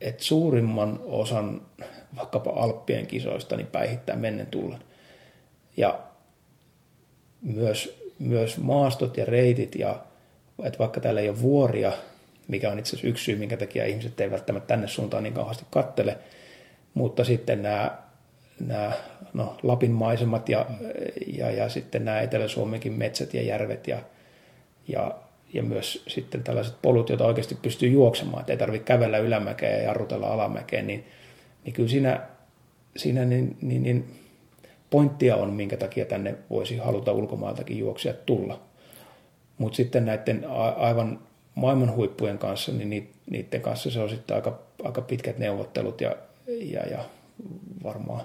että 0.00 0.24
suurimman 0.24 1.00
osan 1.04 1.62
vaikkapa 2.16 2.50
Alppien 2.50 3.06
kisoista 3.06 3.56
niin 3.56 3.66
päihittää 3.66 4.16
mennen 4.16 4.46
tullen. 4.46 4.80
Ja 5.76 5.98
myös, 7.42 8.02
myös 8.18 8.58
maastot 8.58 9.16
ja 9.16 9.24
reitit, 9.24 9.74
ja 9.74 10.04
että 10.64 10.78
vaikka 10.78 11.00
täällä 11.00 11.20
ei 11.20 11.28
ole 11.28 11.42
vuoria, 11.42 11.92
mikä 12.48 12.70
on 12.70 12.78
itse 12.78 12.90
asiassa 12.90 13.08
yksi 13.08 13.24
syy, 13.24 13.36
minkä 13.36 13.56
takia 13.56 13.86
ihmiset 13.86 14.20
eivät 14.20 14.32
välttämättä 14.32 14.66
tänne 14.66 14.88
suuntaan 14.88 15.22
niin 15.22 15.34
kauheasti 15.34 15.64
kattele, 15.70 16.18
mutta 16.94 17.24
sitten 17.24 17.62
nämä 17.62 17.98
nämä 18.60 18.92
no, 19.32 19.56
Lapin 19.62 19.90
maisemat 19.90 20.48
ja, 20.48 20.66
ja, 21.26 21.50
ja 21.50 21.68
sitten 21.68 22.04
nämä 22.04 22.20
Etelä-Suomenkin 22.20 22.92
metsät 22.92 23.34
ja 23.34 23.42
järvet 23.42 23.88
ja, 23.88 23.98
ja, 24.88 25.14
ja 25.52 25.62
myös 25.62 26.02
sitten 26.06 26.42
tällaiset 26.42 26.74
polut, 26.82 27.08
joita 27.08 27.26
oikeasti 27.26 27.54
pystyy 27.54 27.88
juoksemaan, 27.88 28.40
että 28.40 28.52
ei 28.52 28.58
tarvitse 28.58 28.84
kävellä 28.84 29.18
ylämäkeen 29.18 29.78
ja 29.78 29.82
jarrutella 29.82 30.26
alamäkeen, 30.26 30.86
niin, 30.86 31.04
niin 31.64 31.72
kyllä 31.72 31.88
siinä, 31.88 32.20
siinä 32.96 33.24
niin, 33.24 33.56
niin, 33.62 33.82
niin 33.82 34.04
pointtia 34.90 35.36
on, 35.36 35.52
minkä 35.52 35.76
takia 35.76 36.04
tänne 36.04 36.34
voisi 36.50 36.76
haluta 36.76 37.12
ulkomailtakin 37.12 37.78
juoksia 37.78 38.12
tulla. 38.12 38.60
Mutta 39.58 39.76
sitten 39.76 40.06
näiden 40.06 40.46
aivan 40.76 41.20
maailman 41.54 41.94
huippujen 41.94 42.38
kanssa, 42.38 42.72
niin 42.72 43.10
niiden 43.30 43.60
kanssa 43.60 43.90
se 43.90 44.00
on 44.00 44.08
sitten 44.08 44.36
aika, 44.36 44.58
aika 44.84 45.00
pitkät 45.00 45.38
neuvottelut 45.38 46.00
ja, 46.00 46.16
ja, 46.46 46.86
ja 46.86 47.04
varmaan 47.84 48.22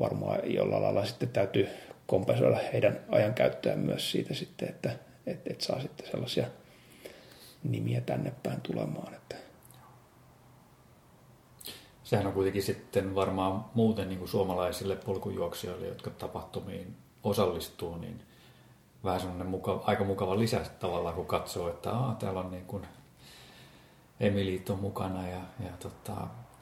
varmaan 0.00 0.40
jollain 0.44 0.82
lailla 0.82 1.04
sitten 1.04 1.28
täytyy 1.28 1.68
kompensoida 2.06 2.58
heidän 2.72 3.00
ajankäyttöään 3.08 3.78
myös 3.78 4.10
siitä 4.10 4.34
sitten, 4.34 4.68
että 4.68 4.90
et, 5.26 5.40
et 5.46 5.60
saa 5.60 5.80
sitten 5.80 6.10
sellaisia 6.10 6.46
nimiä 7.64 8.00
tänne 8.00 8.32
päin 8.42 8.60
tulemaan. 8.60 9.14
Että. 9.14 9.36
Sehän 12.04 12.26
on 12.26 12.32
kuitenkin 12.32 12.62
sitten 12.62 13.14
varmaan 13.14 13.64
muuten 13.74 14.08
niin 14.08 14.18
kuin 14.18 14.28
suomalaisille 14.28 14.96
polkujuoksijoille, 14.96 15.86
jotka 15.86 16.10
tapahtumiin 16.10 16.96
osallistuu, 17.24 17.96
niin 17.96 18.22
vähän 19.04 19.20
semmoinen 19.20 19.46
muka, 19.46 19.82
aika 19.86 20.04
mukava 20.04 20.38
lisä 20.38 20.60
tavallaan, 20.78 21.14
kun 21.14 21.26
katsoo, 21.26 21.68
että 21.68 21.90
Aa, 21.90 22.16
täällä 22.18 22.40
on 22.40 22.50
niin 22.50 22.66
kuin 22.66 22.86
Emilit 24.20 24.70
on 24.70 24.78
mukana 24.78 25.28
ja, 25.28 25.40
ja 25.64 25.70
tota, 25.78 26.12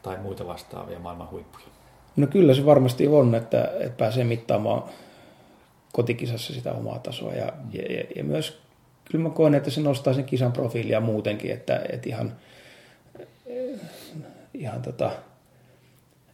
tai 0.03 0.19
muita 0.19 0.47
vastaavia 0.47 0.99
maailman 0.99 1.31
huippuja. 1.31 1.67
No 2.17 2.27
kyllä 2.27 2.55
se 2.55 2.67
varmasti 2.67 3.09
on, 3.09 3.35
että, 3.35 3.73
että 3.81 3.99
pääsee 3.99 4.25
mittaamaan 4.25 4.83
kotikisassa 5.95 6.55
sitä 6.55 6.73
omaa 6.73 6.99
tasoa. 6.99 7.35
Ja, 7.35 7.53
ja, 7.73 8.05
ja 8.17 8.25
myös 8.25 8.59
kyllä 9.11 9.23
mä 9.23 9.31
koen, 9.31 9.55
että 9.55 9.71
se 9.71 9.81
nostaa 9.81 10.15
sen 10.15 10.25
kisan 10.25 10.53
profiilia 10.53 11.01
muutenkin, 11.01 11.51
että, 11.51 11.81
että 11.93 12.09
ihan, 12.09 12.37
ihan, 14.55 14.83
tota, 14.83 15.11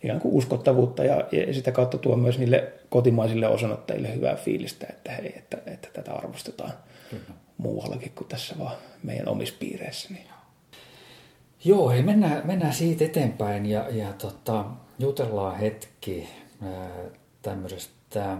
ihan 0.03 0.21
kuin 0.21 0.35
uskottavuutta 0.35 1.05
ja, 1.05 1.25
ja 1.33 1.55
sitä 1.55 1.73
kautta 1.73 1.99
tuo 1.99 2.17
myös 2.17 2.39
niille 2.39 2.73
kotimaisille 2.89 3.49
osanottajille 3.49 4.15
hyvää 4.15 4.35
fiilistä, 4.35 4.87
että 4.91 5.13
hei, 5.13 5.33
että, 5.37 5.59
että 5.67 5.89
tätä 5.93 6.13
arvostetaan 6.13 6.73
kyllä. 7.11 7.23
muuallakin 7.59 8.13
kuin 8.15 8.29
tässä 8.29 8.55
vaan 8.59 8.77
meidän 9.03 9.29
omissa 9.29 9.55
piireissä. 9.59 10.09
Niin. 10.15 10.27
Joo, 11.65 11.91
hei, 11.91 12.03
mennään, 12.03 12.43
mennään 12.45 12.75
siitä 12.75 13.05
eteenpäin 13.05 13.67
ja, 13.67 13.87
ja 13.91 14.13
tota, 14.13 14.65
jutellaan 14.99 15.57
hetki 15.57 16.29
tämmöisestä 17.43 18.37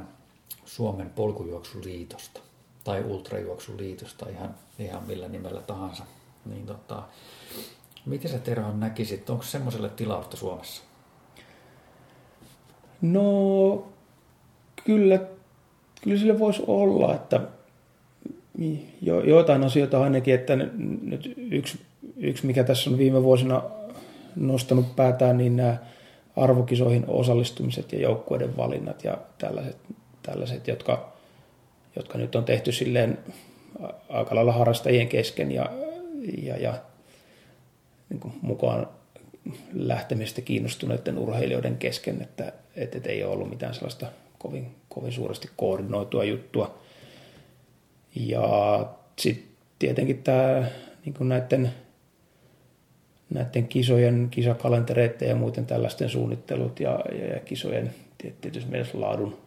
Suomen 0.77 1.11
polkujuoksuliitosta 1.11 2.41
tai 2.85 3.05
ultrajuoksuliitosta, 3.05 4.29
ihan, 4.29 4.55
ihan 4.79 5.03
millä 5.07 5.29
nimellä 5.29 5.61
tahansa. 5.61 6.05
Niin 6.45 6.67
tota, 6.67 7.03
miten 8.07 8.31
sä 8.31 8.39
Tero 8.39 8.73
näkisit, 8.73 9.31
onko 9.31 9.43
semmoiselle 9.43 9.89
tilausta 9.89 10.37
Suomessa? 10.37 10.83
No 13.03 13.89
kyllä, 14.85 15.21
kyllä 16.03 16.19
sille 16.19 16.39
voisi 16.39 16.63
olla, 16.67 17.15
että 17.15 17.41
jo, 19.03 19.21
joitain 19.21 19.65
asioita 19.65 20.03
ainakin, 20.03 20.35
että 20.35 20.57
nyt 21.03 21.35
yksi, 21.37 21.81
yksi 22.17 22.47
mikä 22.47 22.65
tässä 22.65 22.91
on 22.91 22.99
viime 22.99 23.23
vuosina 23.23 23.63
nostanut 24.37 24.97
päätään, 24.97 25.39
niin 25.39 25.57
nämä 25.57 25.77
arvokisoihin 26.37 27.05
osallistumiset 27.09 27.93
ja 27.93 28.01
joukkueiden 28.01 28.57
valinnat 28.57 29.05
ja 29.05 29.19
tällaiset, 29.39 29.77
tällaiset 30.23 30.69
jotka, 30.69 31.13
jotka 31.97 32.19
nyt 32.19 32.35
on 32.35 32.45
tehty 32.45 32.73
silleen 32.73 33.19
aika 34.09 34.35
lailla 34.35 34.53
harrastajien 34.53 35.09
kesken 35.09 35.53
ja, 35.53 35.71
ja, 36.43 36.57
ja 36.57 36.75
niin 38.09 38.21
kuin 38.21 38.35
mukaan 38.43 38.89
lähtemistä 39.73 40.41
kiinnostuneiden 40.41 41.19
urheilijoiden 41.19 41.77
kesken, 41.77 42.23
että, 42.23 42.53
että, 42.77 43.09
ei 43.09 43.25
ole 43.25 43.33
ollut 43.33 43.51
mitään 43.51 43.75
sellaista 43.75 44.07
kovin, 44.39 44.77
kovin 44.89 45.13
suuresti 45.13 45.51
koordinoitua 45.57 46.25
juttua. 46.25 46.79
Ja 48.15 48.87
sitten 49.19 49.47
tietenkin 49.79 50.23
tämä 50.23 50.65
niin 51.05 51.29
näiden 51.29 51.71
näiden 53.31 53.69
kisojen, 53.69 54.29
kisakalentereiden 54.31 55.29
ja 55.29 55.35
muiden 55.35 55.67
tällaisten 55.67 56.09
suunnittelut 56.09 56.81
ja, 56.81 57.01
ja, 57.13 57.27
ja 57.27 57.41
kisojen 57.41 57.95
tietysti 58.41 58.71
mielessä 58.71 59.01
laadun 59.01 59.39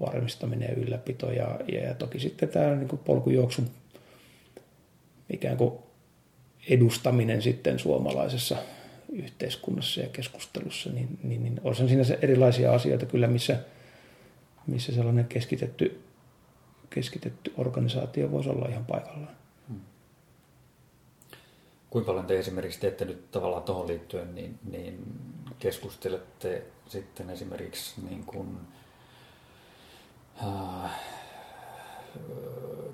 varmistaminen 0.00 0.68
ja 0.68 0.74
ylläpito 0.74 1.32
ja, 1.32 1.60
ja, 1.68 1.80
ja 1.80 1.94
toki 1.94 2.20
sitten 2.20 2.48
tämä 2.48 2.74
niin 2.74 2.88
kuin 2.88 3.02
polkujuoksun 3.04 3.70
ikään 5.30 5.56
kuin 5.56 5.74
edustaminen 6.68 7.42
sitten 7.42 7.78
suomalaisessa 7.78 8.56
yhteiskunnassa 9.12 10.00
ja 10.00 10.08
keskustelussa, 10.08 10.90
niin, 10.90 11.18
niin, 11.22 11.42
niin 11.42 11.60
on 11.64 11.74
siinä 11.74 12.02
erilaisia 12.22 12.72
asioita 12.72 13.06
kyllä, 13.06 13.26
missä, 13.26 13.58
missä 14.66 14.92
sellainen 14.92 15.24
keskitetty, 15.24 16.00
keskitetty 16.90 17.52
organisaatio 17.56 18.30
voisi 18.30 18.48
olla 18.48 18.68
ihan 18.68 18.84
paikallaan. 18.84 19.36
kuinka 21.90 22.06
paljon 22.06 22.26
te 22.26 22.38
esimerkiksi 22.38 22.80
teette 22.80 23.04
nyt 23.04 23.30
tavallaan 23.30 23.62
tuohon 23.62 23.86
liittyen, 23.86 24.34
niin, 24.34 24.58
niin 24.70 25.04
keskustelette 25.58 26.62
sitten 26.88 27.30
esimerkiksi 27.30 28.00
niin 28.08 28.24
kuin, 28.24 28.58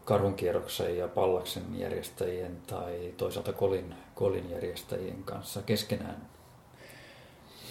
karunkierroksen 0.05 0.99
ja 0.99 1.09
pallaksen 1.09 1.63
järjestäjien 1.75 2.57
tai 2.67 3.15
toisaalta 3.17 3.53
kolin, 3.53 3.95
kolin 4.15 4.51
järjestäjien 4.51 5.25
kanssa 5.25 5.63
keskenään? 5.63 6.17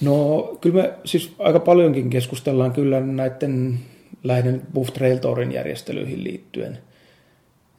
No 0.01 0.41
kyllä 0.61 0.81
me 0.81 0.93
siis 1.05 1.35
aika 1.39 1.59
paljonkin 1.59 2.09
keskustellaan 2.09 2.73
kyllä 2.73 2.99
näiden 2.99 3.79
lähden 4.23 4.61
Buff 4.73 4.93
Trail 4.93 5.17
Tourin 5.17 5.51
järjestelyihin 5.51 6.23
liittyen 6.23 6.77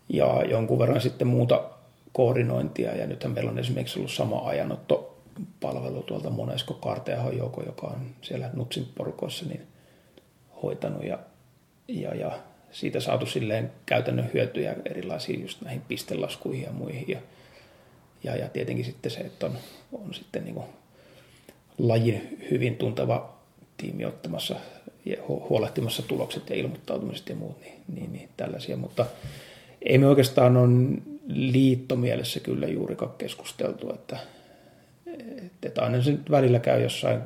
ja 0.09 0.45
jonkun 0.45 0.79
verran 0.79 1.01
sitten 1.01 1.29
muuta 1.29 1.65
koordinointia. 2.13 2.97
Ja 2.97 3.07
nythän 3.07 3.33
meillä 3.33 3.51
on 3.51 3.59
esimerkiksi 3.59 3.99
ollut 3.99 4.13
sama 4.13 4.39
palvelu 5.61 6.03
tuolta 6.03 6.31
Monesko 6.31 6.75
Karteahon 6.75 7.37
joka 7.67 7.87
on 7.87 8.01
siellä 8.23 8.51
Nutsin 8.53 8.87
porukoissa 8.95 9.47
niin 9.47 9.67
hoitanut 10.63 11.05
ja, 11.05 11.19
ja, 12.01 12.15
ja 12.15 12.39
siitä 12.71 13.01
saatu 13.01 13.27
silleen 13.27 13.73
käytännön 13.87 14.31
hyötyjä 14.35 14.77
erilaisiin 14.85 15.43
just 15.43 15.63
näihin 15.63 15.83
pistelaskuihin 15.89 16.65
ja 16.65 16.73
muihin. 16.73 17.05
Ja, 17.09 17.19
ja, 18.25 18.37
ja 18.37 18.49
tietenkin 18.49 18.85
sitten 18.85 19.13
se, 19.13 19.21
että 19.21 19.47
on, 19.47 19.59
on 19.93 20.15
sitten 20.15 20.45
niin 20.45 20.63
lajin 21.79 22.39
hyvin 22.51 22.77
tunteva 22.77 23.39
tiimi 23.77 24.05
ottamassa 24.05 24.57
ja 25.05 25.17
huolehtimassa 25.29 26.03
tulokset 26.03 26.51
ja 26.51 26.57
ilmoittautumiset 26.57 27.29
ja 27.29 27.37
muut, 27.37 27.61
niin, 27.61 27.83
niin, 27.95 28.13
niin 28.13 28.29
tällaisia. 28.37 28.77
Mutta 28.77 29.07
ei 29.83 29.99
me 29.99 30.07
oikeastaan 30.07 30.57
ole 30.57 30.69
liittomielessä 31.27 32.41
kyllä 32.41 32.67
juurikaan 32.67 33.15
keskusteltu, 33.19 33.95
että, 33.95 34.19
että 35.63 35.83
aina 35.83 36.03
se 36.03 36.19
välillä 36.31 36.59
käy 36.59 36.83
jossain 36.83 37.21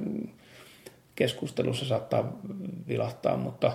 keskustelussa 1.16 1.84
saattaa 1.84 2.38
vilahtaa, 2.88 3.36
mutta 3.36 3.72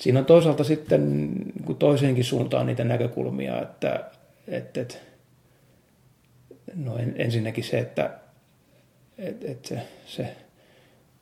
siinä 0.00 0.18
on 0.18 0.26
toisaalta 0.26 0.64
sitten 0.64 1.30
niin 1.30 1.76
toiseenkin 1.78 2.24
suuntaan 2.24 2.66
niitä 2.66 2.84
näkökulmia, 2.84 3.62
että, 3.62 4.04
että, 4.48 4.80
että 4.80 4.94
no 6.74 6.98
ensinnäkin 7.16 7.64
se, 7.64 7.78
että, 7.78 8.10
että, 9.18 9.50
että 9.50 9.68
se, 9.68 9.82
se 10.06 10.36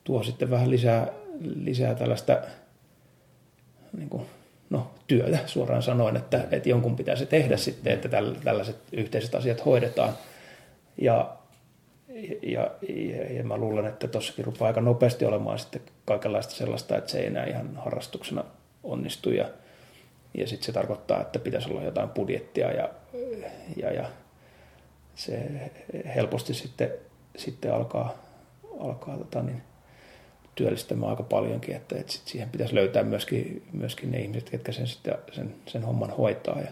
tuo 0.05 0.23
sitten 0.23 0.51
vähän 0.51 0.71
lisää, 0.71 1.09
lisää 1.41 1.95
tällaista 1.95 2.39
niin 3.97 4.09
kuin, 4.09 4.23
no, 4.71 4.91
työtä 5.07 5.39
suoraan 5.47 5.83
sanoen, 5.83 6.17
että, 6.17 6.45
että 6.51 6.69
jonkun 6.69 6.97
pitää 6.97 7.17
se 7.17 7.27
tehdä 7.27 7.57
sitten, 7.57 7.93
että 7.93 8.09
tällaiset 8.45 8.77
yhteiset 8.93 9.35
asiat 9.35 9.65
hoidetaan. 9.65 10.13
Ja, 11.01 11.37
ja, 12.43 12.71
ja, 12.89 13.33
ja 13.33 13.45
mä 13.45 13.57
luulen, 13.57 13.87
että 13.87 14.09
tuossakin 14.09 14.45
rupeaa 14.45 14.67
aika 14.67 14.81
nopeasti 14.81 15.25
olemaan 15.25 15.59
sitten 15.59 15.83
kaikenlaista 16.05 16.55
sellaista, 16.55 16.97
että 16.97 17.11
se 17.11 17.19
ei 17.19 17.27
enää 17.27 17.45
ihan 17.45 17.77
harrastuksena 17.77 18.45
onnistu. 18.89 19.31
Ja, 19.31 19.49
ja 20.35 20.47
sitten 20.47 20.67
se 20.67 20.73
tarkoittaa, 20.73 21.21
että 21.21 21.39
pitäisi 21.39 21.71
olla 21.71 21.83
jotain 21.83 22.09
budjettia 22.09 22.73
ja, 22.73 22.89
ja, 23.77 23.93
ja 23.93 24.09
se 25.15 25.51
helposti 26.15 26.55
sitten, 26.55 26.93
sitten 27.37 27.75
alkaa, 27.75 28.15
alkaa 28.81 29.19
tota 29.19 29.43
niin, 29.43 29.63
työllistämään 30.55 31.11
aika 31.11 31.23
paljonkin, 31.23 31.77
että, 31.77 31.99
että 31.99 32.13
sit 32.13 32.27
siihen 32.27 32.51
pitäisi 32.51 32.75
löytää 32.75 33.03
myöskin, 33.03 33.63
myöskin 33.73 34.11
ne 34.11 34.21
ihmiset, 34.21 34.53
jotka 34.53 34.73
sen, 34.73 34.87
sitten, 34.87 35.15
sen, 35.33 35.55
sen 35.67 35.85
homman 35.85 36.11
hoitaa. 36.11 36.61
Ja, 36.61 36.71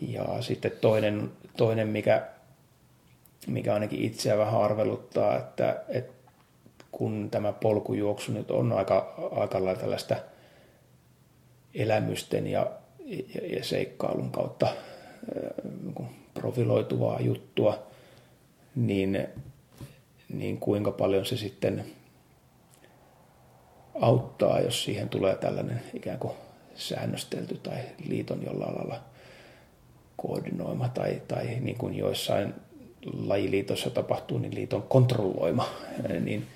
ja 0.00 0.42
sitten 0.42 0.72
toinen, 0.80 1.30
toinen 1.56 1.88
mikä, 1.88 2.26
mikä 3.46 3.74
ainakin 3.74 4.02
itseä 4.02 4.38
vähän 4.38 4.60
arveluttaa, 4.60 5.38
että, 5.38 5.82
että 5.88 6.12
kun 6.92 7.28
tämä 7.30 7.52
polkujuoksu 7.52 8.32
nyt 8.32 8.50
on 8.50 8.72
aika, 8.72 9.14
aika 9.30 9.64
lailla 9.64 9.80
tällaista 9.80 10.16
elämysten 11.74 12.46
ja, 12.46 12.70
ja, 13.34 13.56
ja 13.56 13.64
seikkailun 13.64 14.30
kautta 14.30 14.68
niin 15.82 16.08
profiloituvaa 16.34 17.20
juttua, 17.20 17.86
niin, 18.74 19.28
niin 20.28 20.58
kuinka 20.58 20.90
paljon 20.90 21.26
se 21.26 21.36
sitten 21.36 21.84
auttaa, 24.00 24.60
jos 24.60 24.84
siihen 24.84 25.08
tulee 25.08 25.36
tällainen 25.36 25.82
ikään 25.94 26.18
kuin 26.18 26.34
säännöstelty 26.74 27.56
tai 27.62 27.78
liiton 28.08 28.42
jollain 28.46 28.74
lailla 28.74 29.00
koordinoima 30.16 30.88
tai, 30.88 31.22
tai 31.28 31.46
niin 31.60 31.78
kuin 31.78 31.94
joissain 31.94 32.54
lajiliitossa 33.26 33.90
tapahtuu, 33.90 34.38
niin 34.38 34.54
liiton 34.54 34.82
kontrolloima, 34.82 35.68
niin, 36.20 36.46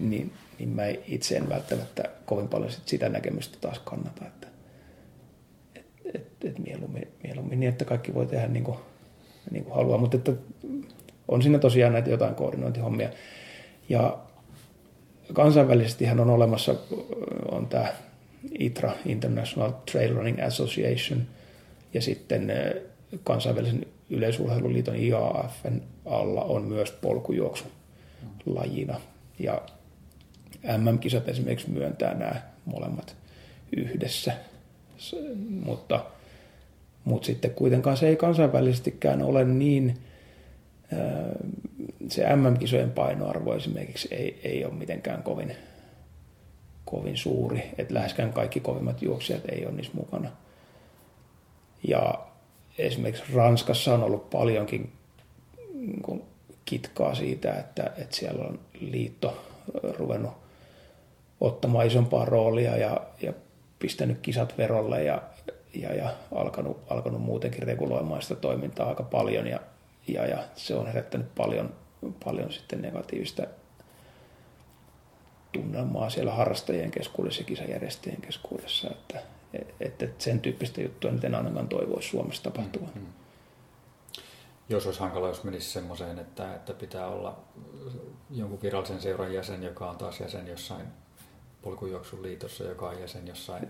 niin, 0.00 0.32
niin 0.62 0.76
mä 0.76 0.82
itse 1.06 1.36
en 1.36 1.48
välttämättä 1.48 2.02
kovin 2.24 2.48
paljon 2.48 2.70
sit 2.70 2.88
sitä 2.88 3.08
näkemystä 3.08 3.58
taas 3.60 3.78
kannata, 3.78 4.26
että 4.26 4.46
et, 5.74 5.86
et, 6.14 6.26
et 6.44 6.58
mieluummin, 6.58 7.08
mieluummin 7.22 7.60
niin, 7.60 7.70
että 7.70 7.84
kaikki 7.84 8.14
voi 8.14 8.26
tehdä 8.26 8.48
niin 8.48 8.64
kuin, 8.64 8.78
niin 9.50 9.64
kuin 9.64 9.74
haluaa, 9.74 9.98
mutta 9.98 10.16
että 10.16 10.32
on 11.28 11.42
siinä 11.42 11.58
tosiaan 11.58 11.92
näitä 11.92 12.10
jotain 12.10 12.34
koordinointihommia. 12.34 13.08
Ja 13.88 14.18
kansainvälisesti 15.32 16.10
on 16.10 16.30
olemassa 16.30 16.74
on 17.50 17.66
tämä 17.66 17.92
ITRA, 18.58 18.92
International 19.06 19.72
Trail 19.92 20.14
Running 20.14 20.42
Association, 20.44 21.22
ja 21.94 22.02
sitten 22.02 22.52
kansainvälisen 23.24 23.86
yleisurheiluliiton 24.10 24.96
IAFn 24.96 25.80
alla 26.06 26.42
on 26.42 26.64
myös 26.64 26.92
polkujuoksu 26.92 27.64
lajina. 28.46 29.00
Ja 29.38 29.62
MM-kisat 30.78 31.28
esimerkiksi 31.28 31.70
myöntää 31.70 32.14
nämä 32.14 32.42
molemmat 32.64 33.16
yhdessä, 33.76 34.32
mutta, 35.64 36.04
mutta 37.04 37.26
sitten 37.26 37.50
kuitenkaan 37.50 37.96
se 37.96 38.08
ei 38.08 38.16
kansainvälisestikään 38.16 39.22
ole 39.22 39.44
niin 39.44 39.98
se 42.08 42.36
MM-kisojen 42.36 42.90
painoarvo 42.90 43.54
esimerkiksi 43.54 44.08
ei, 44.10 44.40
ei 44.44 44.64
ole 44.64 44.74
mitenkään 44.74 45.22
kovin, 45.22 45.56
kovin 46.84 47.16
suuri, 47.16 47.70
että 47.78 47.94
läheskään 47.94 48.32
kaikki 48.32 48.60
kovimmat 48.60 49.02
juoksijat 49.02 49.42
ei 49.48 49.66
ole 49.66 49.74
niissä 49.74 49.92
mukana. 49.94 50.30
Ja 51.88 52.14
esimerkiksi 52.78 53.32
Ranskassa 53.34 53.94
on 53.94 54.02
ollut 54.02 54.30
paljonkin 54.30 54.92
niin 55.72 56.22
kitkaa 56.64 57.14
siitä, 57.14 57.54
että, 57.54 57.92
että 57.98 58.16
siellä 58.16 58.44
on 58.44 58.60
liitto 58.80 59.44
ruvennut 59.98 60.41
ottamaan 61.42 61.86
isompaa 61.86 62.24
roolia 62.24 62.76
ja, 62.76 63.00
ja 63.22 63.32
pistänyt 63.78 64.18
kisat 64.18 64.58
verolle 64.58 65.04
ja, 65.04 65.22
ja, 65.74 65.94
ja 65.94 66.14
alkanut, 66.34 66.80
alkanut 66.90 67.22
muutenkin 67.22 67.62
reguloimaan 67.62 68.22
sitä 68.22 68.34
toimintaa 68.34 68.88
aika 68.88 69.02
paljon. 69.02 69.46
Ja 69.46 69.60
ja, 70.08 70.26
ja 70.26 70.44
se 70.56 70.74
on 70.74 70.86
herättänyt 70.86 71.34
paljon, 71.34 71.74
paljon 72.24 72.52
sitten 72.52 72.82
negatiivista 72.82 73.42
tunnelmaa 75.52 76.10
siellä 76.10 76.32
harrastajien 76.32 76.90
keskuudessa 76.90 77.40
ja 77.40 77.46
kisajärjestäjien 77.46 78.20
keskuudessa, 78.20 78.90
että, 78.90 79.22
että 79.80 80.06
sen 80.18 80.40
tyyppistä 80.40 80.80
juttua 80.80 81.10
nyt 81.10 81.24
en 81.24 81.34
ainakaan 81.34 81.68
toivoisi 81.68 82.08
Suomessa 82.08 82.42
tapahtuvan. 82.42 82.90
Mm, 82.94 83.00
hmm 83.00 83.12
Jos 84.68 84.86
olisi 84.86 85.00
hankala, 85.00 85.28
jos 85.28 85.44
menisi 85.44 85.70
semmoiseen, 85.70 86.18
että, 86.18 86.54
että 86.54 86.74
pitää 86.74 87.06
olla 87.06 87.38
jonkun 88.30 88.62
virallisen 88.62 89.00
seuran 89.00 89.34
jäsen, 89.34 89.62
joka 89.62 89.90
on 89.90 89.96
taas 89.96 90.20
jäsen 90.20 90.46
jossain 90.46 90.86
polkujuoksun 91.62 92.22
liitossa, 92.22 92.64
joka 92.64 92.88
on 92.88 93.00
jäsen 93.00 93.26
jossain 93.26 93.68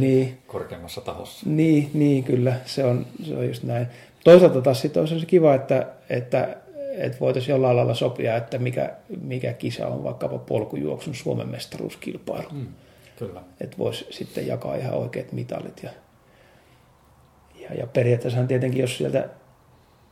niin. 0.00 0.38
korkeammassa 0.46 1.00
tahossa. 1.00 1.46
Niin, 1.50 1.90
niin, 1.94 2.24
kyllä, 2.24 2.56
se 2.64 2.84
on, 2.84 3.06
se 3.22 3.36
on 3.36 3.46
just 3.46 3.62
näin. 3.62 3.86
Toisaalta 4.24 4.62
taas 4.62 4.80
sitten 4.80 5.00
olisi 5.00 5.26
kiva, 5.26 5.54
että, 5.54 5.86
että, 6.10 6.56
että 6.96 7.20
voitaisiin 7.20 7.52
jollain 7.52 7.76
lailla 7.76 7.94
sopia, 7.94 8.36
että 8.36 8.58
mikä, 8.58 8.92
mikä 9.22 9.52
kisa 9.52 9.88
on 9.88 10.04
vaikkapa 10.04 10.38
polkujuoksun 10.38 11.14
Suomen 11.14 11.48
mestaruuskilpailu. 11.48 12.48
Mm, 12.52 12.66
kyllä. 13.18 13.40
Että 13.60 13.78
voisi 13.78 14.06
sitten 14.10 14.46
jakaa 14.46 14.74
ihan 14.74 14.94
oikeat 14.94 15.32
mitalit. 15.32 15.82
Ja, 15.82 15.90
ja, 17.60 17.74
ja 17.74 17.86
periaatteessa 17.86 18.44
tietenkin, 18.44 18.80
jos 18.80 18.98
sieltä 18.98 19.28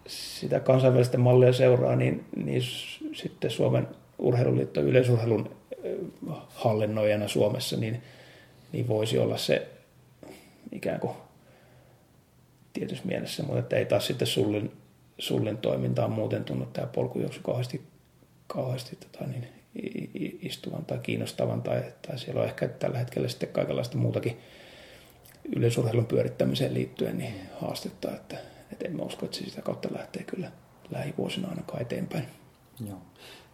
sitä 0.06 0.60
kansainvälistä 0.60 1.18
mallia 1.18 1.52
seuraa, 1.52 1.96
niin, 1.96 2.24
niin 2.36 2.62
sitten 3.12 3.50
Suomen 3.50 3.88
urheiluliitto 4.18 4.80
yleisurheilun 4.80 5.59
hallinnoijana 6.48 7.28
Suomessa, 7.28 7.76
niin, 7.76 8.02
niin 8.72 8.88
voisi 8.88 9.18
olla 9.18 9.36
se 9.36 9.68
ikään 10.72 11.00
kuin 11.00 11.12
tietyssä 12.72 13.04
mielessä, 13.06 13.42
mutta 13.42 13.58
että 13.58 13.76
ei 13.76 13.84
taas 13.84 14.06
sitten 14.06 14.28
sullin, 14.28 14.72
sullin 15.18 15.58
toimintaan 15.58 16.12
muuten 16.12 16.44
tunnu 16.44 16.66
tämä 16.66 16.86
polkujuoksu 16.86 17.40
kauheasti, 17.42 17.82
kauheasti 18.46 18.96
tota, 18.96 19.26
niin, 19.26 19.48
istuvan 20.42 20.84
tai 20.84 20.98
kiinnostavan, 20.98 21.62
tai, 21.62 21.82
tai 22.06 22.18
siellä 22.18 22.40
on 22.40 22.46
ehkä 22.46 22.68
tällä 22.68 22.98
hetkellä 22.98 23.28
sitten 23.28 23.48
kaikenlaista 23.48 23.98
muutakin 23.98 24.40
yleisurheilun 25.56 26.06
pyörittämiseen 26.06 26.74
liittyen 26.74 27.18
niin 27.18 27.34
haastetta, 27.60 28.10
että, 28.10 28.36
että 28.72 28.88
en 28.88 28.96
mä 28.96 29.02
usko, 29.02 29.24
että 29.24 29.36
se 29.36 29.44
sitä 29.44 29.62
kautta 29.62 29.88
lähtee 29.92 30.22
kyllä 30.22 30.52
lähivuosina 30.90 31.48
ainakaan 31.48 31.82
eteenpäin. 31.82 32.24
Joo. 32.86 32.98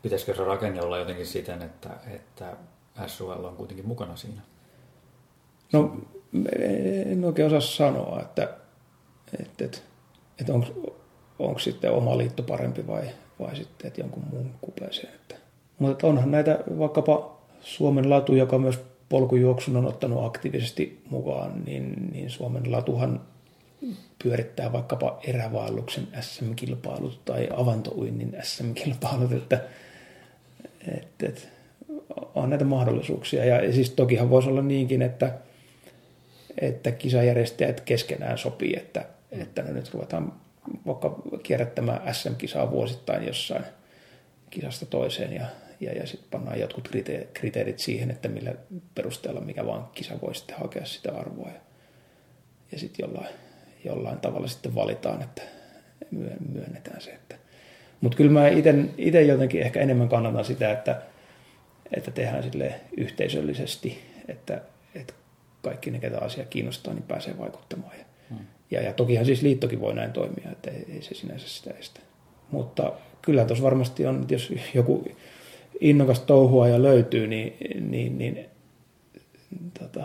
Pitäisikö 0.06 0.34
se 0.34 0.44
rakenne 0.44 0.82
olla 0.82 0.98
jotenkin 0.98 1.26
siten, 1.26 1.62
että, 1.62 1.90
että 2.06 2.56
SUL 3.06 3.44
on 3.44 3.56
kuitenkin 3.56 3.88
mukana 3.88 4.16
siinä? 4.16 4.40
No 5.72 5.96
en 7.06 7.24
oikein 7.24 7.46
osaa 7.46 7.60
sanoa, 7.60 8.20
että, 8.20 8.56
että, 9.40 9.64
että, 9.64 9.78
että 10.40 10.52
onko 11.38 11.58
sitten 11.58 11.92
oma 11.92 12.18
liitto 12.18 12.42
parempi 12.42 12.86
vai, 12.86 13.04
vai 13.40 13.56
sitten 13.56 13.86
että 13.86 14.00
jonkun 14.00 14.24
muun 14.30 14.50
kupeeseen. 14.60 15.14
Että. 15.14 15.34
Mutta 15.78 16.06
onhan 16.06 16.30
näitä 16.30 16.58
vaikkapa 16.78 17.38
Suomen 17.60 18.10
latu, 18.10 18.34
joka 18.34 18.58
myös 18.58 18.80
polkujuoksun 19.08 19.76
on 19.76 19.86
ottanut 19.86 20.24
aktiivisesti 20.24 21.02
mukaan, 21.10 21.64
niin, 21.64 22.10
niin 22.12 22.30
Suomen 22.30 22.72
latuhan 22.72 23.20
pyörittää 24.22 24.72
vaikkapa 24.72 25.18
erävaelluksen 25.26 26.08
SM-kilpailut 26.20 27.24
tai 27.24 27.48
avantouinnin 27.56 28.36
SM-kilpailut, 28.42 29.32
että, 29.32 29.64
että, 30.88 31.26
että 31.26 31.40
on 32.34 32.50
näitä 32.50 32.64
mahdollisuuksia. 32.64 33.44
Ja 33.44 33.72
siis 33.72 33.90
tokihan 33.90 34.30
voisi 34.30 34.48
olla 34.48 34.62
niinkin, 34.62 35.02
että, 35.02 35.34
että 36.60 36.92
kisajärjestäjät 36.92 37.80
keskenään 37.80 38.38
sopii, 38.38 38.76
että, 38.76 39.04
että 39.30 39.62
no 39.62 39.72
nyt 39.72 39.94
ruvetaan 39.94 40.32
vaikka 40.86 41.22
kierrättämään 41.42 42.14
SM-kisaa 42.14 42.70
vuosittain 42.70 43.26
jossain 43.26 43.64
kisasta 44.50 44.86
toiseen 44.86 45.32
ja, 45.32 45.46
ja, 45.80 45.92
ja 45.92 46.06
sitten 46.06 46.30
pannaan 46.30 46.60
jotkut 46.60 46.88
kriteerit 47.34 47.78
siihen, 47.78 48.10
että 48.10 48.28
millä 48.28 48.54
perusteella 48.94 49.40
mikä 49.40 49.66
vaan 49.66 49.88
kisa 49.94 50.20
voi 50.22 50.34
sitten 50.34 50.56
hakea 50.56 50.84
sitä 50.84 51.12
arvoa. 51.12 51.48
Ja, 51.48 51.60
ja 52.72 52.78
sitten 52.78 53.04
jollain, 53.04 53.34
jollain 53.84 54.20
tavalla 54.20 54.48
sitten 54.48 54.74
valitaan, 54.74 55.22
että 55.22 55.42
myönnetään 56.52 57.00
se. 57.00 57.10
Että. 57.10 57.45
Mutta 58.00 58.16
kyllä 58.16 58.30
mä 58.30 58.48
itse 58.98 59.22
jotenkin 59.22 59.62
ehkä 59.62 59.80
enemmän 59.80 60.08
kannatan 60.08 60.44
sitä, 60.44 60.72
että, 60.72 61.02
että 61.96 62.10
tehdään 62.10 62.42
sille 62.42 62.74
yhteisöllisesti, 62.96 63.98
että, 64.28 64.60
että 64.94 65.14
kaikki 65.62 65.90
ne, 65.90 65.98
ketä 65.98 66.18
asia 66.18 66.44
kiinnostaa, 66.44 66.94
niin 66.94 67.04
pääsee 67.08 67.38
vaikuttamaan. 67.38 67.92
Ja, 67.98 68.04
hmm. 68.30 68.46
ja, 68.70 68.82
ja 68.82 68.92
tokihan 68.92 69.26
siis 69.26 69.42
liittokin 69.42 69.80
voi 69.80 69.94
näin 69.94 70.12
toimia, 70.12 70.50
että 70.52 70.70
ei, 70.70 70.86
ei 70.88 71.02
se 71.02 71.14
sinänsä 71.14 71.48
sitä 71.48 71.70
estä. 71.78 72.00
Mutta 72.50 72.92
kyllä 73.22 73.44
tuossa 73.44 73.64
varmasti 73.64 74.06
on, 74.06 74.20
että 74.20 74.34
jos 74.34 74.52
joku 74.74 75.08
innokas 75.80 76.20
touhua 76.20 76.68
ja 76.68 76.82
löytyy, 76.82 77.26
niin, 77.26 77.56
niin, 77.90 78.18
niin 78.18 78.46
tota, 79.78 80.04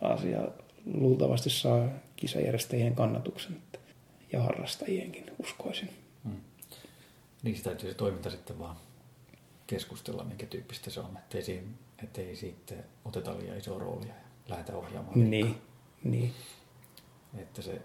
asia 0.00 0.40
luultavasti 0.94 1.50
saa 1.50 1.88
kisajärjestäjien 2.16 2.94
kannatuksen 2.94 3.56
ja 4.32 4.42
harrastajienkin, 4.42 5.24
uskoisin. 5.38 5.88
Sitä 7.44 7.64
täytyy 7.64 7.90
se 7.90 7.94
toiminta 7.96 8.30
sitten 8.30 8.58
vaan 8.58 8.76
keskustella, 9.66 10.24
minkä 10.24 10.46
tyyppistä 10.46 10.90
se 10.90 11.00
on, 11.00 11.16
ettei, 11.18 11.42
siinä, 11.42 11.68
ettei 12.02 12.36
siitä 12.36 12.74
oteta 13.04 13.38
liian 13.38 13.58
isoa 13.58 13.78
roolia 13.78 14.08
ja 14.08 14.14
lähdetä 14.48 14.76
ohjaamaan. 14.76 15.30
Niin, 15.30 15.56
niin. 16.04 16.32
Että 17.38 17.62
se, 17.62 17.82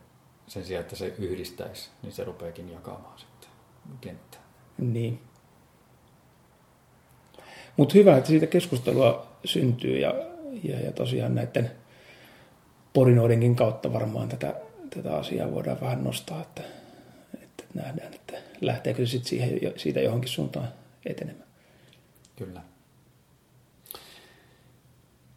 sen 0.48 0.66
sijaan, 0.66 0.82
että 0.84 0.96
se 0.96 1.08
yhdistäisi, 1.18 1.90
niin 2.02 2.12
se 2.12 2.24
rupeakin 2.24 2.72
jakamaan 2.72 3.20
sitten 3.20 3.50
kenttää. 4.02 4.42
Niin. 4.78 5.20
Mutta 7.78 7.94
hyvä, 7.94 8.18
että 8.18 8.30
siitä 8.30 8.48
keskustelua 8.48 9.28
syntyy 9.46 9.98
ja, 9.98 10.14
ja, 10.64 10.80
ja 10.80 10.92
tosiaan 10.92 11.36
näiden 11.36 11.72
porinoidenkin 12.94 13.56
kautta 13.56 13.94
varmaan 13.94 14.30
tätä, 14.30 14.56
tätä 14.96 15.18
asiaa 15.18 15.52
voidaan 15.52 15.82
vähän 15.82 16.04
nostaa, 16.04 16.42
että, 16.42 16.62
että 16.62 16.79
nähdään, 17.74 18.14
että 18.14 18.34
lähteekö 18.62 19.06
se 19.06 19.12
sitten 19.12 19.30
siihen, 19.30 19.60
siitä 19.78 20.00
johonkin 20.02 20.30
suuntaan 20.30 20.74
etenemään. 21.06 21.50
Kyllä. 22.36 22.62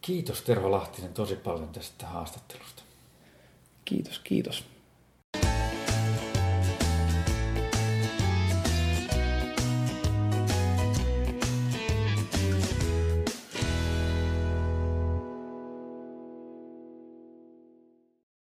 Kiitos 0.01 0.43
Terho 0.43 0.71
Lahtinen 0.71 1.13
tosi 1.15 1.37
paljon 1.37 1.69
tästä 1.69 2.07
haastattelusta. 2.07 2.83
Kiitos, 3.85 4.19
kiitos. 4.19 4.65